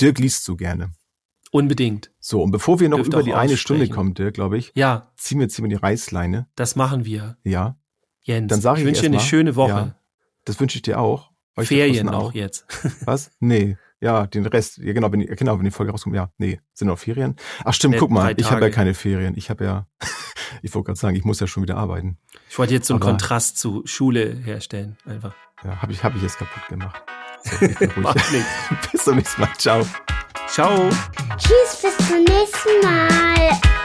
Dirk 0.00 0.18
liest 0.18 0.44
so 0.44 0.56
gerne. 0.56 0.90
Unbedingt. 1.52 2.12
So, 2.18 2.42
und 2.42 2.50
bevor 2.50 2.80
wir 2.80 2.88
noch 2.88 2.98
Dürft 2.98 3.12
über 3.12 3.22
die 3.22 3.34
eine 3.34 3.56
Stunde 3.56 3.88
kommen, 3.88 4.14
Dirk, 4.14 4.34
glaube 4.34 4.58
ich, 4.58 4.72
ja. 4.74 5.12
ziehen 5.16 5.38
wir 5.38 5.44
jetzt 5.44 5.56
hier 5.56 5.66
die 5.68 5.74
Reißleine. 5.74 6.48
Das 6.56 6.76
machen 6.76 7.04
wir. 7.04 7.38
Ja. 7.44 7.78
Jens, 8.22 8.48
dann 8.48 8.74
ich, 8.74 8.80
ich 8.80 8.86
wünsche 8.86 9.02
dir 9.02 9.08
eine 9.08 9.20
schöne 9.20 9.54
Woche. 9.54 9.70
Ja, 9.70 10.00
das 10.44 10.58
wünsche 10.58 10.76
ich 10.76 10.82
dir 10.82 10.98
auch. 10.98 11.30
Euch 11.56 11.68
Ferien 11.68 12.08
auch 12.08 12.34
jetzt. 12.34 12.66
Was? 13.06 13.30
Nee. 13.40 13.76
Ja, 14.00 14.26
den 14.26 14.44
Rest, 14.46 14.78
ja 14.78 14.92
genau, 14.92 15.10
wenn, 15.10 15.20
genau, 15.20 15.58
wenn 15.58 15.64
die 15.64 15.70
Folge 15.70 15.92
rauskommt, 15.92 16.14
ja, 16.14 16.30
nee, 16.36 16.60
sind 16.74 16.88
noch 16.88 16.98
Ferien. 16.98 17.36
Ach 17.64 17.72
stimmt, 17.72 17.92
Net 17.92 18.00
guck 18.00 18.10
mal, 18.10 18.34
ich 18.36 18.50
habe 18.50 18.60
ja 18.60 18.70
keine 18.70 18.92
Ferien. 18.92 19.34
Ich 19.36 19.48
habe 19.48 19.64
ja, 19.64 19.86
ich 20.62 20.74
wollte 20.74 20.86
gerade 20.86 20.98
sagen, 20.98 21.16
ich 21.16 21.24
muss 21.24 21.40
ja 21.40 21.46
schon 21.46 21.62
wieder 21.62 21.76
arbeiten. 21.76 22.18
Ich 22.50 22.58
wollte 22.58 22.74
jetzt 22.74 22.88
so 22.88 22.94
einen 22.94 23.02
Aber, 23.02 23.12
Kontrast 23.12 23.58
zu 23.58 23.82
Schule 23.86 24.34
herstellen, 24.44 24.96
einfach. 25.06 25.34
Ja, 25.64 25.80
habe 25.80 25.92
ich, 25.92 26.04
hab 26.04 26.14
ich 26.14 26.22
jetzt 26.22 26.38
kaputt 26.38 26.68
gemacht. 26.68 27.02
So, 27.42 27.64
ich 27.64 27.78
bin 27.78 27.90
ruhig. 27.90 28.44
bis 28.92 29.04
zum 29.04 29.16
nächsten 29.16 29.40
Mal. 29.40 29.52
Ciao. 29.56 29.86
Ciao. 30.48 30.90
Tschüss, 31.38 31.82
bis 31.82 32.08
zum 32.08 32.18
nächsten 32.24 32.80
Mal. 32.82 33.75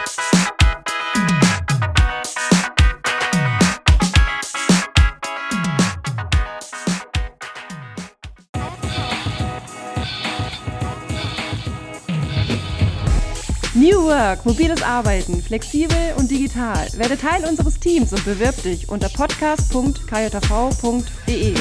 New 13.82 14.04
Work, 14.04 14.46
mobiles 14.46 14.84
Arbeiten, 14.84 15.42
flexibel 15.42 16.14
und 16.18 16.30
digital. 16.30 16.88
Werde 16.98 17.18
Teil 17.18 17.44
unseres 17.46 17.80
Teams 17.80 18.14
und 18.14 18.24
bewirb 18.26 18.62
dich 18.62 18.88
unter 18.90 19.10
podcast.kjv.de. 19.10 21.56